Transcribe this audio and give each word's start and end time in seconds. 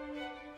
Hallo 0.00 0.49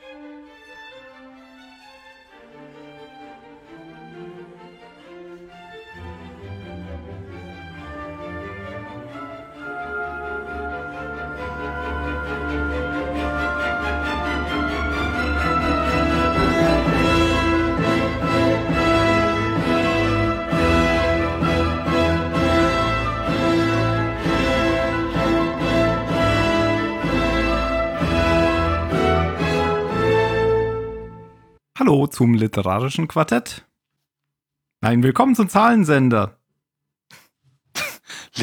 zum 32.13 32.35
literarischen 32.35 33.09
Quartett. 33.09 33.65
Nein, 34.81 35.03
willkommen 35.03 35.35
zum 35.35 35.49
Zahlensender. 35.49 36.37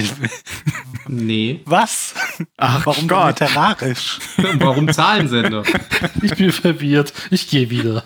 Nee. 1.11 1.61
Was? 1.65 2.13
Ach 2.57 2.85
Warum 2.85 3.07
Gott. 3.07 3.39
literarisch? 3.39 4.19
Warum 4.59 4.93
Zahlensender? 4.93 5.63
Ich 6.21 6.35
bin 6.35 6.51
verwirrt. 6.51 7.11
Ich 7.31 7.49
gehe 7.49 7.71
wieder. 7.71 8.03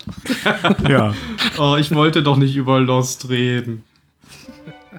Ja. 0.87 1.13
Oh, 1.57 1.75
ich 1.77 1.93
wollte 1.93 2.23
doch 2.23 2.37
nicht 2.37 2.55
über 2.55 2.79
Lost 2.79 3.27
reden. 3.27 3.83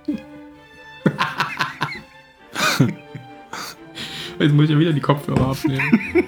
Jetzt 4.39 4.53
muss 4.53 4.65
ich 4.65 4.71
ja 4.73 4.79
wieder 4.79 4.93
die 4.93 5.01
Kopfhörer 5.01 5.53
abnehmen. 5.53 6.27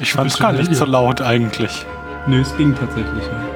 Ich 0.00 0.12
fand 0.12 0.30
es 0.30 0.38
gar 0.38 0.52
nicht 0.52 0.74
so 0.74 0.84
laut 0.84 1.20
eigentlich. 1.20 1.84
Nö, 2.26 2.40
es 2.40 2.56
ging 2.56 2.74
tatsächlich. 2.74 3.24
Ja. 3.24 3.48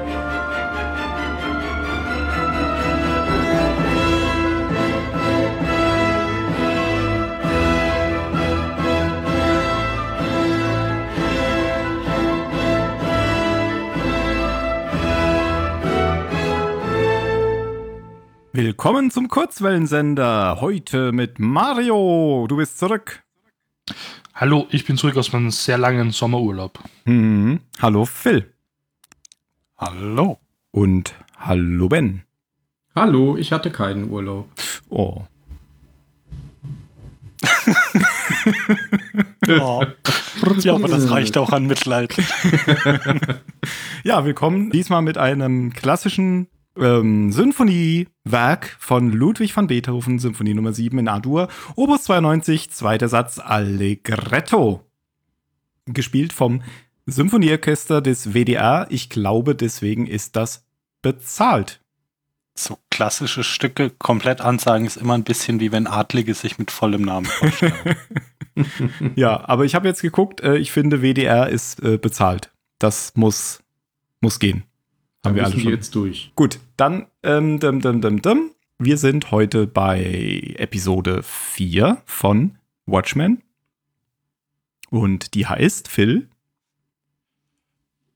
Willkommen 18.51 19.11
zum 19.11 19.27
Kurzwellensender. 19.27 20.61
Heute 20.61 21.11
mit 21.11 21.39
Mario. 21.39 22.45
Du 22.47 22.57
bist 22.57 22.77
zurück. 22.77 23.23
Hallo, 24.39 24.67
ich 24.69 24.85
bin 24.85 24.97
zurück 24.97 25.17
aus 25.17 25.33
meinem 25.33 25.49
sehr 25.49 25.79
langen 25.79 26.11
Sommerurlaub. 26.11 26.77
Hm. 27.05 27.59
Hallo 27.81 28.05
Phil. 28.05 28.53
Hallo. 29.79 30.37
Und 30.69 31.15
hallo 31.39 31.89
Ben. 31.89 32.21
Hallo, 32.93 33.35
ich 33.35 33.51
hatte 33.51 33.71
keinen 33.71 34.11
Urlaub. 34.11 34.47
Oh. 34.89 35.23
Oh. 39.49 39.83
Ja, 40.59 40.73
aber 40.75 40.89
das 40.89 41.09
reicht 41.09 41.37
auch 41.37 41.51
an 41.51 41.65
Mitleid. 41.65 42.13
Ja, 44.03 44.23
willkommen 44.25 44.69
diesmal 44.69 45.01
mit 45.01 45.17
einem 45.17 45.73
klassischen 45.73 46.47
ähm, 46.79 47.31
Sinfoniewerk 47.31 48.75
von 48.79 49.11
Ludwig 49.11 49.55
van 49.55 49.67
Beethoven, 49.67 50.19
Symphonie 50.19 50.53
Nummer 50.53 50.73
7 50.73 50.97
in 50.99 51.07
A-Dur, 51.07 51.47
Opus 51.75 52.03
92, 52.03 52.71
zweiter 52.71 53.09
Satz 53.09 53.39
Allegretto. 53.39 54.83
Gespielt 55.85 56.33
vom 56.33 56.61
Symphonieorchester 57.05 58.01
des 58.01 58.33
WDR. 58.33 58.87
Ich 58.89 59.09
glaube, 59.09 59.55
deswegen 59.55 60.07
ist 60.07 60.35
das 60.35 60.65
bezahlt. 61.01 61.81
So 62.55 62.77
klassische 62.89 63.43
Stücke 63.43 63.91
komplett 63.91 64.41
ansagen 64.41 64.85
ist 64.85 64.97
immer 64.97 65.13
ein 65.13 65.23
bisschen 65.23 65.59
wie 65.59 65.71
wenn 65.71 65.87
Adlige 65.87 66.33
sich 66.33 66.57
mit 66.57 66.71
vollem 66.71 67.03
Namen 67.03 67.25
vorstellen. 67.25 67.73
Ja, 69.15 69.47
aber 69.47 69.65
ich 69.65 69.75
habe 69.75 69.87
jetzt 69.87 70.01
geguckt, 70.01 70.41
äh, 70.41 70.57
ich 70.57 70.71
finde, 70.71 71.03
WDR 71.03 71.47
ist 71.47 71.79
äh, 71.83 71.99
bezahlt. 71.99 72.51
Das 72.79 73.13
muss, 73.15 73.61
muss 74.19 74.39
gehen. 74.39 74.63
Haben 75.27 75.35
wir 75.35 75.45
alle 75.45 75.59
schon. 75.59 75.71
jetzt 75.71 75.95
durch. 75.95 76.31
Gut, 76.35 76.59
dann, 76.77 77.07
ähm, 77.23 77.59
dim, 77.59 77.81
dim, 77.81 78.01
dim, 78.01 78.21
dim. 78.21 78.51
wir 78.79 78.97
sind 78.97 79.31
heute 79.31 79.67
bei 79.67 80.53
Episode 80.57 81.21
4 81.23 82.01
von 82.05 82.57
Watchmen. 82.85 83.41
Und 84.89 85.33
die 85.33 85.45
heißt, 85.45 85.87
Phil, 85.87 86.29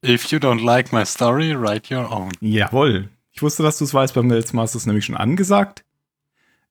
If 0.03 0.31
you 0.31 0.39
don't 0.39 0.63
like 0.63 0.91
my 0.91 1.05
story, 1.05 1.53
write 1.55 1.94
your 1.95 2.11
own. 2.11 2.31
jawohl. 2.39 3.09
Ich 3.31 3.41
wusste, 3.43 3.61
dass 3.63 3.78
du 3.78 3.85
es 3.85 3.93
weißt, 3.93 4.16
beim 4.16 4.29
letzten 4.29 4.55
Mal 4.57 4.63
hast 4.63 4.73
du 4.73 4.79
es 4.79 4.85
nämlich 4.88 5.05
schon 5.05 5.16
angesagt. 5.16 5.85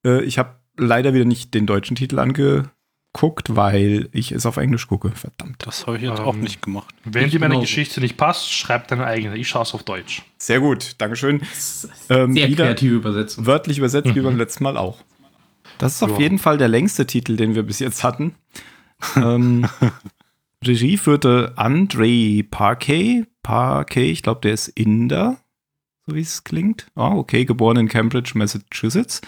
Äh, 0.04 0.22
ich 0.24 0.38
habe 0.38 0.56
leider 0.76 1.14
wieder 1.14 1.24
nicht 1.24 1.54
den 1.54 1.66
deutschen 1.66 1.94
Titel 1.96 2.18
angeguckt, 3.12 3.56
weil 3.56 4.08
ich 4.12 4.32
es 4.32 4.46
auf 4.46 4.56
Englisch 4.56 4.86
gucke. 4.86 5.10
Verdammt. 5.10 5.56
Das 5.66 5.86
habe 5.86 5.96
ich 5.96 6.02
jetzt 6.04 6.18
Ähm, 6.20 6.24
auch 6.24 6.34
nicht 6.34 6.62
gemacht. 6.62 6.94
Wenn 7.04 7.26
Ich 7.26 7.32
dir 7.32 7.40
meine. 7.40 7.58
Geschichte 7.60 8.00
nicht 8.00 8.16
passt, 8.16 8.52
schreib 8.52 8.88
deine 8.88 9.04
eigene. 9.06 9.36
Ich 9.36 9.48
schaue 9.48 9.62
es 9.62 9.74
auf 9.74 9.82
Deutsch. 9.82 10.22
Sehr 10.38 10.60
gut, 10.60 10.94
Dankeschön. 10.98 11.42
Ähm, 12.08 12.34
Sehr 12.34 12.48
wieder- 12.48 12.64
kreative 12.66 12.94
Übersetzung. 12.94 13.46
Wörtlich 13.46 13.78
übersetzt 13.78 14.14
wie 14.14 14.20
Mhm. 14.20 14.24
beim 14.24 14.36
letzten 14.36 14.64
Mal 14.64 14.76
auch. 14.76 14.98
Das 15.78 15.94
ist 15.96 16.02
auf 16.02 16.12
Ja. 16.12 16.18
jeden 16.20 16.38
Fall 16.38 16.58
der 16.58 16.68
längste 16.68 17.06
Titel, 17.06 17.36
den 17.36 17.54
wir 17.54 17.62
bis 17.62 17.78
jetzt 17.78 18.04
hatten. 18.04 18.34
ähm, 19.16 19.66
Regie 20.64 20.96
führte 20.98 21.54
Andre 21.56 22.42
Parquet. 22.44 23.24
Parquet, 23.42 24.10
ich 24.10 24.22
glaube, 24.22 24.42
der 24.42 24.52
ist 24.52 24.68
Inder, 24.68 25.38
so 26.06 26.14
wie 26.14 26.20
es 26.20 26.44
klingt. 26.44 26.86
Ah, 26.94 27.12
okay, 27.14 27.46
geboren 27.46 27.78
in 27.78 27.88
Cambridge, 27.88 28.32
Massachusetts. 28.34 29.22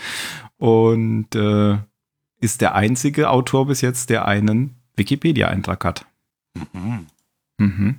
Und 0.58 1.34
äh, 1.34 1.78
ist 2.42 2.60
der 2.60 2.74
einzige 2.74 3.30
Autor 3.30 3.66
bis 3.66 3.80
jetzt, 3.80 4.10
der 4.10 4.26
einen 4.26 4.76
Wikipedia-Eintrag 4.96 5.84
hat. 5.84 6.06
Mhm. 6.74 7.06
Mhm. 7.58 7.98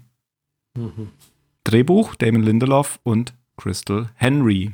Mhm. 0.75 1.09
Drehbuch 1.63 2.15
Damon 2.15 2.43
Lindelof 2.43 2.99
und 3.03 3.33
Crystal 3.57 4.09
Henry. 4.15 4.73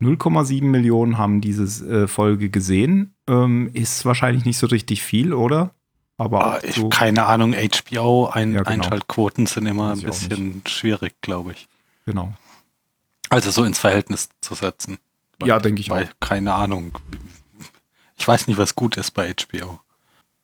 0,7 0.00 0.62
Millionen 0.64 1.16
haben 1.18 1.40
diese 1.40 2.02
äh, 2.02 2.06
Folge 2.08 2.50
gesehen. 2.50 3.14
Ähm, 3.26 3.70
ist 3.72 4.04
wahrscheinlich 4.04 4.44
nicht 4.44 4.58
so 4.58 4.66
richtig 4.66 5.02
viel, 5.02 5.32
oder? 5.32 5.70
Aber 6.18 6.44
Ah, 6.44 6.56
auch 6.58 6.62
ich, 6.62 6.74
so, 6.74 6.88
keine 6.90 7.26
Ahnung, 7.26 7.54
HBO 7.54 8.26
ein, 8.26 8.52
Ja, 8.52 8.62
genau. 8.62 8.70
Einschaltquoten 8.84 9.46
sind 9.46 9.66
immer 9.66 9.92
ein 9.92 9.98
auch 9.98 10.02
bisschen 10.04 10.62
schwierig, 10.66 11.14
glaube 11.22 11.52
ich. 11.52 11.66
genau. 12.04 12.34
Also 13.30 13.50
so 13.50 13.64
ins 13.64 13.78
Verhältnis 13.78 14.28
zu 14.42 14.54
setzen. 14.54 14.98
Ja, 15.42 15.58
denke 15.58 15.80
ich 15.80 15.90
Weil, 15.90 16.10
keine 16.20 16.52
Ahnung. 16.54 16.92
Ich 18.24 18.28
weiß 18.28 18.46
nicht, 18.46 18.56
was 18.56 18.74
gut 18.74 18.96
ist 18.96 19.10
bei 19.10 19.34
HBO. 19.34 19.80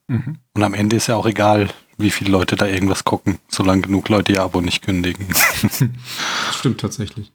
Mhm. 0.06 0.36
Und 0.52 0.62
am 0.62 0.74
Ende 0.74 0.96
ist 0.96 1.06
ja 1.06 1.16
auch 1.16 1.24
egal, 1.24 1.70
wie 1.96 2.10
viele 2.10 2.30
Leute 2.30 2.54
da 2.54 2.66
irgendwas 2.66 3.04
gucken, 3.04 3.38
solange 3.48 3.80
genug 3.80 4.10
Leute 4.10 4.32
ihr 4.32 4.42
Abo 4.42 4.60
nicht 4.60 4.82
kündigen. 4.82 5.26
Das 5.30 5.82
stimmt 6.58 6.78
tatsächlich. 6.82 7.32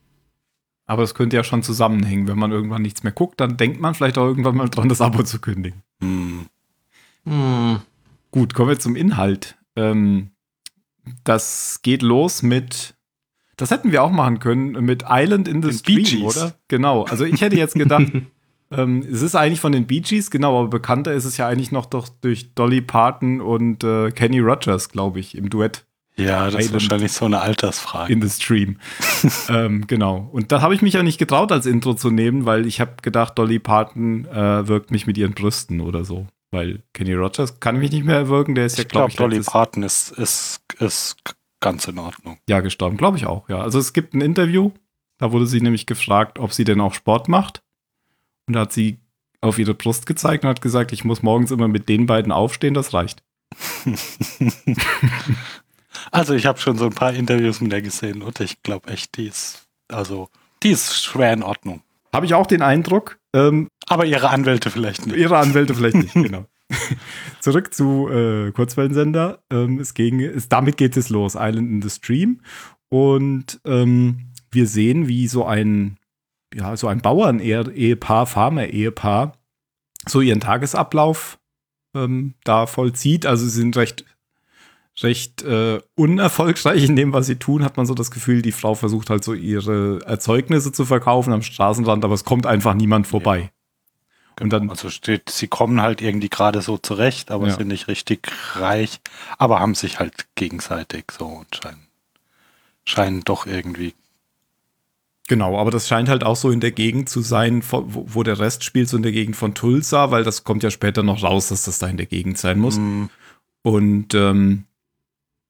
Aber 0.85 1.01
es 1.01 1.15
könnte 1.15 1.35
ja 1.35 1.43
schon 1.43 1.63
zusammenhängen. 1.63 2.27
Wenn 2.27 2.37
man 2.37 2.51
irgendwann 2.51 2.83
nichts 2.83 3.01
mehr 3.01 3.11
guckt, 3.11 3.41
dann 3.41 3.57
denkt 3.57 3.81
man 3.81 3.95
vielleicht 3.95 4.19
auch 4.19 4.27
irgendwann 4.27 4.55
mal 4.55 4.69
dran, 4.69 4.87
das 4.87 5.01
Abo 5.01 5.23
zu 5.23 5.39
kündigen. 5.39 5.81
Hm. 5.99 6.45
Hm. 7.23 7.79
Gut, 8.29 8.53
kommen 8.53 8.69
wir 8.69 8.77
zum 8.77 8.95
Inhalt. 8.95 9.57
Ähm, 9.75 10.29
das 11.23 11.79
geht 11.81 12.03
los 12.03 12.43
mit, 12.43 12.93
das 13.57 13.71
hätten 13.71 13.91
wir 13.91 14.03
auch 14.03 14.11
machen 14.11 14.37
können, 14.37 14.73
mit 14.85 15.05
Island 15.09 15.47
in 15.47 15.63
the 15.63 15.73
Stream, 15.73 16.03
Gees. 16.03 16.37
oder? 16.37 16.53
Genau. 16.67 17.05
Also 17.05 17.25
ich 17.25 17.41
hätte 17.41 17.55
jetzt 17.55 17.73
gedacht, 17.73 18.11
ähm, 18.71 19.05
es 19.09 19.21
ist 19.21 19.35
eigentlich 19.35 19.59
von 19.59 19.71
den 19.71 19.87
Bee 19.87 20.01
Gees, 20.01 20.31
genau, 20.31 20.59
aber 20.59 20.69
bekannter 20.69 21.13
ist 21.13 21.25
es 21.25 21.37
ja 21.37 21.47
eigentlich 21.47 21.71
noch 21.71 21.85
doch 21.85 22.09
durch 22.21 22.53
Dolly 22.55 22.81
Parton 22.81 23.41
und 23.41 23.83
äh, 23.83 24.11
Kenny 24.11 24.39
Rogers, 24.39 24.89
glaube 24.89 25.19
ich, 25.19 25.37
im 25.37 25.49
Duett 25.49 25.85
Ja, 26.17 26.49
das 26.49 26.65
ist 26.65 26.73
wahrscheinlich 26.73 27.11
so 27.11 27.25
eine 27.25 27.41
Altersfrage. 27.41 28.11
in 28.11 28.21
the 28.21 28.29
Stream. 28.29 28.79
ähm, 29.49 29.85
genau. 29.87 30.29
Und 30.31 30.51
da 30.51 30.61
habe 30.61 30.73
ich 30.73 30.81
mich 30.81 30.93
ja 30.93 31.03
nicht 31.03 31.17
getraut, 31.17 31.51
als 31.51 31.65
Intro 31.65 31.93
zu 31.93 32.09
nehmen, 32.09 32.45
weil 32.45 32.65
ich 32.65 32.79
habe 32.79 32.95
gedacht, 33.01 33.37
Dolly 33.37 33.59
Parton 33.59 34.25
äh, 34.25 34.67
wirkt 34.67 34.91
mich 34.91 35.05
mit 35.05 35.17
ihren 35.17 35.33
Brüsten 35.33 35.81
oder 35.81 36.03
so. 36.03 36.27
Weil 36.51 36.83
Kenny 36.93 37.13
Rogers 37.13 37.59
kann 37.59 37.77
mich 37.77 37.91
nicht 37.91 38.05
mehr 38.05 38.15
erwirken, 38.15 38.55
der 38.55 38.65
ist 38.65 38.77
ja, 38.77 38.83
ich 38.83 38.87
glaube 38.87 39.11
glaube, 39.11 39.11
ich, 39.11 39.17
Dolly 39.17 39.35
letztes 39.37 39.51
Parton 39.53 39.83
ist, 39.83 40.11
ist, 40.11 40.61
ist 40.79 41.17
ganz 41.59 41.87
in 41.87 41.99
Ordnung. 41.99 42.37
Jahr 42.47 42.61
gestorben. 42.61 42.97
Glaube 42.97 43.17
ich 43.17 43.25
auch, 43.25 43.49
ja. 43.49 43.61
Also 43.61 43.77
es 43.77 43.93
gibt 43.93 44.13
ein 44.13 44.21
Interview, 44.21 44.71
da 45.17 45.31
wurde 45.31 45.47
sie 45.47 45.61
nämlich 45.61 45.85
gefragt, 45.85 46.39
ob 46.39 46.53
sie 46.53 46.63
denn 46.63 46.81
auch 46.81 46.93
Sport 46.93 47.27
macht. 47.27 47.61
Und 48.47 48.53
da 48.53 48.61
hat 48.61 48.73
sie 48.73 48.99
auf 49.41 49.59
ihre 49.59 49.73
Brust 49.73 50.05
gezeigt 50.05 50.43
und 50.43 50.49
hat 50.49 50.61
gesagt, 50.61 50.91
ich 50.91 51.03
muss 51.03 51.23
morgens 51.23 51.51
immer 51.51 51.67
mit 51.67 51.89
den 51.89 52.05
beiden 52.05 52.31
aufstehen, 52.31 52.73
das 52.73 52.93
reicht. 52.93 53.23
Also 56.11 56.33
ich 56.33 56.45
habe 56.45 56.59
schon 56.59 56.77
so 56.77 56.85
ein 56.85 56.93
paar 56.93 57.13
Interviews 57.13 57.61
mit 57.61 57.71
der 57.71 57.81
gesehen 57.81 58.21
und 58.21 58.39
ich 58.39 58.61
glaube 58.63 58.89
echt, 58.89 59.17
die 59.17 59.27
ist, 59.27 59.67
also, 59.87 60.29
die 60.63 60.71
ist 60.71 61.03
schwer 61.03 61.33
in 61.33 61.43
Ordnung. 61.43 61.81
Habe 62.13 62.25
ich 62.25 62.33
auch 62.33 62.47
den 62.47 62.61
Eindruck, 62.61 63.17
ähm, 63.33 63.67
Aber 63.87 64.05
ihre 64.05 64.29
Anwälte 64.29 64.69
vielleicht 64.69 65.05
nicht. 65.05 65.17
ihre 65.17 65.37
Anwälte 65.37 65.75
vielleicht 65.75 65.95
nicht, 65.95 66.13
genau. 66.13 66.45
Zurück 67.41 67.73
zu 67.73 68.09
äh, 68.09 68.51
Kurzwellensender. 68.51 69.43
Ähm, 69.51 69.79
es 69.79 69.93
ging, 69.93 70.21
es, 70.21 70.49
damit 70.49 70.77
geht 70.77 70.97
es 70.97 71.09
los, 71.09 71.35
Island 71.35 71.69
in 71.69 71.81
the 71.81 71.89
Stream. 71.89 72.41
Und 72.89 73.59
ähm, 73.65 74.31
wir 74.51 74.67
sehen, 74.67 75.07
wie 75.07 75.27
so 75.27 75.45
ein, 75.45 75.97
ja, 76.55 76.77
so 76.77 76.87
ein 76.87 77.01
Bauern-Ehepaar, 77.01 78.25
Farmer-Ehepaar, 78.25 79.33
so 80.07 80.21
ihren 80.21 80.39
Tagesablauf 80.39 81.37
ähm, 81.93 82.35
da 82.45 82.65
vollzieht. 82.65 83.25
Also 83.25 83.43
sie 83.43 83.51
sind 83.51 83.75
recht, 83.75 84.05
recht 85.01 85.41
äh, 85.43 85.81
unerfolgreich 85.95 86.85
in 86.85 86.95
dem, 86.95 87.11
was 87.11 87.25
sie 87.25 87.35
tun, 87.35 87.63
hat 87.63 87.75
man 87.75 87.85
so 87.85 87.93
das 87.93 88.09
Gefühl, 88.09 88.41
die 88.41 88.53
Frau 88.53 88.73
versucht 88.73 89.09
halt 89.09 89.25
so 89.25 89.33
ihre 89.33 89.99
Erzeugnisse 90.05 90.71
zu 90.71 90.85
verkaufen 90.85 91.33
am 91.33 91.41
Straßenrand, 91.41 92.05
aber 92.05 92.13
es 92.13 92.23
kommt 92.23 92.45
einfach 92.45 92.73
niemand 92.73 93.05
vorbei. 93.05 93.51
Und 94.39 94.51
dann, 94.51 94.69
also 94.69 94.89
steht, 94.89 95.29
sie 95.29 95.47
kommen 95.47 95.81
halt 95.81 96.01
irgendwie 96.01 96.29
gerade 96.29 96.61
so 96.61 96.77
zurecht, 96.77 97.31
aber 97.31 97.47
Ja. 97.47 97.55
sind 97.55 97.67
nicht 97.67 97.89
richtig 97.89 98.31
reich, 98.53 99.01
aber 99.37 99.59
haben 99.59 99.75
sich 99.75 99.99
halt 99.99 100.27
gegenseitig 100.35 101.05
so 101.17 101.25
und 101.25 101.53
scheinen, 101.53 101.87
scheinen 102.85 103.21
doch 103.25 103.45
irgendwie. 103.45 103.93
Genau, 105.27 105.57
aber 105.57 105.71
das 105.71 105.87
scheint 105.87 106.07
halt 106.07 106.23
auch 106.23 106.35
so 106.35 106.51
in 106.51 106.59
der 106.59 106.71
Gegend 106.71 107.09
zu 107.09 107.21
sein, 107.21 107.63
wo, 107.69 108.05
wo 108.07 108.21
der 108.23 108.37
Rest 108.39 108.63
spielt, 108.63 108.89
so 108.89 108.97
in 108.97 109.03
der 109.03 109.11
Gegend 109.11 109.35
von 109.35 109.55
Tulsa, 109.55 110.11
weil 110.11 110.23
das 110.23 110.43
kommt 110.43 110.61
ja 110.61 110.69
später 110.69 111.01
noch 111.01 111.23
raus, 111.23 111.47
dass 111.49 111.63
das 111.65 111.79
da 111.79 111.87
in 111.87 111.97
der 111.97 112.05
Gegend 112.05 112.37
sein 112.37 112.59
muss. 112.59 112.77
Mm, 112.77 113.05
Und 113.63 114.13
ähm, 114.13 114.65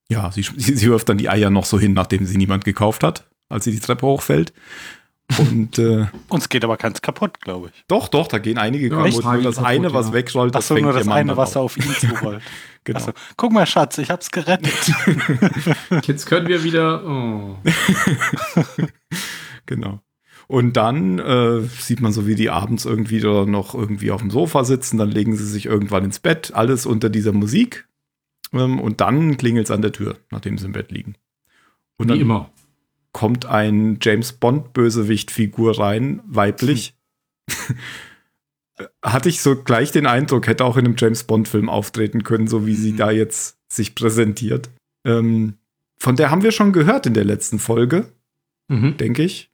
ja, 0.10 0.32
sie, 0.32 0.44
sie, 0.58 0.76
sie 0.78 0.88
wirft 0.90 1.10
dann 1.10 1.18
die 1.18 1.30
Eier 1.30 1.50
noch 1.50 1.66
so 1.66 1.78
hin, 1.80 1.94
nachdem 1.94 2.26
sie 2.26 2.38
niemand 2.38 2.64
gekauft 2.64 3.04
hat, 3.04 3.28
als 3.50 3.66
sie 3.66 3.72
die 3.72 3.80
Treppe 3.82 4.06
hochfällt. 4.06 4.54
Und 5.40 5.80
äh, 5.80 6.06
Uns 6.30 6.48
geht 6.50 6.64
aber 6.64 6.78
keins 6.78 7.02
kaputt, 7.02 7.42
glaube 7.42 7.72
ich. 7.74 7.84
doch, 7.88 8.08
doch, 8.08 8.28
da 8.28 8.38
gehen 8.38 8.58
einige 8.60 8.88
Ja, 8.90 8.96
kaputt. 8.96 9.24
Nur 9.26 9.42
das 9.42 9.56
Kaputt, 9.56 9.70
eine, 9.70 9.94
was 9.94 10.08
ja. 10.08 10.14
wegrollt, 10.14 10.52
Ach 10.54 10.60
das 10.60 10.68
so, 10.70 10.76
fängt 10.76 10.86
nur 10.86 10.94
das 10.94 11.08
eine, 11.08 11.36
was 11.36 11.58
auf. 11.58 11.76
er 11.78 11.84
auf 11.84 11.86
ihn 11.86 11.96
zurollt. 12.18 12.42
Genau. 12.84 13.00
Ach 13.02 13.06
so, 13.08 13.12
guck 13.36 13.52
mal, 13.52 13.66
Schatz, 13.66 13.98
ich 13.98 14.12
hab's 14.12 14.30
gerettet. 14.32 14.72
Jetzt 16.04 16.28
können 16.28 16.48
wir 16.48 16.64
wieder. 16.64 17.04
Oh. 17.04 17.58
Genau. 19.66 20.02
Und 20.48 20.74
dann 20.78 21.18
äh, 21.20 21.62
sieht 21.62 22.02
man 22.02 22.12
so, 22.12 22.28
wie 22.28 22.36
die 22.36 22.50
abends 22.50 22.86
irgendwie 22.86 23.20
da 23.20 23.46
noch 23.46 23.74
irgendwie 23.74 24.12
auf 24.12 24.22
dem 24.22 24.30
Sofa 24.32 24.64
sitzen, 24.64 24.98
dann 24.98 25.10
legen 25.10 25.36
sie 25.36 25.46
sich 25.48 25.66
irgendwann 25.66 26.04
ins 26.04 26.20
Bett, 26.20 26.52
alles 26.54 26.86
unter 26.86 27.10
dieser 27.10 27.32
Musik. 27.32 27.88
Ähm, 28.54 28.80
und 28.80 29.02
dann 29.02 29.38
klingelt 29.38 29.66
es 29.66 29.72
an 29.72 29.82
der 29.82 29.92
Tür, 29.94 30.18
nachdem 30.32 30.58
sie 30.58 30.66
im 30.66 30.74
Bett 30.74 30.92
liegen. 30.92 31.16
Und 31.98 32.08
Wie 32.08 32.14
dann 32.14 32.20
immer. 32.22 32.52
kommt 33.14 33.46
ein 33.46 33.98
James 34.02 34.34
Bond-Bösewicht-Figur 34.34 35.80
rein, 35.80 36.22
weiblich. 36.28 36.96
Hatte 39.02 39.30
ich 39.30 39.42
so 39.42 39.56
gleich 39.56 39.92
den 39.94 40.06
Eindruck, 40.06 40.48
hätte 40.48 40.66
auch 40.66 40.76
in 40.76 40.86
einem 40.86 40.96
James 40.98 41.24
Bond-Film 41.24 41.70
auftreten 41.70 42.24
können, 42.24 42.48
so 42.48 42.66
wie 42.66 42.76
sie 42.76 42.92
Mhm. 42.92 42.98
da 42.98 43.12
jetzt 43.12 43.58
sich 43.72 43.96
präsentiert. 43.96 44.70
Ähm, 45.06 45.54
von 45.98 46.18
der 46.18 46.30
haben 46.30 46.44
wir 46.44 46.52
schon 46.52 46.74
gehört 46.74 47.06
in 47.06 47.14
der 47.14 47.24
letzten 47.24 47.58
Folge 47.58 48.12
Mhm. 48.68 48.98
denke 48.98 49.24
ich. 49.24 49.50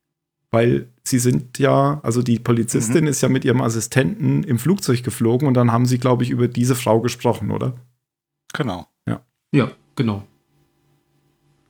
Weil 0.52 0.88
sie 1.04 1.20
sind 1.20 1.58
ja, 1.60 2.00
also 2.04 2.22
die 2.22 2.38
Polizistin 2.40 3.08
ist 3.08 3.22
ja 3.22 3.30
mit 3.30 3.46
ihrem 3.46 3.62
Assistenten 3.62 4.44
im 4.44 4.60
Flugzeug 4.60 5.02
geflogen 5.04 5.48
und 5.48 5.54
dann 5.56 5.72
haben 5.72 5.86
sie, 5.86 5.98
glaube 5.98 6.24
ich, 6.24 6.30
über 6.30 6.48
diese 6.48 6.76
Frau 6.76 7.00
gesprochen, 7.02 7.52
oder? 7.52 7.74
genau. 8.54 8.88
Ja, 9.54 9.70
genau. 9.98 10.24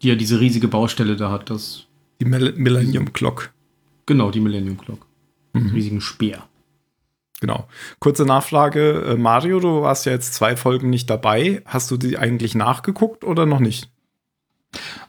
Die 0.03 0.09
ja 0.09 0.15
diese 0.15 0.39
riesige 0.39 0.67
Baustelle 0.67 1.15
da 1.15 1.31
hat. 1.31 1.49
Das, 1.49 1.87
Die 2.19 2.25
Mil 2.25 2.53
Millennium 2.55 3.11
Clock. 3.11 3.51
genau, 4.05 4.29
die 4.29 4.39
Millennium 4.39 4.77
Clock. 4.77 5.07
Mhm. 5.53 5.69
Riesigen 5.71 5.99
Speer. 6.01 6.43
Genau. 7.39 7.67
Kurze 7.99 8.23
Nachfrage. 8.23 9.01
Äh, 9.01 9.17
Mario, 9.17 9.59
du 9.59 9.81
warst 9.81 10.05
ja 10.05 10.11
jetzt 10.11 10.35
zwei 10.35 10.55
Folgen 10.55 10.91
nicht 10.91 11.09
dabei. 11.09 11.63
Hast 11.65 11.89
du 11.89 11.97
die 11.97 12.19
eigentlich 12.19 12.53
nachgeguckt 12.53 13.23
oder 13.23 13.47
noch 13.47 13.59
nicht? 13.59 13.89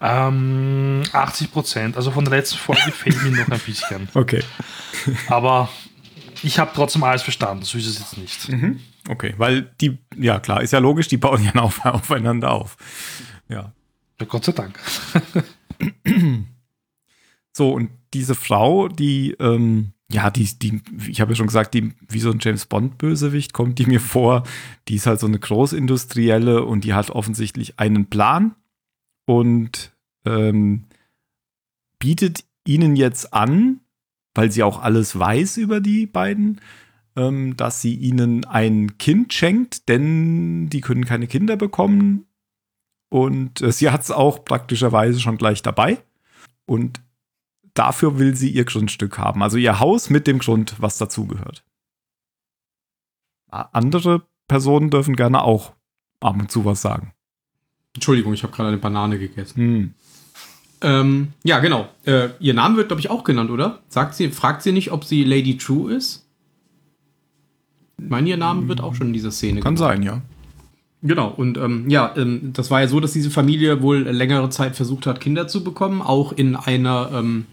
Ähm, 0.01 1.03
80 1.13 1.53
Prozent. 1.53 1.97
Also 1.97 2.11
von 2.11 2.25
der 2.25 2.39
letzten 2.39 2.59
Folge 2.59 2.81
fehlt 2.93 3.23
mir 3.23 3.31
noch 3.31 3.49
ein 3.49 3.61
bisschen. 3.61 4.09
Okay. 4.15 4.43
Aber 5.29 5.69
ich 6.43 6.59
habe 6.59 6.73
trotzdem 6.75 7.05
alles 7.05 7.23
verstanden. 7.23 7.65
So 7.65 7.79
ist 7.79 7.87
es 7.87 7.99
jetzt 7.99 8.19
nicht. 8.19 8.49
Mhm. 8.49 8.81
Okay, 9.09 9.35
weil 9.37 9.71
die, 9.81 9.99
ja 10.17 10.41
klar, 10.41 10.63
ist 10.63 10.73
ja 10.73 10.79
logisch, 10.79 11.09
die 11.09 11.17
bauen 11.17 11.45
ja 11.45 11.55
auf, 11.61 11.85
aufeinander 11.85 12.51
auf. 12.51 12.77
Ja. 13.49 13.73
Ja, 14.21 14.27
Gott 14.27 14.45
sei 14.45 14.53
Dank. 14.53 14.79
So, 17.55 17.71
und 17.71 17.91
diese 18.15 18.35
Frau, 18.35 18.89
die, 18.89 19.33
ähm, 19.39 19.93
ja, 20.11 20.31
die, 20.31 20.45
die, 20.59 20.81
ich 21.07 21.21
habe 21.21 21.33
ja 21.33 21.37
schon 21.37 21.47
gesagt, 21.47 21.75
die, 21.75 21.93
wie 22.09 22.21
so 22.21 22.31
ein 22.31 22.39
James 22.41 22.65
Bond-Bösewicht 22.65 23.53
kommt 23.53 23.79
die 23.79 23.85
mir 23.85 24.01
vor. 24.01 24.45
Die 24.89 24.95
ist 24.95 25.07
halt 25.07 25.21
so 25.21 25.27
eine 25.27 25.39
Großindustrielle 25.39 26.65
und 26.65 26.85
die 26.85 26.95
hat 26.95 27.11
offensichtlich 27.11 27.79
einen 27.79 28.09
Plan 28.09 28.55
und 29.27 29.93
ähm, 30.25 30.87
bietet 31.99 32.45
ihnen 32.65 32.97
jetzt 32.97 33.33
an, 33.33 33.81
weil 34.35 34.51
sie 34.51 34.63
auch 34.63 34.83
alles 34.83 35.19
weiß 35.19 35.57
über 35.59 35.81
die 35.81 36.07
beiden, 36.07 36.61
ähm, 37.17 37.57
dass 37.57 37.81
sie 37.81 37.95
ihnen 37.95 38.45
ein 38.45 38.99
Kind 38.99 39.33
schenkt, 39.33 39.89
denn 39.89 40.69
die 40.69 40.81
können 40.81 41.05
keine 41.05 41.27
Kinder 41.27 41.57
bekommen. 41.57 42.27
Und 43.11 43.61
äh, 43.61 43.73
sie 43.73 43.91
hat 43.91 44.03
es 44.03 44.11
auch 44.11 44.45
praktischerweise 44.45 45.21
schon 45.21 45.37
gleich 45.37 45.63
dabei. 45.63 46.03
Und 46.65 47.03
dafür 47.75 48.19
will 48.19 48.35
sie 48.35 48.51
ihr 48.51 48.65
Grundstück 48.65 49.19
haben. 49.19 49.43
Also 49.43 49.59
ihr 49.59 49.81
Haus 49.81 50.11
mit 50.11 50.27
dem 50.27 50.39
Grund, 50.39 50.77
was 50.79 50.99
dazugehört. 50.99 51.65
Andere 53.51 54.27
Personen 54.49 54.89
dürfen 54.91 55.15
gerne 55.15 55.43
auch 55.43 55.75
ab 56.21 56.37
und 56.39 56.51
zu 56.51 56.65
was 56.65 56.81
sagen. 56.81 57.13
Entschuldigung, 57.95 58.33
ich 58.33 58.43
habe 58.43 58.53
gerade 58.53 58.69
eine 58.69 58.79
Banane 58.79 59.19
gegessen. 59.19 59.57
Hm. 59.57 59.95
Ähm, 60.83 61.29
ja, 61.45 61.61
genau. 61.61 61.89
Äh, 62.05 62.31
ihr 62.41 62.55
Name 62.55 62.77
wird, 62.77 62.89
glaube 62.89 63.01
ich, 63.01 63.11
auch 63.11 63.25
genannt, 63.25 63.51
oder? 63.51 63.81
Sagt 63.89 64.15
sie, 64.15 64.31
fragt 64.31 64.63
sie 64.63 64.73
nicht, 64.73 64.91
ob 64.91 65.05
sie 65.05 65.25
Lady 65.25 65.57
True 65.57 65.93
ist? 65.93 66.27
Ich 67.99 68.11
meine, 68.11 68.29
ihr 68.29 68.37
Name 68.37 68.67
wird 68.67 68.81
auch 68.81 68.95
schon 68.95 69.09
in 69.09 69.13
dieser 69.13 69.31
Szene 69.31 69.61
Kann 69.61 69.77
genannt. 69.77 69.95
sein, 69.95 70.03
ja. 70.03 70.23
Genau, 71.03 71.29
und 71.29 71.59
ähm, 71.59 71.89
ja, 71.89 72.15
ähm, 72.17 72.53
das 72.53 72.71
war 72.71 72.81
ja 72.81 72.89
so, 72.89 73.01
dass 73.01 73.13
diese 73.13 73.31
Familie 73.31 73.83
wohl 73.83 73.99
längere 73.99 74.51
Zeit 74.51 74.77
versucht 74.77 75.07
hat, 75.07 75.21
Kinder 75.21 75.49
zu 75.49 75.65
bekommen, 75.65 76.01
auch 76.01 76.33
in 76.33 76.55
einer 76.55 77.11
ähm, 77.13 77.47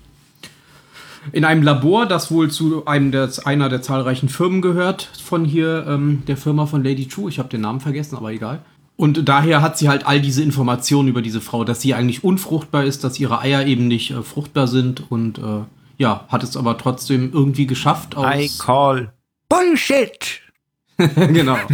in 1.31 1.45
einem 1.45 1.63
Labor, 1.63 2.05
das 2.05 2.31
wohl 2.31 2.49
zu 2.49 2.85
einem 2.85 3.11
der, 3.11 3.29
einer 3.45 3.69
der 3.69 3.81
zahlreichen 3.81 4.29
Firmen 4.29 4.61
gehört, 4.61 5.09
von 5.23 5.45
hier, 5.45 5.85
ähm, 5.87 6.23
der 6.27 6.37
Firma 6.37 6.65
von 6.65 6.83
Lady 6.83 7.07
True. 7.07 7.29
Ich 7.29 7.39
habe 7.39 7.49
den 7.49 7.61
Namen 7.61 7.79
vergessen, 7.79 8.15
aber 8.15 8.31
egal. 8.31 8.61
Und 8.99 9.29
daher 9.29 9.61
hat 9.61 9.77
sie 9.77 9.87
halt 9.87 10.05
all 10.05 10.19
diese 10.19 10.43
Informationen 10.43 11.07
über 11.07 11.21
diese 11.21 11.39
Frau, 11.39 11.63
dass 11.63 11.79
sie 11.79 11.93
eigentlich 11.93 12.25
unfruchtbar 12.25 12.83
ist, 12.83 13.05
dass 13.05 13.17
ihre 13.17 13.39
Eier 13.39 13.65
eben 13.65 13.87
nicht 13.87 14.11
äh, 14.11 14.23
fruchtbar 14.23 14.67
sind 14.67 15.09
und 15.09 15.37
äh, 15.37 15.61
ja, 15.97 16.25
hat 16.27 16.43
es 16.43 16.57
aber 16.57 16.77
trotzdem 16.77 17.31
irgendwie 17.31 17.65
geschafft 17.65 18.17
aus. 18.17 18.59
call 18.59 19.13
Bullshit. 19.47 20.41
genau. 20.97 21.55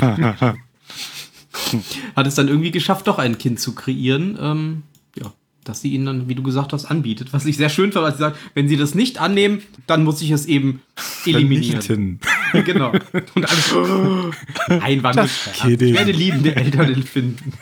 hat 2.15 2.27
es 2.27 2.35
dann 2.35 2.47
irgendwie 2.47 2.69
geschafft, 2.69 3.07
doch 3.07 3.17
ein 3.17 3.39
Kind 3.39 3.59
zu 3.59 3.73
kreieren. 3.73 4.37
Ähm, 4.39 4.83
ja, 5.19 5.33
dass 5.63 5.81
sie 5.81 5.95
ihnen 5.95 6.05
dann, 6.05 6.29
wie 6.29 6.35
du 6.35 6.43
gesagt 6.43 6.73
hast, 6.73 6.85
anbietet. 6.85 7.33
Was 7.33 7.47
ich 7.47 7.57
sehr 7.57 7.69
schön 7.69 7.91
fand, 7.91 8.05
als 8.05 8.17
sie 8.17 8.21
sagt, 8.21 8.37
wenn 8.53 8.67
sie 8.67 8.77
das 8.77 8.93
nicht 8.93 9.19
annehmen, 9.19 9.63
dann 9.87 10.03
muss 10.03 10.21
ich 10.21 10.29
es 10.29 10.45
eben 10.45 10.83
eliminieren. 11.25 12.19
Genau. 12.65 12.91
Und 12.91 13.45
alles. 15.05 15.49
Kidding. 15.53 15.89
Ich 15.89 15.97
werde 15.99 16.11
liebende 16.11 16.55
Eltern 16.55 17.03
finden. 17.03 17.53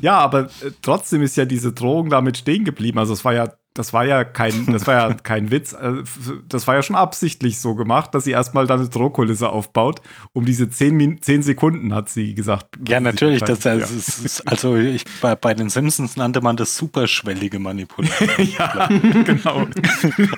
Ja, 0.00 0.18
aber 0.18 0.44
äh, 0.44 0.70
trotzdem 0.80 1.22
ist 1.22 1.36
ja 1.36 1.44
diese 1.44 1.72
Drohung 1.72 2.10
damit 2.10 2.38
stehen 2.38 2.64
geblieben. 2.64 2.98
Also 2.98 3.12
es 3.12 3.24
war 3.24 3.34
ja, 3.34 3.52
das 3.74 3.92
war 3.92 4.04
ja 4.04 4.24
kein, 4.24 4.66
das 4.66 4.86
war 4.86 4.94
ja 4.94 5.14
kein 5.22 5.50
Witz. 5.50 5.72
Äh, 5.72 6.02
Das 6.48 6.66
war 6.66 6.74
ja 6.74 6.82
schon 6.82 6.96
absichtlich 6.96 7.58
so 7.58 7.74
gemacht, 7.74 8.14
dass 8.14 8.24
sie 8.24 8.32
erstmal 8.32 8.66
da 8.66 8.74
eine 8.74 8.88
Drohkulisse 8.88 9.48
aufbaut. 9.48 10.00
Um 10.32 10.44
diese 10.44 10.68
zehn, 10.68 10.96
Min 10.96 11.22
zehn 11.22 11.42
Sekunden 11.42 11.94
hat 11.94 12.08
sie 12.08 12.34
gesagt. 12.34 12.78
Ja, 12.86 13.00
natürlich. 13.00 13.40
Das, 13.40 13.60
das 13.60 13.90
ja. 13.90 13.96
ist, 13.96 14.24
ist, 14.24 14.48
also 14.48 14.76
ich, 14.76 15.04
bei, 15.20 15.34
bei 15.34 15.54
den 15.54 15.70
Simpsons 15.70 16.16
nannte 16.16 16.40
man 16.40 16.56
das 16.56 16.76
superschwellige 16.76 17.58
Manipulation. 17.58 18.28
ja, 18.58 18.88
genau. 18.88 19.66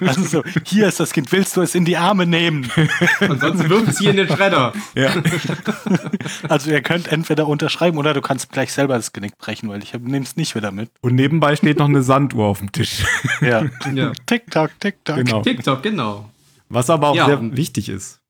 Also 0.01 0.23
so, 0.23 0.43
hier 0.67 0.89
ist 0.89 1.01
das 1.01 1.13
Kind, 1.13 1.31
willst 1.33 1.57
du 1.57 1.63
es 1.63 1.75
in 1.75 1.85
die 1.85 1.97
Arme 1.97 2.27
nehmen? 2.27 2.71
Ansonsten 3.21 3.69
wirft 3.69 3.89
es 3.89 3.99
hier 3.99 4.11
in 4.11 4.17
den 4.17 4.29
Schredder. 4.29 4.73
Ja. 4.95 5.11
Also 6.49 6.71
ihr 6.71 6.83
könnt 6.83 7.09
entweder 7.09 7.47
unterschreiben 7.47 7.99
oder 7.99 8.15
du 8.15 8.21
kannst 8.21 8.53
gleich 8.53 8.73
selber 8.73 8.95
das 8.95 9.13
Genick 9.13 9.39
brechen, 9.39 9.69
weil 9.69 9.83
ich 9.83 9.93
nehme 9.95 10.25
es 10.25 10.37
nicht 10.37 10.55
wieder 10.55 10.71
mit. 10.71 10.91
Und 11.01 11.15
nebenbei 11.15 11.57
steht 11.57 11.79
noch 11.79 11.89
eine 11.89 12.03
Sanduhr 12.03 12.47
auf 12.47 12.59
dem 12.59 12.73
Tisch. 12.73 13.05
Ja. 13.41 13.65
Ja. 13.93 14.13
Tick-Tock, 14.27 14.71
Tick-Tock. 14.81 15.17
Genau. 15.17 15.43
TikTok, 15.43 15.83
genau. 15.83 16.31
Was 16.69 16.91
aber 16.91 17.09
auch 17.09 17.17
Ja, 17.17 17.27
sehr 17.27 17.57
wichtig 17.57 17.89
ist. 17.89 18.21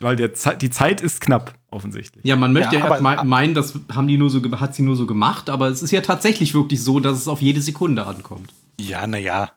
Weil 0.00 0.16
der 0.16 0.34
Ze 0.34 0.56
die 0.56 0.70
Zeit 0.70 1.00
ist 1.00 1.20
knapp, 1.20 1.54
offensichtlich. 1.70 2.24
Ja, 2.24 2.36
man 2.36 2.52
möchte 2.52 2.76
Ja, 2.76 2.88
ja, 3.00 3.24
meinen, 3.24 3.54
das 3.54 3.74
haben 3.94 4.08
die 4.08 4.18
nur 4.18 4.28
so, 4.28 4.42
hat 4.60 4.74
sie 4.74 4.82
nur 4.82 4.96
so 4.96 5.06
gemacht, 5.06 5.48
aber 5.48 5.68
es 5.68 5.82
ist 5.82 5.92
ja 5.92 6.00
tatsächlich 6.00 6.52
wirklich 6.52 6.82
so, 6.82 7.00
dass 7.00 7.16
es 7.18 7.28
auf 7.28 7.40
jede 7.40 7.60
Sekunde 7.60 8.04
ankommt. 8.06 8.52
Ja, 8.78 9.06
naja. 9.06 9.52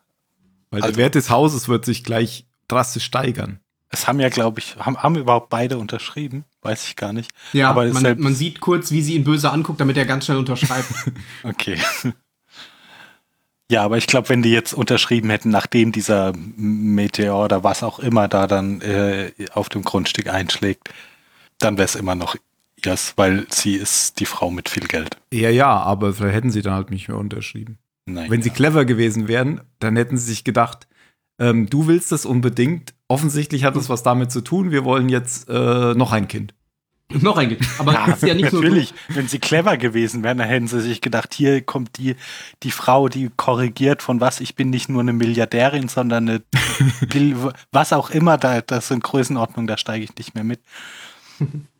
Weil 0.70 0.82
Also- 0.84 0.94
der 0.94 1.04
Wert 1.04 1.16
des 1.16 1.30
Hauses 1.30 1.68
wird 1.68 1.86
sich 1.86 2.04
gleich 2.04 2.46
drastisch 2.68 3.04
steigern. 3.06 3.60
Es 3.90 4.06
haben 4.08 4.20
ja, 4.20 4.28
glaube 4.30 4.60
ich, 4.60 4.76
haben, 4.78 4.98
haben 4.98 5.16
überhaupt 5.16 5.50
beide 5.50 5.78
unterschrieben? 5.78 6.44
Weiß 6.62 6.86
ich 6.88 6.98
gar 6.98 7.14
nicht. 7.14 7.32
Ja, 7.54 7.70
aber 7.70 7.86
man, 7.94 8.20
man 8.20 8.36
sieht 8.36 8.60
kurz, 8.60 8.92
wie 8.92 9.02
sie 9.02 9.16
ihn 9.16 9.24
böse 9.24 9.50
anguckt, 9.50 9.80
damit 9.80 9.96
er 9.96 10.06
ganz 10.06 10.26
schnell 10.26 10.38
unterschreibt. 10.38 10.88
Okay. 11.44 11.78
Ja, 13.70 13.84
aber 13.84 13.98
ich 13.98 14.08
glaube, 14.08 14.30
wenn 14.30 14.42
die 14.42 14.52
jetzt 14.52 14.74
unterschrieben 14.74 15.30
hätten, 15.30 15.50
nachdem 15.50 15.92
dieser 15.92 16.34
Meteor 16.36 17.44
oder 17.46 17.64
was 17.64 17.84
auch 17.84 18.00
immer 18.00 18.28
da 18.28 18.48
dann 18.48 18.82
äh, 18.82 19.32
auf 19.52 19.68
dem 19.68 19.84
Grundstück 19.84 20.28
einschlägt, 20.30 20.90
dann 21.60 21.78
wäre 21.78 21.86
es 21.86 21.96
immer 21.96 22.16
noch 22.16 22.38
ihrs, 22.84 23.14
weil 23.18 23.46
sie 23.50 23.76
ist 23.76 24.20
die 24.20 24.26
Frau 24.26 24.52
mit 24.52 24.70
viel 24.70 24.88
Geld. 24.88 25.18
Ja, 25.34 25.50
ja, 25.50 25.68
aber 25.68 26.14
vielleicht 26.14 26.36
hätten 26.36 26.52
sie 26.52 26.62
dann 26.62 26.74
halt 26.74 26.92
nicht 26.92 27.10
mehr 27.10 27.18
unterschrieben. 27.18 27.78
Nein. 28.06 28.32
Wenn 28.32 28.42
sie 28.42 28.52
clever 28.52 28.86
gewesen 28.86 29.28
wären, 29.28 29.62
dann 29.80 29.98
hätten 29.98 30.18
sie 30.18 30.28
sich 30.28 30.44
gedacht, 30.46 30.88
ähm, 31.40 31.70
du 31.70 31.88
willst 31.88 32.12
das 32.12 32.26
unbedingt. 32.26 32.94
Offensichtlich 33.10 33.66
hat 33.66 33.76
das 33.76 33.90
was 33.90 34.02
damit 34.02 34.32
zu 34.32 34.42
tun. 34.42 34.72
Wir 34.72 34.86
wollen 34.86 35.10
jetzt 35.10 35.50
äh, 35.50 35.94
noch 35.94 36.14
ein 36.14 36.30
Kind. 36.30 36.54
Noch 37.22 37.38
ein 37.38 37.56
Aber 37.78 37.94
Ja, 37.94 38.06
ist 38.12 38.22
ja 38.24 38.34
nicht 38.34 38.52
nur 38.52 38.62
natürlich. 38.62 38.94
Wenn 39.08 39.28
sie 39.30 39.40
clever 39.40 39.78
gewesen 39.78 40.24
wären, 40.24 40.40
dann 40.40 40.48
hätten 40.50 40.68
sie 40.68 40.82
sich 40.82 41.00
gedacht, 41.00 41.34
hier 41.34 41.62
kommt 41.62 41.98
die, 41.98 42.16
die 42.64 42.72
Frau, 42.72 43.08
die 43.08 43.30
korrigiert 43.38 44.02
von 44.02 44.20
was, 44.20 44.42
ich 44.42 44.56
bin 44.56 44.70
nicht 44.70 44.90
nur 44.90 45.00
eine 45.02 45.14
Milliardärin, 45.14 45.88
sondern 45.88 46.28
eine, 46.30 46.42
was 47.72 47.94
auch 47.94 48.10
immer, 48.10 48.38
da, 48.38 48.60
das 48.62 48.90
sind 48.90 49.04
Größenordnungen, 49.04 49.68
da 49.68 49.78
steige 49.78 50.04
ich 50.04 50.16
nicht 50.18 50.36
mehr 50.36 50.44
mit. 50.44 50.60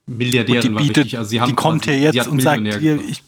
Milliardärin 0.06 0.76
Und 0.76 0.82
die 0.82 0.88
bietet. 0.88 1.16
Also 1.16 1.46
die 1.46 1.54
kommt 1.54 1.84
quasi- 1.84 1.98
hier 1.98 2.12
jetzt 2.14 2.28
und 2.30 2.42
sagt, 2.42 2.62
hier, 2.80 3.02
ich 3.02 3.22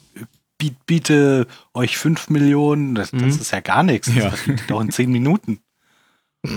biet, 0.56 0.86
biete 0.86 1.46
euch 1.74 1.98
fünf 1.98 2.30
Millionen, 2.30 2.94
das, 2.94 3.10
das 3.10 3.20
Mhm. 3.20 3.28
ist 3.28 3.50
ja 3.50 3.60
gar 3.60 3.82
nichts, 3.82 4.06
das 4.06 4.16
Ja. 4.16 4.32
ihr 4.46 4.56
doch 4.68 4.80
in 4.80 4.90
zehn 4.90 5.10
Minuten. 5.12 5.60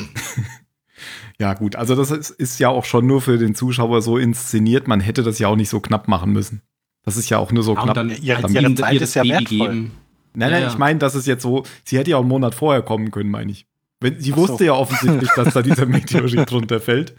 Ja, 1.43 1.53
gut, 1.55 1.75
also 1.75 1.93
das 1.95 2.09
ist, 2.09 2.29
ist 2.29 2.57
ja 2.59 2.69
auch 2.69 2.85
schon 2.85 3.05
nur 3.05 3.21
für 3.21 3.37
den 3.37 3.53
Zuschauer 3.53 4.01
so 4.01 4.17
inszeniert. 4.17 4.87
Man 4.87 5.01
hätte 5.01 5.23
das 5.23 5.39
ja 5.39 5.49
auch 5.49 5.57
nicht 5.57 5.67
so 5.69 5.81
knapp 5.81 6.07
machen 6.07 6.31
müssen. 6.31 6.61
Das 7.03 7.17
ist 7.17 7.29
ja 7.29 7.37
auch 7.37 7.51
nur 7.51 7.63
so 7.63 7.73
Ja, 7.75 7.81
knapp. 7.83 7.97
und 7.97 8.09
dann 8.11 8.23
Ihre- 8.23 8.43
als 8.45 8.53
ihre 8.53 8.75
Zeit 8.75 9.01
ist 9.01 9.13
ja 9.15 9.23
Baby 9.23 9.59
wertvoll. 9.59 9.67
Nein, 9.75 9.91
Ja, 10.37 10.49
nein, 10.49 10.61
ja. 10.63 10.67
ich 10.69 10.77
meine, 10.77 10.99
das 10.99 11.15
ist 11.15 11.27
jetzt 11.27 11.43
so, 11.43 11.63
sie 11.83 11.97
hätte 11.97 12.11
ja 12.11 12.15
auch 12.17 12.21
einen 12.21 12.29
Monat 12.29 12.55
vorher 12.55 12.81
kommen 12.81 13.11
können, 13.11 13.29
meine 13.29 13.51
ich. 13.51 13.67
Wenn, 13.99 14.19
sie 14.21 14.31
Ach 14.33 14.37
wusste 14.37 14.57
so. 14.59 14.63
ja 14.63 14.73
offensichtlich, 14.73 15.29
dass 15.35 15.53
da 15.53 15.61
dieser 15.61 15.85
Meteorit 15.85 16.49
runterfällt. 16.51 17.13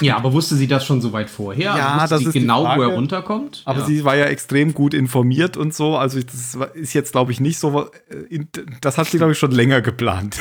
Ja, 0.00 0.16
aber 0.16 0.32
wusste 0.32 0.54
sie 0.56 0.66
das 0.66 0.84
schon 0.86 1.00
so 1.02 1.12
weit 1.12 1.28
vorher? 1.28 1.64
Ja, 1.64 1.74
also 1.74 1.94
wusste 2.02 2.08
das 2.14 2.20
sie 2.20 2.26
ist 2.28 2.34
die 2.34 2.40
genau, 2.40 2.60
wo 2.62 2.64
Frage. 2.64 2.82
er 2.84 2.88
runterkommt. 2.94 3.62
Aber 3.66 3.80
ja. 3.80 3.84
sie 3.86 4.04
war 4.04 4.16
ja 4.16 4.24
extrem 4.24 4.72
gut 4.72 4.94
informiert 4.94 5.56
und 5.58 5.74
so. 5.74 5.96
Also 5.98 6.18
das 6.20 6.56
ist 6.74 6.94
jetzt, 6.94 7.12
glaube 7.12 7.30
ich, 7.32 7.40
nicht 7.40 7.58
so. 7.58 7.90
äh, 8.30 8.40
Das 8.80 8.96
hat 8.98 9.06
sie, 9.08 9.18
glaube 9.18 9.32
ich, 9.32 9.38
schon 9.38 9.50
länger 9.50 9.80
geplant. 9.82 10.38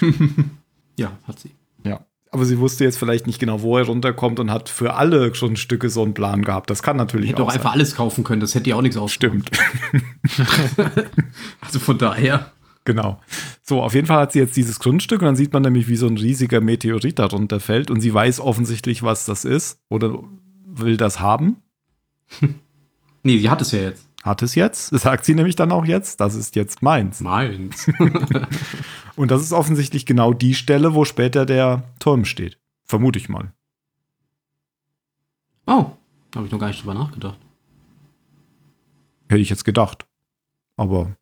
ja, 0.96 1.12
hat 1.26 1.38
sie. 1.40 1.50
Aber 2.30 2.44
sie 2.44 2.58
wusste 2.58 2.84
jetzt 2.84 2.98
vielleicht 2.98 3.26
nicht 3.26 3.38
genau, 3.38 3.62
wo 3.62 3.78
er 3.78 3.86
runterkommt 3.86 4.38
und 4.38 4.50
hat 4.50 4.68
für 4.68 4.94
alle 4.94 5.34
schon 5.34 5.56
Stücke 5.56 5.88
so 5.88 6.02
einen 6.02 6.14
Plan 6.14 6.42
gehabt. 6.42 6.68
Das 6.70 6.82
kann 6.82 6.96
natürlich 6.96 7.30
Hätte 7.30 7.42
auch 7.42 7.48
doch 7.48 7.54
einfach 7.54 7.72
alles 7.72 7.94
kaufen 7.94 8.24
können, 8.24 8.40
das 8.40 8.54
hätte 8.54 8.70
ja 8.70 8.76
auch 8.76 8.82
nichts 8.82 8.96
aus. 8.96 9.12
Stimmt. 9.12 9.50
Also 11.60 11.78
von 11.78 11.98
daher. 11.98 12.52
Genau. 12.84 13.20
So, 13.62 13.82
auf 13.82 13.94
jeden 13.94 14.06
Fall 14.06 14.20
hat 14.20 14.32
sie 14.32 14.38
jetzt 14.38 14.56
dieses 14.56 14.78
Grundstück 14.78 15.20
und 15.20 15.26
dann 15.26 15.36
sieht 15.36 15.52
man 15.52 15.62
nämlich, 15.62 15.88
wie 15.88 15.96
so 15.96 16.06
ein 16.06 16.16
riesiger 16.16 16.60
Meteorit 16.60 17.18
darunter 17.18 17.60
fällt 17.60 17.90
und 17.90 18.00
sie 18.00 18.14
weiß 18.14 18.40
offensichtlich, 18.40 19.02
was 19.02 19.26
das 19.26 19.44
ist 19.44 19.80
oder 19.88 20.22
will 20.64 20.96
das 20.96 21.20
haben. 21.20 21.56
Nee, 23.24 23.38
sie 23.38 23.50
hat 23.50 23.60
es 23.60 23.72
ja 23.72 23.80
jetzt. 23.80 24.07
Hat 24.28 24.42
es 24.42 24.54
jetzt. 24.54 24.92
Das 24.92 25.02
sagt 25.08 25.24
sie 25.24 25.34
nämlich 25.34 25.56
dann 25.56 25.72
auch 25.72 25.84
jetzt. 25.84 26.20
Das 26.20 26.34
ist 26.34 26.54
jetzt 26.56 26.82
meins. 26.82 27.20
Meins. 27.20 27.90
Und 29.16 29.30
das 29.30 29.42
ist 29.42 29.52
offensichtlich 29.52 30.04
genau 30.06 30.32
die 30.32 30.54
Stelle, 30.54 30.94
wo 30.94 31.04
später 31.04 31.46
der 31.46 31.82
Turm 31.98 32.24
steht. 32.24 32.58
Vermute 32.84 33.18
ich 33.18 33.28
mal. 33.28 33.52
oh, 35.66 35.86
habe 36.34 36.46
ich 36.46 36.52
noch 36.52 36.58
gar 36.58 36.68
nicht 36.68 36.82
drüber 36.82 36.94
nachgedacht. 36.94 37.38
Hätte 39.28 39.40
ich 39.40 39.50
jetzt 39.50 39.64
gedacht. 39.64 40.06
Aber 40.76 41.16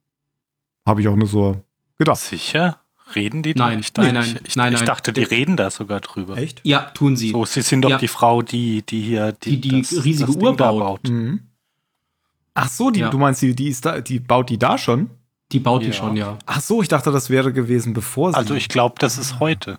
habe 0.86 1.00
ich 1.00 1.08
auch 1.08 1.16
nur 1.16 1.26
so 1.28 1.62
gedacht. 1.98 2.18
Sicher? 2.18 2.80
Reden 3.14 3.42
die 3.42 3.54
da? 3.54 3.68
Nein, 3.68 3.78
ich, 3.80 3.92
nein, 3.94 4.06
ich, 4.08 4.12
nein, 4.12 4.40
ich, 4.44 4.56
nein, 4.56 4.72
ich 4.72 4.78
nein. 4.80 4.86
dachte, 4.86 5.12
die 5.12 5.22
reden 5.22 5.56
da 5.56 5.70
sogar 5.70 6.00
drüber. 6.00 6.36
Echt? 6.36 6.60
Ja, 6.64 6.80
tun 6.90 7.16
sie. 7.16 7.30
So, 7.30 7.44
sie 7.44 7.62
sind 7.62 7.82
doch 7.82 7.90
Ja. 7.90 7.98
die 7.98 8.08
Frau, 8.08 8.42
die, 8.42 8.82
die 8.82 9.00
hier 9.02 9.32
Die- 9.32 9.60
die 9.60 9.76
riesige 9.76 10.32
Ding 10.32 10.42
Uhr 10.42 10.56
baut. 10.56 11.08
Mhm. 11.08 11.40
Ach 12.56 12.68
so, 12.68 12.90
die, 12.90 13.00
Ja. 13.00 13.10
du 13.10 13.18
meinst, 13.18 13.42
die, 13.42 13.54
die, 13.54 13.68
ist 13.68 13.84
da, 13.84 14.00
die 14.00 14.18
baut 14.18 14.50
die 14.50 14.58
da 14.58 14.78
schon? 14.78 15.10
Die 15.52 15.60
baut 15.60 15.82
die 15.82 15.88
Ja. 15.88 15.92
schon, 15.92 16.16
ja. 16.16 16.38
Ach 16.46 16.60
so, 16.60 16.82
ich 16.82 16.88
dachte, 16.88 17.12
das 17.12 17.30
wäre 17.30 17.52
gewesen, 17.52 17.92
bevor 17.92 18.32
sie. 18.32 18.36
Also 18.38 18.54
ich 18.54 18.68
glaube, 18.68 18.96
das 18.98 19.18
ist 19.18 19.38
heute. 19.40 19.78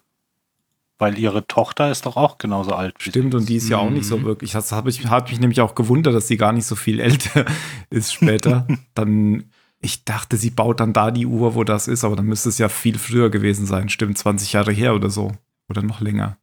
Weil 1.00 1.20
ihre 1.20 1.46
Tochter 1.46 1.92
ist 1.92 2.06
doch 2.08 2.16
auch 2.18 2.38
genauso 2.40 2.72
alt 2.74 2.96
wie 3.00 3.10
Stimmt, 3.10 3.34
sie. 3.34 3.38
und 3.38 3.50
die 3.50 3.56
ist 3.58 3.70
ja 3.70 3.78
auch 3.78 3.90
nicht 3.92 4.06
so 4.08 4.18
Mhm. 4.18 4.24
wirklich. 4.26 4.52
Das 4.54 4.72
habe 4.72 4.90
ich, 4.90 5.06
hat 5.08 5.30
mich 5.30 5.40
nämlich 5.40 5.62
auch 5.62 5.76
gewundert, 5.76 6.16
dass 6.16 6.28
sie 6.28 6.38
gar 6.38 6.54
nicht 6.54 6.66
so 6.66 6.76
viel 6.76 7.00
älter 7.40 7.46
ist 7.90 8.14
später. 8.14 8.66
dann, 8.96 9.52
ich 9.80 10.06
dachte, 10.06 10.38
sie 10.38 10.50
baut 10.50 10.80
dann 10.80 10.94
da 10.94 11.12
die 11.12 11.26
Uhr, 11.28 11.54
wo 11.56 11.64
das 11.64 11.88
ist, 11.88 12.04
aber 12.04 12.16
dann 12.16 12.26
müsste 12.26 12.50
es 12.50 12.58
ja 12.58 12.70
viel 12.70 12.98
früher 12.98 13.30
gewesen 13.30 13.66
sein. 13.68 13.90
Stimmt, 13.90 14.18
20 14.18 14.54
Jahre 14.54 14.72
her 14.72 14.96
oder 14.96 15.10
so. 15.10 15.32
Oder 15.70 15.82
noch 15.84 16.00
länger. 16.02 16.38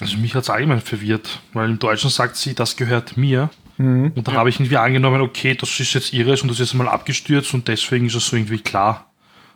Also 0.00 0.16
mich 0.18 0.34
hat 0.34 0.42
es 0.42 0.50
allgemein 0.50 0.80
verwirrt, 0.80 1.40
weil 1.52 1.70
im 1.70 1.78
Deutschen 1.78 2.10
sagt 2.10 2.36
sie, 2.36 2.54
das 2.54 2.76
gehört 2.76 3.16
mir. 3.16 3.50
Mhm. 3.78 4.12
Und 4.14 4.26
dann 4.28 4.34
habe 4.36 4.48
ich 4.48 4.58
irgendwie 4.58 4.76
angenommen, 4.76 5.20
okay, 5.20 5.54
das 5.54 5.78
ist 5.80 5.92
jetzt 5.94 6.12
ihres 6.12 6.42
und 6.42 6.48
das 6.48 6.60
ist 6.60 6.72
jetzt 6.72 6.78
mal 6.78 6.88
abgestürzt 6.88 7.52
und 7.54 7.68
deswegen 7.68 8.06
ist 8.06 8.14
es 8.14 8.26
so 8.26 8.36
irgendwie 8.36 8.58
klar. 8.58 9.10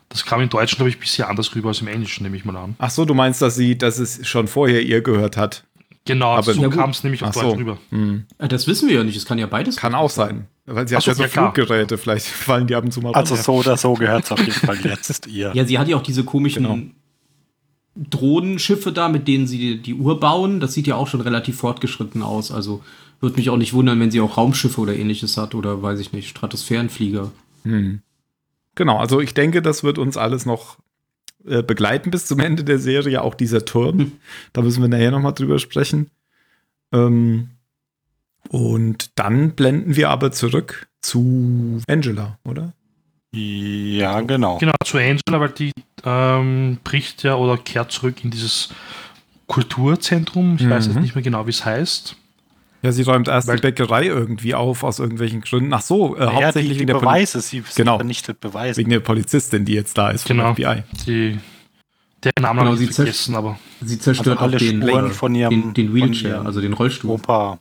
Das 0.09 0.25
kam 0.25 0.41
im 0.41 0.49
Deutschen, 0.49 0.75
glaube 0.75 0.89
ich, 0.89 0.97
ein 0.97 0.99
bisschen 0.99 1.25
anders 1.25 1.55
rüber 1.55 1.69
als 1.69 1.79
im 1.81 1.87
Englischen, 1.87 2.23
nehme 2.23 2.35
ich 2.35 2.43
mal 2.45 2.55
an. 2.57 2.75
Ach 2.79 2.89
so, 2.89 3.05
du 3.05 3.13
meinst, 3.13 3.41
dass 3.41 3.55
sie, 3.55 3.77
dass 3.77 3.97
es 3.97 4.27
schon 4.27 4.47
vorher 4.47 4.81
ihr 4.83 5.01
gehört 5.01 5.37
hat. 5.37 5.63
Genau, 6.05 6.31
Aber- 6.31 6.53
so 6.53 6.69
kam 6.69 6.89
es 6.89 7.03
nämlich 7.03 7.23
auf 7.23 7.31
Deutsch 7.33 7.43
so. 7.45 7.51
rüber. 7.51 7.77
Mhm. 7.91 8.25
Äh, 8.39 8.47
Das 8.47 8.67
wissen 8.67 8.89
wir 8.89 8.95
ja 8.97 9.03
nicht. 9.03 9.15
Es 9.15 9.25
kann 9.25 9.37
ja 9.37 9.45
beides 9.47 9.75
Kann 9.77 9.93
auch 9.95 10.09
sein. 10.09 10.47
Weil 10.65 10.87
sie 10.87 10.95
Ach 10.95 11.05
hat 11.05 11.15
so, 11.15 11.21
ja 11.23 11.27
so. 11.29 11.33
Fluggeräte, 11.33 11.97
vielleicht 11.97 12.25
fallen 12.27 12.67
die 12.67 12.75
ab 12.75 12.83
und 12.83 12.91
zu 12.91 13.01
mal 13.01 13.13
Also 13.13 13.35
runter. 13.35 13.43
so 13.43 13.53
oder 13.53 13.77
so 13.77 13.93
gehört 13.93 14.25
es 14.25 14.31
auf 14.31 14.39
jeden 14.39 14.51
Fall 14.51 14.77
jetzt 14.83 15.27
ihr. 15.27 15.51
Ja, 15.53 15.63
sie 15.65 15.77
hat 15.79 15.87
ja 15.87 15.95
auch 15.97 16.03
diese 16.03 16.23
komischen 16.23 16.63
Genau. 16.63 16.79
Drohnenschiffe 17.95 18.91
da, 18.91 19.09
mit 19.09 19.27
denen 19.27 19.47
sie 19.47 19.57
die, 19.57 19.81
die 19.81 19.93
Uhr 19.93 20.19
bauen. 20.19 20.59
Das 20.59 20.73
sieht 20.73 20.87
ja 20.87 20.95
auch 20.95 21.07
schon 21.07 21.21
relativ 21.21 21.57
fortgeschritten 21.57 22.21
aus. 22.23 22.51
Also 22.51 22.81
würde 23.21 23.35
mich 23.37 23.49
auch 23.49 23.57
nicht 23.57 23.73
wundern, 23.73 23.99
wenn 23.99 24.11
sie 24.11 24.21
auch 24.21 24.37
Raumschiffe 24.37 24.81
oder 24.81 24.95
ähnliches 24.95 25.37
hat 25.37 25.55
oder 25.55 25.81
weiß 25.81 25.99
ich 25.99 26.11
nicht, 26.13 26.29
Stratosphärenflieger. 26.29 27.31
Hm. 27.63 28.01
Genau, 28.75 28.97
also 28.97 29.19
ich 29.21 29.33
denke, 29.33 29.61
das 29.61 29.83
wird 29.83 29.97
uns 29.97 30.17
alles 30.17 30.45
noch 30.45 30.77
äh, 31.45 31.61
begleiten 31.61 32.11
bis 32.11 32.25
zum 32.25 32.39
Ende 32.39 32.63
der 32.63 32.79
Serie, 32.79 33.21
auch 33.21 33.35
dieser 33.35 33.65
Turm. 33.65 33.99
Hm. 33.99 34.11
Da 34.53 34.61
müssen 34.61 34.81
wir 34.81 34.89
nachher 34.89 35.11
nochmal 35.11 35.33
drüber 35.33 35.59
sprechen. 35.59 36.09
Ähm, 36.91 37.49
und 38.49 39.11
dann 39.19 39.51
blenden 39.51 39.95
wir 39.95 40.09
aber 40.09 40.31
zurück 40.31 40.87
zu 41.01 41.79
Angela, 41.87 42.39
oder? 42.43 42.73
Ja, 43.33 44.19
genau. 44.21 44.57
Genau, 44.57 44.73
zu 44.83 44.97
Angela, 44.97 45.39
weil 45.39 45.49
die 45.49 45.71
ähm, 46.03 46.79
bricht 46.83 47.23
ja 47.23 47.35
oder 47.35 47.57
kehrt 47.57 47.91
zurück 47.91 48.23
in 48.23 48.31
dieses 48.31 48.69
Kulturzentrum. 49.47 50.57
Ich 50.59 50.69
weiß 50.69 50.87
jetzt 50.87 50.95
Mhm. 50.95 51.01
nicht 51.01 51.15
mehr 51.15 51.23
genau, 51.23 51.45
wie 51.45 51.51
es 51.51 51.63
heißt. 51.63 52.15
Ja, 52.83 52.91
sie 52.91 53.03
räumt 53.03 53.27
erst 53.27 53.47
Weil- 53.47 53.57
die 53.57 53.61
Bäckerei 53.61 54.05
irgendwie 54.05 54.55
auf, 54.55 54.83
aus 54.83 54.99
irgendwelchen 54.99 55.41
Gründen. 55.41 55.71
Ach 55.73 55.81
so, 55.81 56.15
äh, 56.15 56.21
Ja, 56.25 56.33
hauptsächlich 56.33 56.63
die, 56.63 56.73
die 56.73 56.79
wegen, 56.79 56.87
der 56.87 56.93
Poli 56.95 57.05
Beweise, 57.05 57.41
sie, 57.41 57.59
sie 57.61 57.75
Genau. 57.75 57.97
vernichtet 57.97 58.39
Beweise. 58.39 58.77
wegen 58.79 58.89
der 58.89 58.99
Polizistin, 59.01 59.65
die 59.65 59.73
jetzt 59.73 59.97
da 59.97 60.09
ist 60.09 60.27
vom 60.27 60.37
Genau. 60.37 60.53
FBI. 60.53 60.83
Die, 61.05 61.39
der 62.23 62.31
Name 62.39 62.61
Genau, 62.61 62.75
sie 62.75 62.87
vergessen, 62.87 63.35
aber 63.35 63.59
Sie 63.81 63.97
zerstört 63.99 64.39
Also 64.39 64.45
alle 64.45 64.55
auch 64.57 64.59
den, 64.59 64.81
Spuren 64.81 65.05
den, 65.05 65.13
von 65.13 65.35
ihrem- 65.35 65.49
den, 65.61 65.73
den 65.73 65.87
von 65.87 65.95
Wheelchair, 65.95 66.35
ihrem- 66.37 66.45
also 66.47 66.61
den 66.61 66.73
Rollstuhl. 66.73 67.11
Opa. 67.11 67.59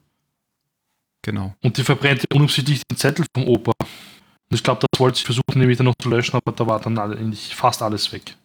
Genau. 1.22 1.54
und 1.62 1.76
die 1.76 1.82
verbrennt 1.84 2.24
unabsichtlich 2.32 2.80
den 2.90 2.96
Zettel 2.96 3.26
vom 3.34 3.46
Opa. 3.46 3.72
Und 3.78 4.54
ich 4.56 4.62
glaube, 4.62 4.80
das 4.90 4.98
wollte 5.00 5.18
sie 5.18 5.24
versuchen, 5.24 5.58
nämlich 5.58 5.76
dann 5.76 5.84
noch 5.84 5.94
zu 6.00 6.08
löschen, 6.08 6.34
aber 6.36 6.52
da 6.52 6.66
war 6.66 6.80
dann 6.80 6.98
eigentlich 6.98 7.54
fast 7.54 7.82
alles 7.82 8.10
weg. 8.12 8.36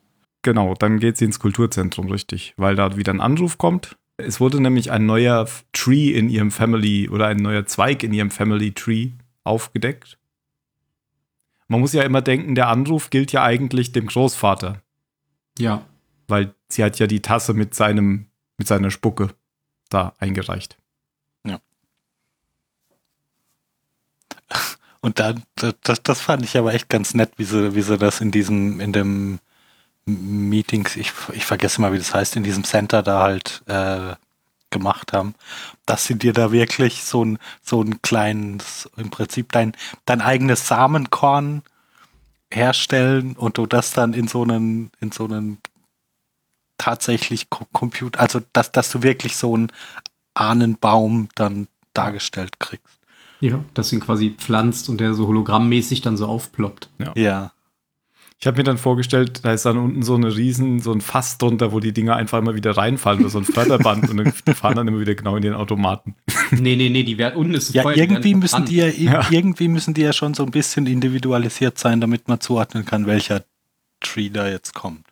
Genau, 0.42 0.74
dann 0.76 1.00
geht 1.00 1.18
sie 1.18 1.26
ins 1.26 1.40
Kulturzentrum, 1.40 2.12
richtig, 2.12 2.54
weil 2.58 2.76
da 2.76 2.98
wieder 2.98 3.14
ein 3.14 3.22
Anruf 3.22 3.58
kommt. 3.58 3.96
Es 4.18 4.40
wurde 4.40 4.62
nämlich 4.62 4.92
ein 4.92 5.06
neuer 5.06 5.48
Tree 5.74 6.12
in 6.12 6.30
ihrem 6.30 6.52
Family 6.52 7.10
oder 7.10 7.28
ein 7.28 7.38
neuer 7.38 7.66
Zweig 7.66 8.02
in 8.04 8.14
ihrem 8.14 8.32
Family 8.32 8.72
Tree 8.72 9.12
aufgedeckt. 9.44 10.18
Man 11.68 11.82
muss 11.82 11.94
ja 11.94 12.04
immer 12.04 12.22
denken, 12.22 12.56
der 12.56 12.68
Anruf 12.70 13.10
gilt 13.10 13.32
ja 13.32 13.44
eigentlich 13.44 13.92
dem 13.92 14.06
Großvater, 14.08 14.82
Ja. 15.58 15.86
weil 16.28 16.54
sie 16.70 16.84
hat 16.84 16.98
ja 17.00 17.08
die 17.08 17.22
Tasse 17.22 17.54
mit 17.54 17.74
seinem, 17.76 18.28
mit 18.58 18.68
seiner 18.68 18.92
Spucke 18.92 19.32
da 19.90 20.14
eingereicht. 20.20 20.78
Und 25.02 25.20
dann, 25.20 25.44
das, 25.56 26.02
das 26.04 26.22
fand 26.22 26.44
ich 26.44 26.58
aber 26.58 26.74
echt 26.74 26.90
ganz 26.90 27.14
nett, 27.14 27.32
wie 27.38 27.44
sie, 27.44 27.76
wie 27.76 27.82
sie 27.82 27.98
das 27.98 28.22
in 28.22 28.32
diesem, 28.32 28.80
in 28.80 28.92
dem 28.94 29.40
Meetings, 30.06 30.96
ich, 30.96 31.12
ich 31.34 31.46
vergesse 31.46 31.82
mal, 31.82 31.92
wie 31.92 31.98
das 31.98 32.14
heißt, 32.14 32.36
in 32.36 32.44
diesem 32.44 32.64
Center 32.64 33.02
da 33.02 33.22
halt 33.22 33.64
äh, 33.66 34.14
gemacht 34.70 35.14
haben, 35.14 35.34
dass 35.86 36.06
sie 36.06 36.16
dir 36.16 36.34
da 36.34 36.52
wirklich 36.52 37.04
so 37.04 37.24
ein, 37.24 37.40
so 37.64 37.82
ein 37.82 38.02
kleines, 38.02 38.90
im 38.98 39.10
Prinzip 39.10 39.52
dein, 39.52 39.74
dein 40.06 40.22
eigenes 40.22 40.68
Samenkorn 40.68 41.64
herstellen 42.52 43.36
und 43.36 43.58
du 43.58 43.66
das 43.66 43.92
dann 43.92 44.14
in 44.14 44.28
so 44.28 44.44
einen, 44.44 44.92
in 45.00 45.12
so 45.12 45.26
einen 45.26 45.58
tatsächlich 46.78 47.50
Co- 47.50 47.68
Computer, 47.74 48.20
also 48.20 48.42
dass, 48.54 48.72
dass 48.72 48.92
du 48.92 49.02
wirklich 49.02 49.36
so 49.38 49.56
einen 49.56 49.72
Ahnenbaum 50.34 51.30
dann 51.36 51.68
dargestellt 51.94 52.60
kriegst. 52.60 53.00
Ja, 53.40 53.64
dass 53.74 53.92
ihn 53.92 54.00
quasi 54.00 54.32
pflanzt 54.32 54.90
und 54.90 55.00
der 55.00 55.14
so 55.14 55.28
hologrammmäßig 55.28 56.02
dann 56.02 56.18
so 56.18 56.28
aufploppt. 56.28 56.90
Ja. 57.16 57.52
Ich 58.38 58.48
habe 58.48 58.58
mir 58.58 58.64
dann 58.64 58.78
vorgestellt, 58.78 59.46
da 59.46 59.54
ist 59.54 59.66
dann 59.66 59.78
unten 59.78 60.04
so 60.04 60.16
eine 60.16 60.36
riesen, 60.36 60.80
so 60.80 60.92
ein 60.92 61.00
Fass 61.00 61.38
drunter, 61.38 61.72
wo 61.72 61.80
die 61.80 61.94
Dinger 61.94 62.18
einfach 62.18 62.38
immer 62.38 62.54
wieder 62.54 62.72
reinfallen, 62.76 63.22
oder 63.22 63.30
so 63.30 63.38
ein 63.40 63.46
Förderband 63.46 64.10
und 64.10 64.18
dann 64.18 64.34
die 64.46 64.54
fahren 64.54 64.76
dann 64.76 64.88
immer 64.88 65.00
wieder 65.00 65.16
genau 65.16 65.38
in 65.38 65.42
den 65.42 65.54
Automaten. 65.54 66.16
nee, 66.52 66.76
nee, 66.76 66.90
nee, 66.90 67.04
die 67.04 67.18
werden 67.18 67.38
unten 67.38 67.54
ist 67.54 67.74
Ja, 67.74 67.90
irgendwie 67.90 68.36
müssen 68.36 68.66
die 68.66 68.76
ja, 68.76 68.88
Ja. 68.88 69.26
irgendwie 69.32 69.70
müssen 69.70 69.94
die 69.94 70.02
ja 70.02 70.12
schon 70.12 70.34
so 70.34 70.44
ein 70.44 70.52
bisschen 70.52 70.86
individualisiert 70.86 71.78
sein, 71.80 72.02
damit 72.02 72.28
man 72.28 72.42
zuordnen 72.42 72.86
kann, 72.86 73.08
welcher 73.08 73.46
Tree 74.02 74.30
da 74.30 74.50
jetzt 74.50 74.74
kommt. 74.74 75.06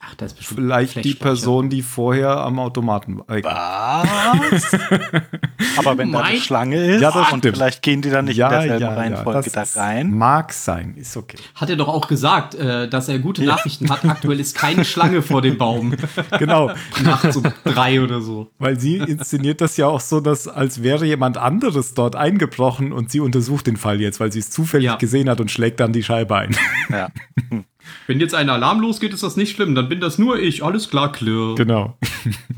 Ach, 0.00 0.14
da 0.14 0.26
ist 0.26 0.36
bestimmt 0.36 0.60
Vielleicht 0.60 1.04
die. 1.04 1.14
Person, 1.14 1.68
die 1.70 1.82
vorher 1.82 2.36
am 2.36 2.60
Automaten 2.60 3.18
war. 3.18 3.26
Was? 3.42 4.72
Aber 5.76 5.98
wenn 5.98 6.12
da 6.12 6.20
eine 6.20 6.38
Schlange 6.38 6.76
ist 6.76 7.00
Ja, 7.02 7.10
das 7.10 7.32
und 7.32 7.40
stimmt. 7.40 7.56
vielleicht 7.56 7.82
gehen 7.82 8.00
die 8.00 8.10
dann 8.10 8.26
nicht 8.26 8.38
in 8.38 8.48
derselben 8.48 8.86
Reihenfolge 8.86 9.50
da 9.50 9.60
das 9.60 9.76
rein. 9.76 10.16
Mag 10.16 10.52
sein, 10.52 10.94
ist 10.96 11.16
okay. 11.16 11.38
Hat 11.56 11.68
er 11.68 11.74
doch 11.76 11.88
auch 11.88 12.06
gesagt, 12.06 12.54
äh, 12.54 12.88
dass 12.88 13.08
er 13.08 13.18
gute 13.18 13.42
Nachrichten 13.44 13.90
hat. 13.90 14.04
Aktuell 14.04 14.38
ist 14.38 14.56
keine 14.56 14.84
Schlange 14.84 15.20
vor 15.20 15.42
dem 15.42 15.58
Baum. 15.58 15.94
Genau, 16.38 16.70
Nachts 17.02 17.36
um 17.36 17.44
drei 17.64 18.00
oder 18.00 18.20
so. 18.20 18.50
weil 18.58 18.78
sie 18.78 18.98
inszeniert 18.98 19.60
das 19.60 19.76
ja 19.76 19.86
auch 19.88 20.00
so, 20.00 20.20
dass 20.20 20.46
als 20.46 20.82
wäre 20.82 21.04
jemand 21.06 21.36
anderes 21.38 21.94
dort 21.94 22.14
eingebrochen 22.14 22.92
und 22.92 23.10
sie 23.10 23.18
untersucht 23.20 23.66
den 23.66 23.76
Fall 23.76 24.00
jetzt, 24.00 24.20
weil 24.20 24.30
sie 24.30 24.38
es 24.38 24.50
zufällig 24.50 24.86
Ja. 24.86 24.96
gesehen 24.96 25.28
hat 25.28 25.40
und 25.40 25.50
schlägt 25.50 25.80
dann 25.80 25.92
die 25.92 26.02
Scheibe 26.04 26.36
ein. 26.36 26.56
Ja. 26.88 27.08
Wenn 28.06 28.20
jetzt 28.20 28.34
ein 28.34 28.50
Alarm 28.50 28.80
losgeht, 28.80 29.12
ist 29.12 29.22
das 29.22 29.36
nicht 29.36 29.54
schlimm. 29.54 29.74
Dann 29.74 29.88
bin 29.88 30.00
das 30.00 30.18
nur 30.18 30.38
ich. 30.38 30.62
Alles 30.62 30.88
klar, 30.90 31.12
Klirr. 31.12 31.54
Genau. 31.54 31.96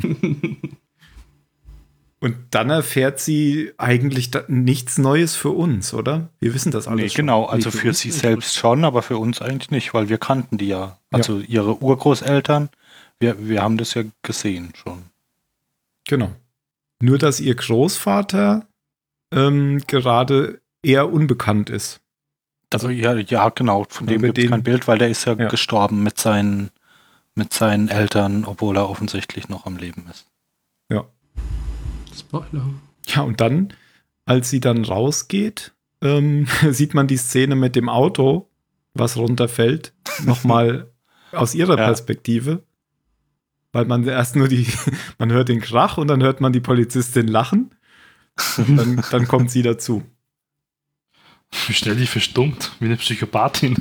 Und 2.22 2.36
dann 2.50 2.68
erfährt 2.68 3.18
sie 3.18 3.72
eigentlich 3.78 4.30
da 4.30 4.42
nichts 4.46 4.98
Neues 4.98 5.36
für 5.36 5.48
uns, 5.50 5.94
oder? 5.94 6.28
Wir 6.38 6.52
wissen 6.52 6.70
das 6.70 6.86
alles. 6.86 7.00
Nee, 7.00 7.08
schon. 7.08 7.16
genau, 7.16 7.46
also 7.46 7.70
für 7.70 7.78
für 7.78 7.94
sie 7.94 8.10
selbst 8.10 8.56
schon, 8.56 8.84
aber 8.84 9.00
für 9.00 9.16
uns 9.16 9.40
eigentlich 9.40 9.70
nicht, 9.70 9.94
weil 9.94 10.10
wir 10.10 10.18
kannten 10.18 10.58
die 10.58 10.68
ja. 10.68 10.98
Also 11.10 11.38
ihre 11.38 11.82
Urgroßeltern, 11.82 12.68
wir, 13.20 13.48
wir 13.48 13.62
haben 13.62 13.78
das 13.78 13.94
ja 13.94 14.02
gesehen 14.22 14.72
schon. 14.74 15.04
Genau. 16.06 16.30
Nur, 17.02 17.16
dass 17.16 17.40
ihr 17.40 17.54
Großvater 17.54 18.66
ähm, 19.32 19.80
gerade 19.86 20.60
eher 20.82 21.10
unbekannt 21.10 21.70
ist. 21.70 22.00
Also 22.72 22.88
ja, 22.88 23.14
ja 23.16 23.48
genau, 23.48 23.84
von 23.88 24.06
dem 24.06 24.22
gibt 24.22 24.38
es 24.38 24.48
kein 24.48 24.62
Bild, 24.62 24.86
weil 24.86 24.98
der 24.98 25.08
ist 25.08 25.24
ja, 25.24 25.34
Ja. 25.34 25.48
gestorben 25.48 26.02
mit 26.02 26.18
seinen, 26.18 26.70
mit 27.34 27.52
seinen 27.52 27.88
Eltern, 27.88 28.44
obwohl 28.44 28.76
er 28.76 28.88
offensichtlich 28.88 29.48
noch 29.48 29.66
am 29.66 29.76
Leben 29.76 30.06
ist. 30.10 30.26
Spoiler. 32.16 32.64
Ja, 33.06 33.22
und 33.22 33.40
dann, 33.40 33.72
als 34.26 34.50
sie 34.50 34.60
dann 34.60 34.84
rausgeht, 34.84 35.72
ähm, 36.02 36.46
sieht 36.70 36.92
man 36.94 37.06
die 37.06 37.16
Szene 37.16 37.54
mit 37.56 37.76
dem 37.76 37.88
Auto, 37.88 38.48
was 38.94 39.16
runterfällt, 39.16 39.92
nochmal 40.24 40.90
aus 41.32 41.54
ihrer 41.54 41.78
Ja. 41.78 41.84
Perspektive. 41.84 42.62
Weil 43.72 43.84
man 43.84 44.04
erst 44.06 44.34
nur 44.34 44.48
die, 44.48 44.66
man 45.18 45.30
hört 45.32 45.48
den 45.48 45.60
Krach 45.60 45.96
und 45.98 46.08
dann 46.08 46.22
hört 46.22 46.40
man 46.40 46.52
die 46.52 46.60
Polizistin 46.60 47.28
lachen. 47.28 47.74
Und 48.56 48.76
dann, 48.76 49.04
dann 49.10 49.28
kommt 49.28 49.50
sie 49.50 49.62
dazu. 49.62 50.02
Wie 51.66 51.74
schnell 51.74 51.96
die 51.96 52.06
verstummt, 52.06 52.72
wie 52.80 52.86
eine 52.86 52.96
Psychopathin. 52.96 53.76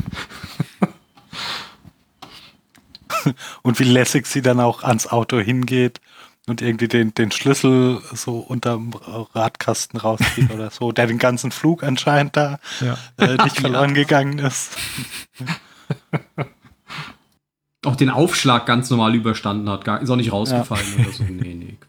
Und 3.64 3.80
wie 3.80 3.84
lässig 3.84 4.26
sie 4.28 4.42
dann 4.42 4.60
auch 4.60 4.84
ans 4.84 5.08
Auto 5.08 5.40
hingeht 5.40 6.00
und 6.48 6.62
irgendwie 6.62 6.88
den, 6.88 7.14
den 7.14 7.32
Schlüssel 7.32 8.02
so 8.14 8.40
unterm 8.40 8.92
Radkasten 9.34 10.00
rauszieht 10.00 10.52
oder 10.52 10.72
so, 10.72 10.92
der 10.92 11.06
den 11.08 11.18
ganzen 11.18 11.52
Flug 11.52 11.84
anscheinend 11.84 12.38
da 12.38 12.60
Ja. 12.80 12.98
äh, 13.18 13.36
nicht 13.44 13.58
verloren 13.62 13.94
gegangen 13.94 14.40
ist. 14.40 14.78
Auch 17.86 17.96
den 17.96 18.10
Aufschlag 18.10 18.66
ganz 18.66 18.90
normal 18.90 19.16
überstanden 19.16 19.70
hat. 19.70 19.86
Gar, 19.86 20.02
ist 20.02 20.10
auch 20.10 20.16
nicht 20.16 20.32
rausgefallen 20.32 20.86
oder 21.00 21.12
so. 21.12 21.24
Nee, 21.24 21.54
nee. 21.54 21.78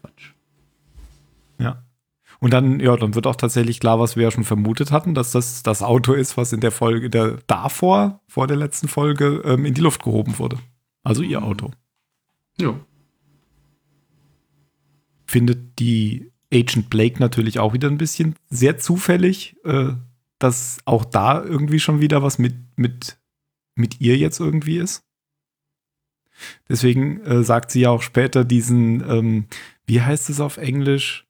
Und 2.41 2.51
dann, 2.51 2.79
ja, 2.79 2.97
dann 2.97 3.13
wird 3.13 3.27
auch 3.27 3.35
tatsächlich 3.35 3.79
klar, 3.79 3.99
was 3.99 4.15
wir 4.15 4.23
ja 4.23 4.31
schon 4.31 4.43
vermutet 4.43 4.91
hatten, 4.91 5.13
dass 5.13 5.31
das 5.31 5.61
das 5.61 5.83
Auto 5.83 6.13
ist, 6.13 6.37
was 6.37 6.51
in 6.51 6.59
der 6.59 6.71
Folge, 6.71 7.11
der 7.11 7.37
davor, 7.45 8.19
vor 8.27 8.47
der 8.47 8.57
letzten 8.57 8.87
Folge, 8.87 9.43
ähm, 9.45 9.63
in 9.63 9.75
die 9.75 9.81
Luft 9.81 10.03
gehoben 10.03 10.39
wurde. 10.39 10.57
Also 11.03 11.21
ihr 11.21 11.43
Auto. 11.43 11.71
Ja. 12.59 12.75
findet 15.25 15.79
die 15.79 16.31
Agent 16.53 16.89
Blake 16.89 17.19
natürlich 17.19 17.59
auch 17.59 17.73
wieder 17.73 17.87
ein 17.87 17.97
bisschen 17.97 18.35
sehr 18.49 18.77
zufällig, 18.77 19.55
äh, 19.63 19.93
dass 20.39 20.79
auch 20.85 21.05
da 21.05 21.41
irgendwie 21.41 21.79
schon 21.79 22.01
wieder 22.01 22.23
was 22.23 22.39
mit, 22.39 22.55
mit, 22.75 23.17
mit 23.75 24.01
ihr 24.01 24.17
jetzt 24.17 24.39
irgendwie 24.39 24.77
ist. 24.77 25.03
Deswegen 26.67 27.21
äh, 27.21 27.43
sagt 27.43 27.71
sie 27.71 27.81
ja 27.81 27.91
auch 27.91 28.01
später 28.01 28.43
diesen, 28.43 29.07
ähm, 29.07 29.45
wie 29.85 30.01
heißt 30.01 30.29
es 30.29 30.39
auf 30.39 30.57
Englisch? 30.57 31.27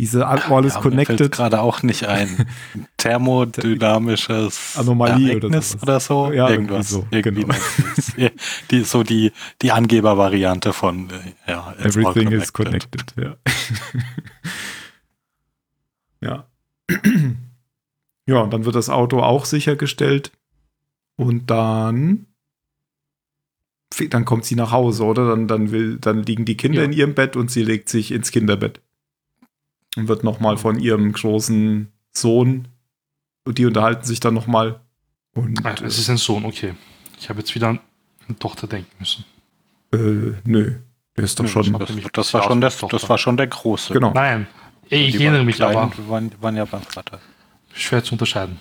Diese 0.00 0.26
All 0.26 0.38
is 0.64 0.74
Ja, 0.74 0.80
mir 0.80 0.90
Connected. 1.04 1.30
gerade 1.30 1.60
auch 1.60 1.82
nicht 1.82 2.06
ein. 2.06 2.46
Thermodynamisches 2.96 4.78
Anomalie 4.78 5.36
oder 5.36 5.48
Ereignis 5.48 5.72
sowas. 5.72 5.82
oder 5.82 6.00
so. 6.00 6.32
Ja, 6.32 6.48
irgendwas. 6.48 6.90
irgendwie 6.90 6.90
so, 6.90 7.06
Irgendwie 7.10 7.42
genau. 7.42 7.54
sie 7.98 8.24
es. 8.26 8.32
die, 8.70 8.80
so 8.84 9.02
die, 9.02 9.32
die 9.60 9.72
Angebervariante 9.72 10.72
von 10.72 11.10
äh, 11.10 11.50
ja, 11.50 11.74
Everything 11.80 12.30
is 12.32 12.50
connected. 12.54 13.04
Ja. 13.16 13.36
ja. 16.22 16.46
ja, 18.26 18.38
und 18.40 18.52
dann 18.54 18.64
wird 18.64 18.76
das 18.76 18.88
Auto 18.88 19.20
auch 19.20 19.44
sichergestellt. 19.44 20.32
Und 21.16 21.50
dann. 21.50 22.26
Dann 24.08 24.24
kommt 24.24 24.46
sie 24.46 24.54
nach 24.54 24.70
Hause, 24.72 25.04
oder? 25.04 25.28
Dann, 25.28 25.46
dann, 25.46 25.72
will, 25.72 25.98
dann 25.98 26.22
liegen 26.22 26.46
die 26.46 26.56
Kinder 26.56 26.78
Ja. 26.80 26.84
in 26.86 26.92
ihrem 26.92 27.14
Bett 27.14 27.36
und 27.36 27.50
sie 27.50 27.62
legt 27.64 27.90
sich 27.90 28.12
ins 28.12 28.30
Kinderbett. 28.30 28.80
Und 29.96 30.08
wird 30.08 30.22
nochmal 30.24 30.56
von 30.56 30.78
ihrem 30.78 31.12
großen 31.12 31.90
Sohn. 32.12 32.68
Und 33.44 33.58
die 33.58 33.66
unterhalten 33.66 34.04
sich 34.04 34.20
dann 34.20 34.34
nochmal. 34.34 34.80
Und 35.34 35.64
Ah, 35.64 35.74
es 35.84 35.98
ist 35.98 36.08
ein 36.10 36.16
Sohn, 36.16 36.44
okay. 36.44 36.74
Ich 37.18 37.28
habe 37.28 37.40
jetzt 37.40 37.54
wieder 37.54 37.68
an 37.68 37.80
eine 38.28 38.38
Tochter 38.38 38.66
denken 38.66 38.90
müssen. 38.98 39.24
äh, 39.92 40.32
nö. 40.44 40.76
Der 41.16 41.24
ist 41.24 41.38
doch 41.38 41.44
Nö, 41.44 41.50
schon. 41.50 41.72
das 41.72 41.88
Das, 42.12 42.34
war 42.34 42.42
schon 42.44 42.60
der, 42.60 42.70
Tochter. 42.70 42.96
das 42.96 43.08
war 43.08 43.18
schon 43.18 43.36
der 43.36 43.48
große. 43.48 43.92
Genau. 43.92 44.12
Nein, 44.14 44.46
ich 44.88 45.14
erinnere 45.16 45.44
mich 45.44 45.56
klein, 45.56 45.76
aber. 45.76 46.08
Waren, 46.08 46.30
waren 46.40 46.56
ja 46.56 46.64
beim 46.64 46.82
Vater. 46.82 47.20
Schwer 47.74 48.02
zu 48.04 48.12
unterscheiden. 48.14 48.58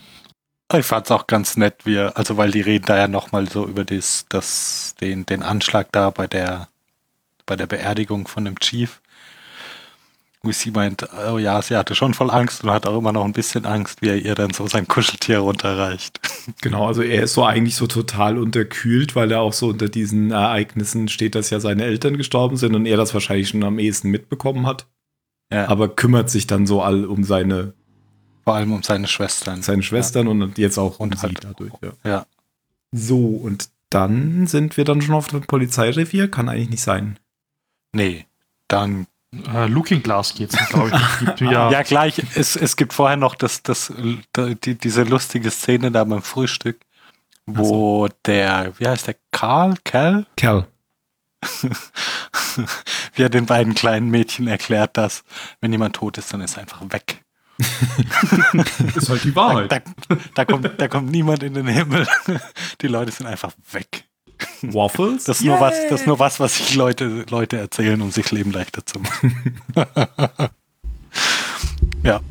Ich 0.76 0.86
fand 0.86 1.06
es 1.06 1.12
auch 1.12 1.26
ganz 1.28 1.58
nett, 1.58 1.86
wie, 1.86 1.96
er- 1.96 2.18
also 2.18 2.38
weil 2.38 2.52
die 2.52 2.62
reden 2.62 2.86
da 2.86 2.98
ja 2.98 3.08
nochmal 3.08 3.48
so 3.50 3.66
über 3.68 3.86
das, 3.86 4.26
das, 4.30 4.96
den, 5.00 5.26
den 5.26 5.42
Anschlag 5.44 5.92
da 5.92 6.10
bei 6.10 6.28
der, 6.28 6.68
bei 7.46 7.56
der 7.56 7.68
Beerdigung 7.68 8.28
von 8.28 8.46
dem 8.46 8.60
Chief. 8.60 9.02
Sie 10.44 10.72
meint, 10.72 11.06
oh 11.30 11.38
ja, 11.38 11.62
sie 11.62 11.76
hatte 11.76 11.96
schon 11.96 12.14
voll 12.14 12.32
Angst 12.32 12.64
und 12.64 12.70
hat 12.72 12.88
auch 12.88 12.98
immer 12.98 13.12
noch 13.12 13.26
ein 13.26 13.34
bisschen 13.34 13.66
Angst, 13.66 14.02
wie 14.02 14.08
er 14.08 14.16
ihr 14.18 14.36
dann 14.36 14.54
so 14.54 14.68
sein 14.68 14.88
Kuscheltier 14.88 15.40
runterreicht. 15.40 16.20
Genau, 16.62 16.88
also 16.88 17.04
er 17.04 17.24
ist 17.24 17.34
so 17.34 17.44
eigentlich 17.46 17.76
so 17.76 17.86
total 17.86 18.38
unterkühlt, 18.40 19.16
weil 19.16 19.32
er 19.32 19.42
auch 19.42 19.54
so 19.54 19.68
unter 19.68 19.88
diesen 19.88 20.32
Ereignissen 20.32 21.08
steht, 21.08 21.36
dass 21.36 21.52
ja 21.52 21.60
seine 21.60 21.84
Eltern 21.84 22.18
gestorben 22.18 22.58
sind 22.58 22.74
und 22.74 22.86
er 22.88 22.98
das 22.98 23.14
wahrscheinlich 23.14 23.50
schon 23.50 23.64
am 23.64 23.78
ehesten 23.78 24.10
mitbekommen 24.10 24.66
hat. 24.66 24.88
Ja, 25.52 25.68
Aber 25.68 25.90
kümmert 25.90 26.30
sich 26.32 26.48
dann 26.48 26.66
so 26.66 26.82
all 26.82 27.06
um 27.06 27.24
seine, 27.24 27.74
vor 28.44 28.56
allem 28.56 28.72
um 28.74 28.82
seine 28.82 29.08
Schwestern. 29.08 29.62
seine 29.62 29.84
Schwestern 29.84 30.28
und 30.28 30.58
jetzt 30.58 30.80
auch 30.80 31.00
um 31.00 31.10
Und 31.10 31.20
sie 31.20 31.28
halt- 31.28 31.44
dadurch. 31.44 31.74
Ja. 31.84 31.92
Ja. 32.10 32.26
So, 32.92 33.20
und 33.28 33.70
dann 33.92 34.48
sind 34.48 34.76
wir 34.78 34.86
dann 34.86 35.02
schon 35.02 35.14
auf 35.16 35.28
dem 35.28 35.42
Polizeirevier? 35.42 36.30
Kann 36.32 36.50
eigentlich 36.50 36.70
nicht 36.72 36.84
sein. 36.84 37.20
Nee, 37.94 38.26
dann 38.68 39.06
Äh, 39.32 39.68
Looking 39.68 40.02
Glass 40.02 40.34
geht's, 40.34 40.58
glaube 40.70 40.88
ich. 40.88 41.26
Das 41.26 41.40
ja, 41.40 41.70
Ja, 41.70 41.82
gleich. 41.84 42.22
Es, 42.36 42.56
es 42.56 42.76
gibt 42.76 42.94
vorher 42.94 43.18
noch 43.18 43.36
das, 43.36 43.62
das, 43.62 43.94
die, 44.36 44.76
diese 44.76 45.04
lustige 45.04 45.52
Szene 45.52 45.92
da 45.92 46.04
beim 46.04 46.22
Frühstück, 46.24 46.82
wo 47.46 48.08
der, 48.26 48.74
wie 48.80 48.88
heißt 48.88 49.08
der, 49.08 49.16
Karl, 49.32 49.76
Cal, 49.84 50.26
Kerl. 50.36 50.68
wie 53.14 53.22
er 53.24 53.30
den 53.30 53.46
beiden 53.46 53.76
kleinen 53.76 54.10
Mädchen 54.10 54.48
erklärt, 54.48 54.98
dass 54.98 55.24
wenn 55.62 55.72
jemand 55.72 55.96
tot 55.96 56.18
ist, 56.18 56.34
dann 56.34 56.42
ist 56.42 56.58
er 56.58 56.62
einfach 56.62 56.82
weg. 56.90 57.24
Ist 58.96 59.10
halt 59.10 59.24
die 59.26 59.34
Da, 59.34 59.36
Wahrheit. 59.36 59.72
da, 59.72 60.16
da, 60.34 60.46
kommt, 60.46 60.80
da 60.80 60.88
kommt 60.88 61.12
niemand 61.12 61.44
in 61.44 61.54
den 61.54 61.68
Himmel. 61.68 62.08
Die 62.80 62.88
Leute 62.88 63.12
sind 63.12 63.28
einfach 63.28 63.52
weg. 63.72 64.06
Waffles? 64.62 65.26
Das 65.26 65.40
ist 65.40 65.46
nur 65.46 65.60
was, 65.60 65.76
das 65.90 66.02
ist 66.02 66.08
nur 66.08 66.20
was, 66.20 66.40
was 66.40 66.58
sich 66.58 66.76
Leute, 66.76 67.26
Leute 67.30 67.58
erzählen, 67.58 68.02
um 68.02 68.12
sich 68.12 68.26
das 68.26 68.32
Leben 68.32 68.52
leichter 68.52 68.86
zu 68.86 69.00
machen. 69.00 69.60
ja. 72.04 72.22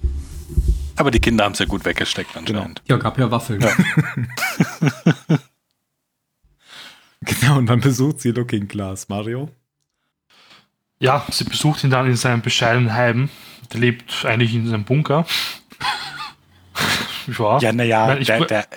Aber 0.96 1.10
die 1.10 1.20
Kinder 1.20 1.44
haben 1.44 1.52
es 1.52 1.60
ja 1.60 1.66
gut 1.66 1.84
weggesteckt 1.84 2.36
anscheinend. 2.36 2.82
Ja, 2.88 2.96
gab 2.96 3.18
ja 3.18 3.30
Waffeln. 3.30 3.60
Ja. 3.60 3.70
Genau, 7.20 7.58
und 7.58 7.66
dann 7.66 7.80
besucht 7.80 8.20
sie 8.20 8.30
Looking 8.30 8.68
Glass, 8.68 9.08
Mario. 9.08 9.50
Ja, 11.00 11.24
sie 11.30 11.44
besucht 11.44 11.84
ihn 11.84 11.90
dann 11.90 12.06
in 12.06 12.16
seinem 12.16 12.42
bescheidenen 12.42 12.94
Heim. 12.94 13.28
Der 13.72 13.80
lebt 13.80 14.24
eigentlich 14.24 14.54
in 14.54 14.68
seinem 14.68 14.84
Bunker. 14.84 15.26
Ja, 17.28 17.58
ja 17.58 17.72
naja, 17.72 18.16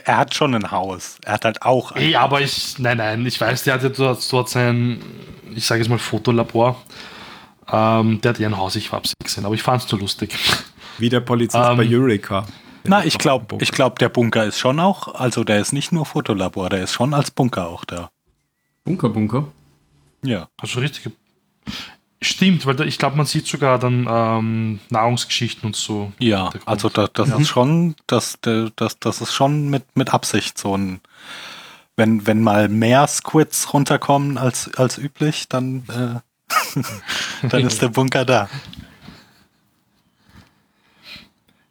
er 0.06 0.18
hat 0.18 0.34
schon 0.34 0.56
ein 0.56 0.72
Haus. 0.72 1.18
Er 1.24 1.34
hat 1.34 1.46
halt 1.46 1.62
auch 1.62 1.92
ein 1.92 2.02
Ey, 2.02 2.16
aber 2.16 2.42
ich, 2.42 2.78
nein, 2.80 2.98
nein, 2.98 3.26
ich 3.26 3.40
weiß, 3.40 3.64
der 3.64 3.76
hat 3.76 3.84
ja 3.84 3.90
dort, 3.90 4.50
sein, 4.50 5.02
ich 5.54 5.66
sage 5.66 5.82
jetzt 5.82 5.90
mal 5.90 6.00
Fotolabor. 6.00 6.82
Ähm, 7.72 8.20
der 8.22 8.30
hat 8.30 8.40
ja 8.40 8.48
ein 8.48 8.58
Haus, 8.58 8.76
ich 8.76 8.92
hab's 8.92 9.14
nicht 9.20 9.26
gesehen, 9.26 9.46
aber 9.46 9.56
ich 9.56 9.64
fand's 9.64 9.88
zu 9.88 9.98
lustig. 9.98 10.36
Wie 10.98 11.10
der 11.10 11.22
Polizist 11.22 11.64
Ähm, 11.64 11.78
bei 11.78 11.88
Eureka. 11.88 12.46
Na, 12.84 13.06
ich 13.06 13.18
glaube, 13.18 13.58
ich 13.60 13.72
glaub, 13.72 14.00
der 14.00 14.10
Bunker 14.10 14.46
ist 14.46 14.60
schon 14.60 14.80
auch, 14.80 15.16
also 15.16 15.44
der 15.44 15.60
ist 15.60 15.72
nicht 15.72 15.92
nur 15.92 16.06
Fotolabor, 16.06 16.70
der 16.70 16.84
ist 16.84 16.94
schon 16.94 17.14
als 17.14 17.32
Bunker 17.32 17.68
auch 17.68 17.86
da. 17.86 18.10
Bunker, 18.84 19.10
Bunker. 19.10 19.46
Ja. 20.24 20.48
Also 20.60 20.80
richtig. 20.80 21.12
Stimmt, 22.24 22.68
weil 22.68 22.76
da, 22.76 22.84
ich 22.84 23.00
glaube, 23.00 23.18
man 23.18 23.26
sieht 23.26 23.48
sogar 23.48 23.80
dann 23.80 24.08
ähm, 24.08 24.80
Nahrungsgeschichten 24.90 25.66
und 25.66 25.76
so. 25.76 26.12
Ja, 26.20 26.52
also 26.66 26.88
da, 26.88 27.08
das 27.08 27.30
ist 27.30 27.48
schon, 27.48 27.96
das, 28.06 28.38
das, 28.42 29.00
das 29.00 29.22
ist 29.22 29.34
schon 29.34 29.70
mit, 29.70 29.84
mit 29.96 30.14
Absicht 30.14 30.56
so 30.56 30.78
ein, 30.78 31.02
wenn, 31.96 32.28
wenn 32.28 32.44
mal 32.44 32.70
mehr 32.70 33.08
Squids 33.08 33.74
runterkommen 33.74 34.38
als, 34.38 34.72
als 34.76 35.00
üblich, 35.00 35.50
dann, 35.50 35.84
äh, 35.90 36.80
dann 37.48 37.66
ist 37.66 37.82
der 37.82 37.90
Bunker 37.90 38.24
da. 38.24 38.50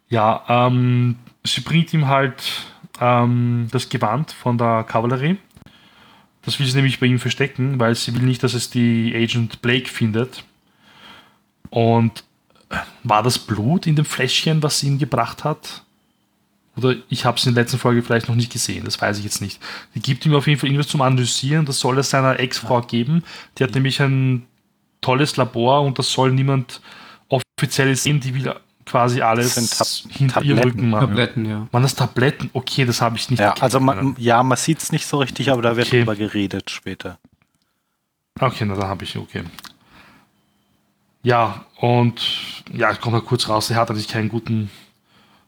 Ja, 0.08 0.44
ähm, 0.48 1.16
sie 1.44 1.60
bringt 1.60 1.94
ihm 1.94 2.08
halt 2.08 2.42
ähm, 3.00 3.68
das 3.70 3.88
Gewand 3.88 4.32
von 4.32 4.58
der 4.58 4.82
Kavallerie. 4.82 5.38
Das 6.42 6.58
will 6.58 6.66
sie 6.66 6.76
nämlich 6.76 7.00
bei 7.00 7.06
ihm 7.06 7.18
verstecken, 7.18 7.78
weil 7.78 7.94
sie 7.94 8.14
will 8.14 8.22
nicht, 8.22 8.42
dass 8.42 8.54
es 8.54 8.70
die 8.70 9.14
Agent 9.14 9.60
Blake 9.62 9.88
findet. 9.88 10.44
Und 11.68 12.24
äh, 12.70 12.76
war 13.04 13.22
das 13.22 13.38
Blut 13.38 13.86
in 13.86 13.96
dem 13.96 14.04
Fläschchen, 14.04 14.62
was 14.62 14.80
sie 14.80 14.88
ihm 14.88 14.98
gebracht 14.98 15.44
hat? 15.44 15.84
Oder 16.76 16.96
ich 17.08 17.24
habe 17.24 17.36
es 17.36 17.44
in 17.44 17.54
der 17.54 17.64
letzten 17.64 17.78
Folge 17.78 18.02
vielleicht 18.02 18.28
noch 18.28 18.36
nicht 18.36 18.52
gesehen, 18.52 18.84
das 18.84 19.00
weiß 19.00 19.18
ich 19.18 19.24
jetzt 19.24 19.42
nicht. 19.42 19.60
Die 19.94 20.00
gibt 20.00 20.24
ihm 20.24 20.34
auf 20.34 20.46
jeden 20.46 20.58
Fall 20.58 20.68
irgendwas 20.68 20.88
zum 20.88 21.02
Analysieren, 21.02 21.66
das 21.66 21.80
soll 21.80 21.98
es 21.98 22.10
seiner 22.10 22.38
Ex-Frau 22.38 22.80
geben. 22.82 23.24
Die 23.58 23.64
hat 23.64 23.74
nämlich 23.74 24.00
ein 24.00 24.46
tolles 25.00 25.36
Labor 25.36 25.82
und 25.82 25.98
das 25.98 26.10
soll 26.10 26.32
niemand 26.32 26.80
offiziell 27.28 27.94
sehen, 27.96 28.20
die 28.20 28.34
will 28.34 28.54
quasi 28.86 29.20
alles 29.22 29.54
Das 29.54 29.98
sind 30.16 30.30
Tab- 30.32 30.42
Tabletten. 30.42 30.62
Rücken 30.62 30.90
machen. 30.90 31.08
Tabletten, 31.08 31.44
ja. 31.46 31.66
Waren 31.70 31.82
das 31.82 31.94
Tabletten? 31.94 32.50
Okay, 32.52 32.84
das 32.84 33.00
habe 33.00 33.16
ich 33.16 33.30
nicht 33.30 33.38
Ja, 33.40 33.54
also 33.60 33.78
man, 33.80 34.14
ja, 34.18 34.42
man 34.42 34.56
sieht 34.58 34.78
es 34.80 34.90
nicht 34.92 35.06
so 35.06 35.18
richtig, 35.18 35.50
aber 35.50 35.62
da 35.62 35.76
wird 35.76 35.86
Okay. 35.88 35.98
drüber 36.00 36.16
geredet 36.16 36.70
später. 36.70 37.18
Okay, 38.38 38.64
na, 38.64 38.74
da 38.74 38.88
habe 38.88 39.04
ich, 39.04 39.16
okay. 39.16 39.44
Ja, 41.22 41.64
und 41.76 42.20
ja, 42.72 42.94
kommt 42.94 43.12
mal 43.12 43.20
kurz 43.20 43.48
raus, 43.48 43.68
er 43.70 43.76
hat 43.76 43.90
eigentlich 43.90 44.08
keinen 44.08 44.28
guten, 44.30 44.70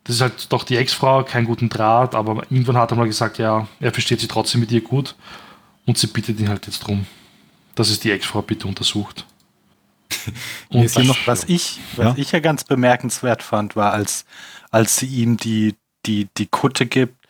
das 0.05 0.17
ist 0.17 0.21
halt 0.23 0.53
doch 0.53 0.65
die 0.65 0.77
Ex-Frau, 0.77 1.25
keinen 1.25 1.47
guten 1.47 1.71
Draht, 1.71 2.15
aber 2.15 2.43
irgendwann 2.51 2.77
hat 2.77 2.91
er 2.91 2.97
mal 2.99 3.07
gesagt, 3.07 3.39
ja, 3.39 3.67
er 3.81 3.93
versteht 3.93 4.21
sich 4.21 4.29
trotzdem 4.29 4.61
mit 4.61 4.71
ihr 4.71 4.83
gut 4.83 5.15
und 5.87 5.97
sie 5.97 6.09
bittet 6.09 6.39
ihn 6.41 6.49
halt 6.51 6.67
jetzt 6.67 6.81
drum, 6.81 7.07
dass 7.75 7.89
es 7.89 8.01
die 8.01 8.11
Ex-Frau 8.11 8.43
bitte 8.43 8.69
untersucht. 8.69 9.25
Mir 10.71 10.85
ist 10.85 10.97
hier 10.97 11.05
noch 11.05 11.19
Was 11.27 11.45
ich, 11.45 11.81
was 11.97 12.07
Ja? 12.07 12.15
ich 12.17 12.33
ja 12.33 12.41
ganz 12.41 12.65
bemerkenswert 12.65 13.43
fand, 13.43 13.77
war, 13.77 13.93
als, 13.93 14.25
als 14.71 14.97
sie 14.97 15.07
ihm 15.07 15.37
die, 15.37 15.75
die, 16.07 16.29
die 16.37 16.47
Kutte 16.47 16.87
gibt, 16.87 17.27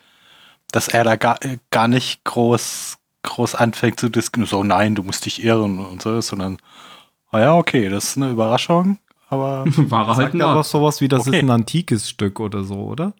dass 0.72 0.88
er 0.88 1.04
da 1.04 1.16
gar, 1.16 1.42
äh, 1.44 1.58
gar 1.70 1.88
nicht 1.88 2.24
groß, 2.24 2.98
groß 3.22 3.54
anfängt 3.54 4.00
zu 4.00 4.08
diskutieren, 4.08 4.48
so 4.48 4.64
nein, 4.64 4.94
du 4.94 5.02
musst 5.02 5.24
dich 5.26 5.42
irren 5.44 5.78
und 5.78 6.02
so, 6.02 6.20
sondern, 6.20 6.58
ah 7.30 7.40
ja, 7.40 7.54
okay, 7.56 7.88
das 7.88 8.04
ist 8.04 8.16
eine 8.16 8.30
Überraschung, 8.30 8.98
aber 9.28 9.64
War 9.76 10.08
er 10.08 10.16
halt 10.16 10.40
aber 10.40 10.62
sowas 10.64 11.00
wie, 11.00 11.08
das 11.08 11.26
Okay. 11.26 11.38
ist 11.38 11.42
ein 11.42 11.50
antikes 11.50 12.08
Stück 12.08 12.40
oder 12.40 12.64
so, 12.64 12.76
oder? 12.76 13.14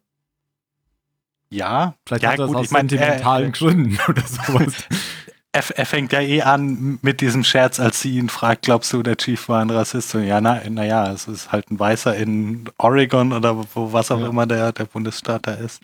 ja. 1.51 1.95
Vielleicht 2.07 2.23
ja, 2.25 2.31
hat 2.31 2.39
er 2.39 2.43
das 2.45 2.49
gut, 2.49 2.57
aus 2.57 2.65
ich 2.67 2.71
meine, 2.73 2.89
sentimentalen 2.89 3.45
er, 3.47 3.51
Gründen 3.53 3.99
oder 4.09 4.23
sowas. 4.23 4.75
er, 5.53 5.63
er 5.77 5.87
fängt 5.87 6.13
ja 6.13 6.21
eh 6.21 6.43
an 6.43 6.99
mit 7.03 7.21
diesem 7.21 7.45
Scherz, 7.45 7.79
als 7.79 8.01
sie 8.01 8.17
ihn 8.17 8.29
fragt, 8.31 8.63
glaubst 8.63 8.93
du, 8.93 9.03
der 9.03 9.17
Chief 9.17 9.49
war 9.49 9.61
ein 9.61 9.71
Rassist? 9.71 10.15
Und 10.15 10.25
ja, 10.25 10.41
na, 10.41 10.61
naja, 10.69 11.13
es 11.13 11.29
ist 11.29 11.53
halt 11.53 11.71
ein 11.71 11.79
Weißer 11.79 12.17
in 12.17 12.69
Oregon 12.79 13.33
oder 13.33 13.57
wo 13.75 13.93
was 13.93 14.11
auch 14.11 14.21
Ja. 14.21 14.29
immer 14.29 14.47
der, 14.47 14.73
der 14.73 14.85
Bundesstaat 14.87 15.47
da 15.47 15.53
ist. 15.55 15.83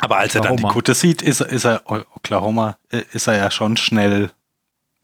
Aber 0.00 0.18
als 0.18 0.34
er 0.34 0.42
dann 0.42 0.52
die 0.56 0.62
Oklahoma. 0.62 0.72
Kutte 0.74 0.94
sieht, 0.94 1.22
ist, 1.22 1.40
er- 1.40 1.48
ist 1.48 1.64
er, 1.64 1.82
Oklahoma, 1.86 2.76
äh, 2.90 3.02
ist 3.12 3.26
er 3.26 3.36
ja 3.36 3.50
schon 3.50 3.76
schnell, 3.76 4.30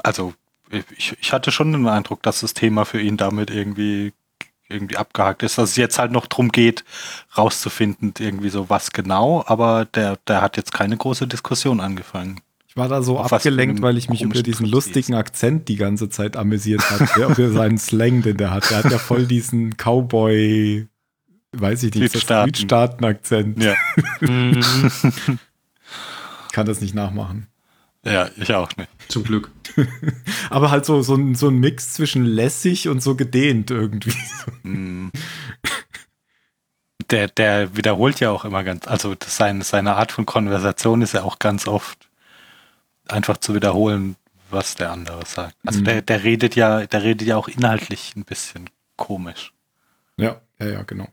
also 0.03 0.35
ich, 0.97 1.17
ich 1.21 1.33
hatte 1.33 1.51
schon 1.53 1.73
den 1.73 1.87
Eindruck, 1.88 2.23
dass 2.23 2.40
das 2.40 2.55
Thema 2.55 2.85
für 2.85 3.01
ihn 3.01 3.17
damit 3.17 3.51
irgendwie 3.51 4.12
irgendwie 4.69 4.97
abgehakt 4.97 5.43
ist, 5.43 5.59
dass 5.59 5.71
es 5.71 5.77
jetzt 5.77 5.99
halt 5.99 6.11
noch 6.11 6.27
drum 6.27 6.51
geht, 6.51 6.85
rauszufinden, 7.37 8.14
irgendwie 8.19 8.49
so 8.49 8.71
was 8.71 8.93
genau, 8.93 9.45
aber 9.47 9.85
der, 9.85 10.17
der 10.27 10.40
hat 10.40 10.57
jetzt 10.57 10.73
keine 10.73 10.97
große 10.97 11.27
Diskussion 11.27 11.81
angefangen. 11.81 12.40
Ich 12.75 12.81
war 12.81 12.89
da 12.89 13.03
so 13.03 13.21
Auf 13.21 13.33
abgelenkt, 13.33 13.83
weil 13.83 13.97
ich 13.97 14.09
mich 14.09 14.23
über 14.23 14.43
diesen 14.43 14.67
lustigen 14.67 15.15
Akzent 15.15 15.69
die 15.69 15.77
ganze 15.77 16.09
Zeit 16.09 16.37
amüsiert 16.37 16.83
habe. 16.91 17.33
Über 17.33 17.53
seinen 17.53 17.79
Slang, 17.79 18.23
den 18.23 18.37
der 18.37 18.51
hat. 18.51 18.69
Der 18.69 18.79
hat 18.79 18.91
ja 18.91 18.99
voll 18.99 19.27
diesen 19.27 19.77
Cowboy, 19.77 20.89
weiß 21.53 21.85
ich 21.85 21.95
nicht. 21.95 22.11
Südstaaten-Akzent. 22.11 23.63
Ja, 23.63 23.77
Ich 24.21 24.67
kann 26.53 26.67
das 26.67 26.81
nicht 26.81 26.97
nachmachen. 26.97 27.47
ja 28.05 28.29
ich 28.37 28.53
auch 28.53 28.77
nicht. 28.77 28.91
Zum 29.07 29.23
Glück. 29.23 29.53
Aber 30.51 30.73
halt 30.73 30.85
so, 30.85 31.01
so, 31.03 31.15
ein, 31.15 31.37
so 31.37 31.51
ein 31.51 31.59
Mix 31.59 31.93
zwischen 31.93 32.25
lässig 32.25 32.89
und 32.89 33.01
so 33.01 33.15
gedehnt 33.15 33.71
irgendwie. 33.71 34.15
Mm. 34.65 35.11
Der, 37.13 37.29
der 37.29 37.77
wiederholt 37.77 38.19
ja 38.19 38.33
auch 38.33 38.45
immer 38.45 38.65
ganz, 38.65 38.89
also 38.89 39.15
das 39.15 39.37
seine, 39.37 39.63
seine 39.63 39.95
Art 39.95 40.11
von 40.11 40.27
Konversation 40.27 41.03
ist 41.03 41.15
ja 41.15 41.23
auch 41.23 41.39
ganz 41.39 41.69
oft 41.69 42.09
einfach 43.09 43.38
zu 43.38 43.55
wiederholen, 43.55 44.17
was 44.51 44.75
der 44.75 44.93
andere 44.93 45.25
sagt. 45.27 45.57
Also 45.64 45.81
Mhm. 45.81 45.85
der, 45.85 46.03
der 46.03 46.25
redet 46.25 46.55
ja, 46.57 46.87
der 46.87 47.03
redet 47.03 47.27
ja 47.27 47.37
auch 47.37 47.49
inhaltlich 47.49 48.14
ein 48.17 48.25
bisschen 48.25 48.71
komisch. 48.97 49.53
Ja, 50.17 50.40
ja, 50.61 50.67
ja, 50.67 50.83
genau. 50.83 51.09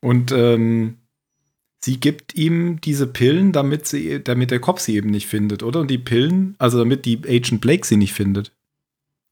Und 0.00 0.32
ähm, 0.32 0.98
sie 1.80 1.98
gibt 2.00 2.34
ihm 2.34 2.80
diese 2.80 3.06
Pillen, 3.06 3.52
damit 3.52 3.86
sie, 3.86 4.22
damit 4.22 4.50
der 4.50 4.60
Kopf 4.60 4.80
sie 4.80 4.96
eben 4.96 5.10
nicht 5.10 5.26
findet, 5.26 5.62
oder? 5.62 5.80
Und 5.80 5.90
die 5.90 5.98
Pillen, 5.98 6.54
also 6.58 6.78
damit 6.78 7.04
die 7.04 7.18
Agent 7.26 7.60
Blake 7.60 7.86
sie 7.86 7.96
nicht 7.96 8.12
findet. 8.12 8.52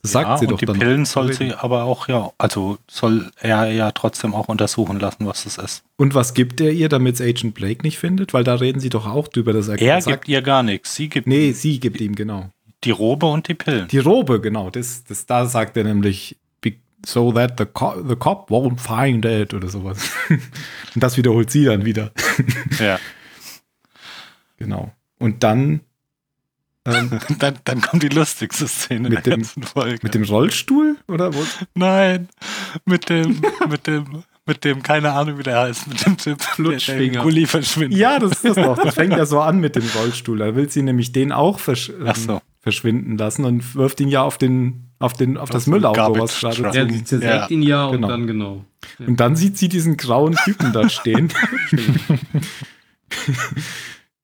Das 0.03 0.13
sagt 0.13 0.29
ja, 0.29 0.39
sie 0.39 0.47
und 0.47 0.53
doch 0.53 0.59
die 0.59 0.67
dann. 0.67 0.79
Pillen 0.79 1.05
soll 1.05 1.33
sie 1.33 1.53
aber 1.55 1.83
auch, 1.85 2.07
ja, 2.09 2.31
also 2.39 2.79
soll 2.89 3.31
er 3.41 3.71
ja 3.73 3.91
trotzdem 3.91 4.33
auch 4.35 4.47
untersuchen 4.49 5.01
lassen, 5.01 5.27
was 5.27 5.43
das 5.45 5.59
ist. 5.59 5.83
Und 5.97 6.15
was 6.15 6.35
gibt 6.35 6.61
er 6.61 6.71
ihr, 6.71 6.89
damit 6.89 7.17
es 7.17 7.21
Agent 7.21 7.55
Blake 7.55 7.83
nicht 7.83 7.99
findet? 7.99 8.33
Weil 8.33 8.45
da 8.45 8.55
reden 8.55 8.79
sie 8.79 8.91
doch 8.91 9.07
auch 9.07 9.27
drüber, 9.29 9.53
dass 9.53 9.67
er, 9.69 9.81
Er 9.81 10.01
sagt, 10.01 10.23
gibt 10.23 10.29
ihr 10.29 10.43
gar 10.43 10.63
nichts. 10.63 10.95
Sie 10.95 11.09
gibt 11.09 11.27
Nee, 11.27 11.51
sie 11.53 11.81
gibt 11.81 12.01
ihm, 12.01 12.15
genau. 12.15 12.51
die 12.85 12.93
Robe 12.93 13.27
und 13.27 13.49
die 13.49 13.55
Pillen. 13.55 13.89
Die 13.89 13.99
Robe, 13.99 14.41
genau. 14.41 14.71
Das, 14.71 15.03
das, 15.03 15.27
da 15.27 15.47
sagt 15.47 15.77
er 15.77 15.83
nämlich, 15.83 16.37
"Be- 16.61 16.77
so 17.05 17.33
that 17.33 17.55
the, 17.59 17.65
co 17.67 17.95
the 18.09 18.15
cop 18.15 18.51
won't 18.51 18.79
find 18.79 19.25
it 19.25 19.53
oder 19.53 19.69
sowas. 19.69 20.11
Und 20.95 21.03
das 21.03 21.17
wiederholt 21.17 21.51
sie 21.51 21.65
dann 21.65 21.85
wieder. 21.85 22.13
Ja. 22.79 22.99
Genau. 24.59 24.93
Und 25.19 25.43
dann 25.45 25.81
ähm, 26.95 27.19
Dann, 27.39 27.55
dann 27.65 27.81
kommt 27.81 28.03
die 28.03 28.09
lustigste 28.09 28.67
Szene 28.69 29.09
Mit 29.09 29.27
der 29.27 29.35
dem- 29.35 29.43
ganzen 29.43 29.63
Folge. 29.63 29.99
mit 30.03 30.15
dem 30.15 30.25
Rollstuhl, 30.25 30.97
oder? 31.09 31.33
Wo? 31.35 31.45
Nein, 31.75 32.29
mit 32.85 33.09
dem, 33.09 33.41
mit 33.69 33.87
dem, 33.87 34.23
mit 34.47 34.65
dem, 34.65 34.83
keine 34.83 35.13
Ahnung, 35.13 35.39
wie 35.39 35.43
der 35.43 35.61
heißt, 35.61 35.87
mit 35.89 36.05
dem 36.07 36.17
der 36.17 36.37
Flutschfinger. 36.39 37.23
Gulli 37.23 37.47
verschwindet. 37.47 37.99
Ja, 37.99 38.19
das 38.19 38.33
ist 38.33 38.45
das 38.45 38.55
doch. 38.57 38.79
Das 38.83 38.95
fängt 38.95 39.13
ja 39.13 39.27
so 39.27 39.41
an 39.41 39.59
mit 39.61 39.77
dem 39.77 39.85
Rollstuhl. 39.97 40.39
Da 40.39 40.55
will 40.57 40.71
sie 40.71 40.83
nämlich 40.83 41.13
den 41.13 41.33
auch 41.33 41.59
versch 41.59 41.91
ähm, 42.05 42.15
so. 42.15 42.41
verschwinden 42.61 43.19
lassen 43.19 43.45
und 43.45 43.75
wirft 43.75 44.01
ihn 44.01 44.09
ja 44.09 44.23
auf 44.23 44.39
den, 44.39 44.91
auf 44.99 45.13
den, 45.13 45.37
auf 45.37 45.51
das 45.51 45.65
den 45.65 45.73
Müllauto, 45.75 46.19
was 46.19 46.41
gerade. 46.41 46.79
Ja, 46.79 46.89
sie 46.89 47.05
zersägt 47.05 47.31
Ja, 47.33 47.47
ihn 47.49 47.63
ja 47.63 47.85
und 47.87 47.93
genau. 47.97 48.09
dann 48.09 48.27
genau. 48.27 48.65
Und 49.07 49.19
dann 49.21 49.37
sieht 49.37 49.59
sie 49.59 49.69
diesen 49.69 49.97
grauen 49.97 50.35
Typen 50.45 50.73
da 50.73 50.89
stehen, 50.89 51.31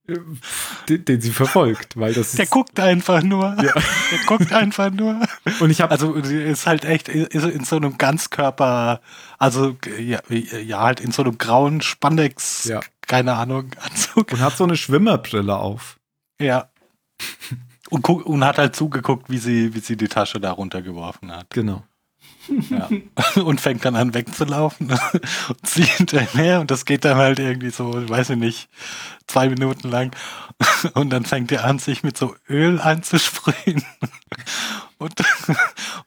den, 0.07 1.05
den 1.05 1.21
sie 1.21 1.31
verfolgt, 1.31 1.97
weil 1.99 2.13
das 2.13 2.33
Der 2.33 2.45
ist, 2.45 2.51
guckt 2.51 2.79
einfach 2.79 3.23
nur. 3.23 3.57
Der 3.57 3.73
guckt 4.27 4.53
einfach 4.53 4.91
nur. 4.91 5.21
und 5.61 5.71
ich 5.71 5.81
habe 5.81 5.91
Also 5.93 6.13
ist 6.15 6.67
halt 6.67 6.85
echt 6.85 7.09
ist 7.09 7.45
in 7.45 7.65
so 7.65 7.77
einem 7.77 7.97
Ganzkörper, 7.97 9.01
also 9.39 9.77
ja, 9.99 10.21
ja 10.29 10.81
halt 10.81 11.01
in 11.01 11.11
so 11.11 11.23
einem 11.23 11.39
grauen 11.39 11.81
Spandex, 11.81 12.65
Ja. 12.65 12.81
keine 13.07 13.35
Ahnung, 13.35 13.71
Anzug. 13.81 14.33
und 14.33 14.41
hat 14.41 14.57
so 14.57 14.65
eine 14.65 14.77
Schwimmerbrille 14.77 15.57
auf. 15.57 15.99
Ja. 16.41 16.69
Und, 17.91 18.03
guck, 18.03 18.27
und 18.27 18.45
hat 18.45 18.59
halt 18.59 18.75
zugeguckt, 18.77 19.31
wie 19.31 19.39
sie, 19.39 19.75
wie 19.75 19.81
sie 19.81 19.97
die 19.97 20.09
Tasche 20.09 20.41
da 20.41 20.51
runtergeworfen 20.53 21.31
hat. 21.33 21.49
Genau. 21.51 21.83
Ja. 22.71 22.89
Und 23.43 23.61
fängt 23.61 23.85
dann 23.85 23.97
an 23.97 24.15
wegzulaufen 24.15 24.91
und 25.49 25.67
sie 25.67 25.85
hinterher 25.85 26.61
und 26.61 26.71
das 26.71 26.85
geht 26.85 27.05
dann 27.05 27.17
halt 27.17 27.39
irgendwie 27.39 27.71
so, 27.71 28.09
weiß 28.09 28.31
ich 28.31 28.37
nicht, 28.37 28.69
zwei 29.27 29.49
Minuten 29.49 29.89
lang. 29.89 30.15
Und 30.95 31.11
dann 31.11 31.25
fängt 31.25 31.51
er 31.53 31.65
an, 31.65 31.79
sich 31.79 32.03
mit 32.03 32.17
so 32.17 32.37
Öl 32.49 32.81
einzusprühen. 32.81 33.83
Und, 35.05 35.15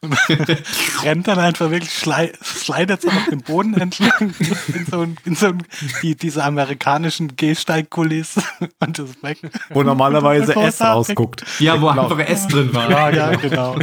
und 0.00 0.62
rennt 1.04 1.28
dann 1.28 1.38
einfach 1.38 1.70
wirklich, 1.70 1.90
slidet 1.90 3.02
so 3.02 3.08
auf 3.08 3.24
den 3.30 3.40
Boden 3.42 3.74
entlang 3.74 4.12
in 4.68 4.86
so, 4.86 5.00
ein, 5.00 5.16
in 5.24 5.34
so 5.34 5.46
ein, 5.46 5.62
die, 6.02 6.16
diese 6.16 6.42
amerikanischen 6.44 7.36
Gehsteigkulisse 7.36 8.42
und 8.80 8.98
das 8.98 9.22
weg. 9.22 9.38
Wo 9.70 9.82
normalerweise 9.82 10.54
S 10.54 10.80
rausguckt. 10.80 11.44
Ja, 11.60 11.80
wo 11.80 11.88
Genau. 11.88 12.02
einfach 12.02 12.18
S 12.18 12.46
drin 12.48 12.74
war. 12.74 12.90
Ja, 12.90 13.10
ja, 13.10 13.30
genau. 13.36 13.76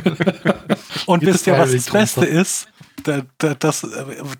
Und 1.05 1.25
wisst 1.25 1.47
ihr, 1.47 1.57
was 1.57 1.71
das 1.71 1.89
Beste 1.89 2.25
ist? 2.25 2.67
Da, 3.05 3.21
da, 3.37 3.53
das, 3.53 3.83
äh, 3.83 3.87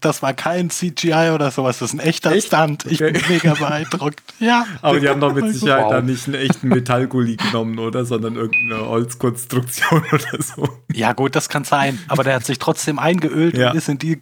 das 0.01 0.23
war 0.23 0.34
kein 0.34 0.71
CGI 0.71 1.30
oder 1.36 1.51
sowas, 1.51 1.78
das 1.78 1.89
ist 1.93 1.93
ein 1.93 1.99
echter 1.99 2.41
Stunt. 2.41 2.86
Ich 2.88 2.97
bin 2.97 3.15
mega 3.30 3.54
beeindruckt. 3.54 4.21
Ja. 4.39 4.65
Aber 4.82 4.99
die 4.99 5.08
haben 5.08 5.21
doch 5.21 5.34
mit 5.34 5.54
Sicherheit 5.54 5.84
Wow. 5.86 5.91
da 5.91 6.01
nicht 6.01 6.25
einen 6.25 6.36
echten 6.36 6.67
Metallgully 6.69 7.36
genommen, 7.38 7.78
oder? 7.80 8.04
Sondern 8.06 8.36
irgendeine 8.36 8.86
Holzkonstruktion 8.88 10.04
oder 10.12 10.41
so. 10.43 10.67
Ja, 10.91 11.13
gut, 11.13 11.36
das 11.36 11.47
kann 11.47 11.63
sein. 11.63 11.99
Aber 12.08 12.23
der 12.23 12.36
hat 12.36 12.45
sich 12.45 12.58
trotzdem 12.60 12.97
eingeölt 12.99 13.56
Ja. 13.56 13.69
und 13.71 13.78
ist 13.78 13.88
in, 13.88 13.99
die, 13.99 14.21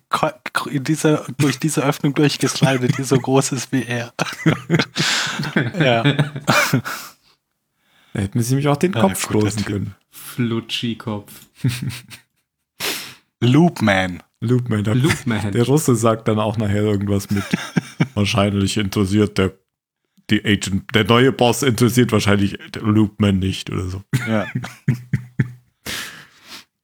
in 0.69 0.83
diese, 0.83 1.25
durch 1.37 1.57
diese 1.57 1.81
Öffnung 1.83 2.13
durchgeslidet, 2.13 2.97
die 2.97 3.03
so 3.03 3.17
groß 3.17 3.53
ist 3.53 3.71
wie 3.71 3.83
er. 3.85 4.13
ja. 5.79 6.03
Da 6.03 6.81
hätten 8.13 8.41
sie 8.43 8.55
mich 8.55 8.67
auch 8.67 8.77
den 8.77 8.93
Ja, 8.93 9.01
Kopf 9.01 9.27
guter 9.27 9.47
stoßen 9.49 9.65
können. 9.65 9.95
Flutschi-Kopf. 10.11 11.31
Loopman. 13.43 14.23
Loopman. 14.41 14.83
Der, 14.83 14.95
Loopman. 14.95 15.51
der 15.51 15.63
Russe 15.65 15.95
sagt 15.95 16.27
dann 16.27 16.39
auch 16.39 16.57
nachher 16.57 16.83
irgendwas 16.83 17.29
mit. 17.31 17.43
wahrscheinlich 18.13 18.77
interessiert 18.77 19.37
der, 19.37 19.53
die 20.29 20.43
Agent, 20.43 20.93
der 20.93 21.05
neue 21.05 21.31
Boss 21.31 21.63
interessiert 21.63 22.11
wahrscheinlich 22.11 22.57
Loopman 22.79 23.39
nicht 23.39 23.69
oder 23.69 23.85
so. 23.87 24.01
Ja. 24.27 24.47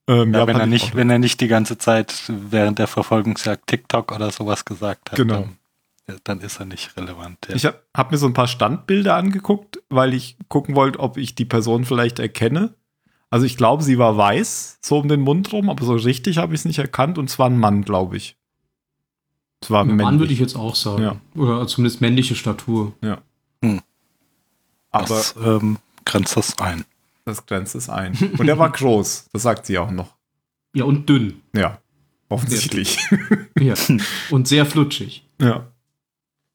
Ähm, 0.07 0.33
Ja, 0.33 0.47
wenn, 0.47 0.55
fand 0.55 0.59
er 0.71 0.75
ich 0.75 0.83
nicht, 0.83 0.95
wenn 0.95 1.09
er 1.11 1.19
nicht 1.19 1.39
die 1.39 1.47
ganze 1.47 1.77
Zeit 1.77 2.23
während 2.27 2.79
der 2.79 2.87
Verfolgungsjagd 2.87 3.67
TikTok 3.67 4.11
oder 4.11 4.31
sowas 4.31 4.65
gesagt 4.65 5.11
hat, 5.11 5.17
Genau. 5.17 5.41
dann, 5.41 5.57
ja, 6.07 6.15
dann 6.23 6.41
ist 6.41 6.59
er 6.59 6.65
nicht 6.65 6.97
relevant. 6.97 7.37
Ja. 7.47 7.55
Ich 7.55 7.65
habe 7.65 7.79
hab 7.95 8.11
mir 8.11 8.17
so 8.17 8.25
ein 8.25 8.33
paar 8.33 8.47
Standbilder 8.47 9.15
angeguckt, 9.15 9.79
weil 9.89 10.15
ich 10.15 10.37
gucken 10.47 10.75
wollte, 10.75 10.99
ob 10.99 11.17
ich 11.17 11.35
die 11.35 11.45
Person 11.45 11.85
vielleicht 11.85 12.17
erkenne. 12.17 12.73
Also 13.29 13.45
ich 13.45 13.57
glaube, 13.57 13.83
sie 13.83 13.97
war 13.99 14.17
weiß, 14.17 14.79
so 14.81 14.97
um 14.97 15.07
den 15.07 15.21
Mund 15.21 15.51
rum, 15.53 15.69
aber 15.69 15.85
so 15.85 15.93
richtig 15.93 16.37
habe 16.37 16.53
ich 16.53 16.61
es 16.61 16.65
nicht 16.65 16.79
erkannt. 16.79 17.17
Und 17.17 17.29
zwar 17.29 17.49
ein 17.49 17.59
Mann, 17.59 17.83
glaube 17.83 18.17
ich. 18.17 18.35
Es 19.61 19.69
war 19.69 19.83
Ein 19.83 19.97
Mann 19.97 20.19
würde 20.19 20.33
ich 20.33 20.39
jetzt 20.39 20.55
auch 20.55 20.75
sagen. 20.75 21.03
Ja. 21.03 21.15
Oder 21.35 21.67
zumindest 21.67 22.01
männliche 22.01 22.35
Statur. 22.35 22.93
aber 24.91 25.07
das 25.07 25.35
ähm, 25.43 25.77
grenzt 26.05 26.35
das 26.37 26.57
ein. 26.59 26.85
das 27.25 27.45
grenzt 27.45 27.75
es 27.75 27.89
ein. 27.89 28.17
Und 28.37 28.47
er 28.47 28.57
war 28.57 28.71
groß, 28.71 29.29
das 29.31 29.41
sagt 29.43 29.65
sie 29.65 29.77
auch 29.77 29.91
noch. 29.91 30.15
Ja, 30.73 30.85
und 30.85 31.07
dünn. 31.09 31.41
Ja, 31.53 31.79
offensichtlich. 32.29 32.97
Ja. 33.59 33.73
und 34.29 34.47
sehr 34.47 34.65
flutschig. 34.65 35.25
ja. 35.41 35.67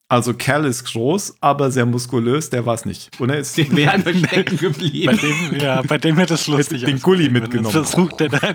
Also 0.07 0.35
Kerl 0.35 0.65
ist 0.65 0.83
groß, 0.85 1.37
aber 1.41 1.71
sehr 1.71 1.85
muskulös, 1.87 2.51
der 2.51 2.65
war 2.65 2.75
es 2.75 2.85
nicht. 2.85 3.19
Und 3.19 3.31
er 3.31 3.39
ist 3.39 3.57
Der 3.57 3.71
wäre 3.75 3.91
einfach 3.93 4.13
stecken 4.13 4.57
Bei 4.57 4.67
geblieben. 4.67 5.17
dem, 5.51 5.59
ja, 5.59 5.81
bei 5.81 5.97
dem 5.97 6.17
hätte 6.17 6.35
es 6.35 6.45
lustig 6.47 6.83
den 6.83 7.01
Gully 7.01 7.27
mitgenommen. 7.29 7.75
er 7.75 7.83
Versucht, 7.83 8.19
der 8.19 8.29
da 8.29 8.53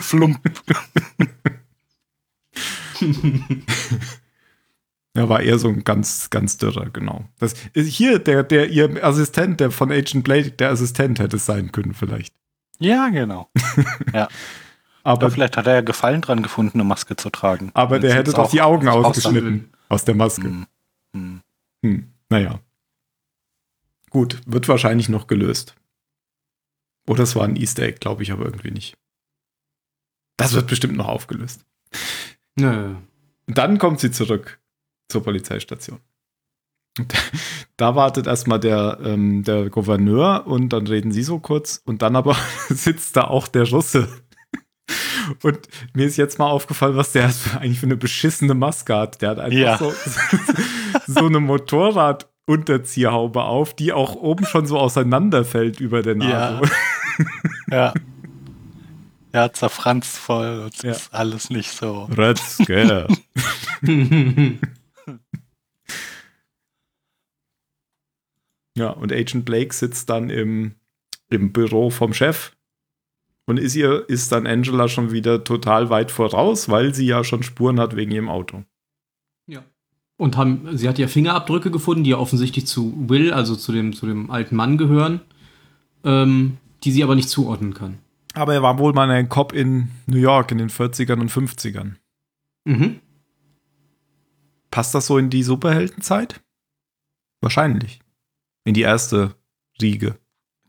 flump. 0.00 0.38
Er 5.12 5.28
war 5.28 5.40
eher 5.42 5.58
so 5.58 5.68
ein 5.68 5.82
ganz, 5.82 6.30
ganz 6.30 6.56
dürrer, 6.56 6.88
genau. 6.90 7.24
Das 7.40 7.54
hier 7.74 8.20
der, 8.20 8.44
der, 8.44 8.70
ihr 8.70 9.02
Assistent, 9.04 9.58
der 9.58 9.72
von 9.72 9.90
Agent 9.90 10.22
Blade, 10.22 10.52
der 10.52 10.70
Assistent 10.70 11.18
hätte 11.18 11.36
es 11.36 11.46
sein 11.46 11.72
können, 11.72 11.94
vielleicht. 11.94 12.32
Ja, 12.78 13.08
genau. 13.08 13.50
Aber, 14.12 14.28
Aber 15.02 15.30
vielleicht 15.30 15.56
hat 15.56 15.66
er 15.66 15.74
ja 15.74 15.80
Gefallen 15.80 16.20
dran 16.20 16.42
gefunden, 16.42 16.78
eine 16.78 16.84
Maske 16.88 17.16
zu 17.16 17.30
tragen. 17.30 17.70
aber 17.74 17.98
der 17.98 18.14
hätte 18.14 18.30
doch 18.32 18.38
auch- 18.44 18.50
die 18.50 18.60
Augen 18.60 18.86
ausgeschnitten 18.86 19.70
aus 19.88 20.04
der 20.04 20.14
Maske. 20.14 20.44
Hm, 20.44 20.66
hm. 21.14 21.42
Hm, 21.82 22.12
naja. 22.28 22.60
Gut, 24.10 24.40
wird 24.46 24.68
wahrscheinlich 24.68 25.08
noch 25.08 25.26
gelöst. 25.26 25.76
Oder 27.08 27.22
es 27.22 27.34
war 27.36 27.44
ein 27.44 27.56
Easter 27.56 27.84
Egg, 27.84 27.98
glaube 28.00 28.22
ich 28.22 28.32
aber 28.32 28.44
irgendwie 28.44 28.70
nicht. 28.70 28.96
Das 30.36 30.52
wird 30.52 30.68
bestimmt 30.68 30.96
noch 30.96 31.08
aufgelöst. 31.08 31.64
Nö. 32.56 32.94
Und 33.46 33.58
dann 33.58 33.78
kommt 33.78 34.00
sie 34.00 34.10
zurück 34.10 34.60
zur 35.08 35.22
Polizeistation. 35.22 36.00
Und 36.98 37.14
da 37.76 37.94
wartet 37.94 38.26
erstmal 38.26 38.60
der, 38.60 38.98
ähm, 39.02 39.42
der 39.44 39.70
Gouverneur 39.70 40.46
und 40.46 40.70
dann 40.70 40.86
reden 40.86 41.12
sie 41.12 41.22
so 41.22 41.38
kurz 41.38 41.82
und 41.84 42.02
dann 42.02 42.16
aber 42.16 42.36
sitzt 42.68 43.16
da 43.16 43.24
auch 43.24 43.48
der 43.48 43.68
Russe. 43.68 44.08
Und 45.42 45.60
mir 45.94 46.06
ist 46.06 46.16
jetzt 46.16 46.38
mal 46.38 46.48
aufgefallen, 46.48 46.96
was 46.96 47.12
der 47.12 47.30
eigentlich 47.58 47.80
für 47.80 47.86
eine 47.86 47.96
beschissene 47.96 48.54
Maske 48.54 48.96
hat. 48.96 49.22
Der 49.22 49.30
hat 49.30 49.38
einfach 49.38 49.58
Ja. 49.58 49.78
so, 49.78 49.92
so 51.06 51.26
eine 51.26 51.40
Motorradunterzieherhaube 51.40 53.42
auf, 53.42 53.74
die 53.74 53.92
auch 53.92 54.14
oben 54.16 54.44
schon 54.46 54.66
so 54.66 54.78
auseinanderfällt 54.78 55.80
über 55.80 56.02
der 56.02 56.16
Nase. 56.16 56.70
Ja. 57.70 57.92
Ja, 59.32 59.52
zerfranst 59.52 60.16
voll. 60.16 60.70
Das 60.72 60.82
Ja. 60.82 60.90
ist 60.92 61.14
alles 61.14 61.50
nicht 61.50 61.70
so. 61.70 62.08
Scare. 62.36 63.06
Ja, 68.76 68.90
und 68.90 69.12
Agent 69.12 69.44
Blake 69.44 69.74
sitzt 69.74 70.08
dann 70.10 70.30
im, 70.30 70.74
im 71.28 71.52
Büro 71.52 71.90
vom 71.90 72.14
Chef 72.14 72.52
und 73.46 73.58
ist 73.58 73.74
ihr, 73.74 74.08
ist 74.08 74.32
dann 74.32 74.46
Angela 74.46 74.88
schon 74.88 75.10
wieder 75.10 75.44
total 75.44 75.90
weit 75.90 76.10
voraus, 76.10 76.68
weil 76.68 76.94
sie 76.94 77.06
ja 77.06 77.24
schon 77.24 77.42
Spuren 77.42 77.80
hat 77.80 77.96
wegen 77.96 78.12
ihrem 78.12 78.28
Auto. 78.28 78.64
ja. 79.46 79.62
Und 80.16 80.36
haben, 80.36 80.76
sie 80.76 80.86
hat 80.86 80.98
ja 80.98 81.08
Fingerabdrücke 81.08 81.70
gefunden, 81.70 82.04
die 82.04 82.10
ja 82.10 82.18
offensichtlich 82.18 82.66
zu 82.66 83.08
Will, 83.08 83.32
also 83.32 83.56
zu 83.56 83.72
dem, 83.72 83.94
zu 83.94 84.04
dem 84.04 84.30
alten 84.30 84.54
Mann 84.54 84.76
gehören, 84.76 85.22
ähm, 86.04 86.58
die 86.84 86.92
sie 86.92 87.02
aber 87.02 87.14
nicht 87.14 87.30
zuordnen 87.30 87.72
kann. 87.72 87.98
Aber 88.34 88.52
er 88.52 88.62
war 88.62 88.78
wohl 88.78 88.92
mal 88.92 89.10
ein 89.10 89.30
Cop 89.30 89.54
in 89.54 89.88
New 90.06 90.18
York 90.18 90.52
in 90.52 90.58
den 90.58 90.68
40ern 90.68 91.20
und 91.20 91.30
50ern. 91.30 91.94
Mhm. 92.64 93.00
Passt 94.70 94.94
das 94.94 95.06
so 95.06 95.18
in 95.18 95.30
die 95.30 95.42
Superheldenzeit? 95.42 96.40
Wahrscheinlich. 97.40 98.00
In 98.64 98.74
die 98.74 98.82
erste 98.82 99.34
Riege. 99.80 100.18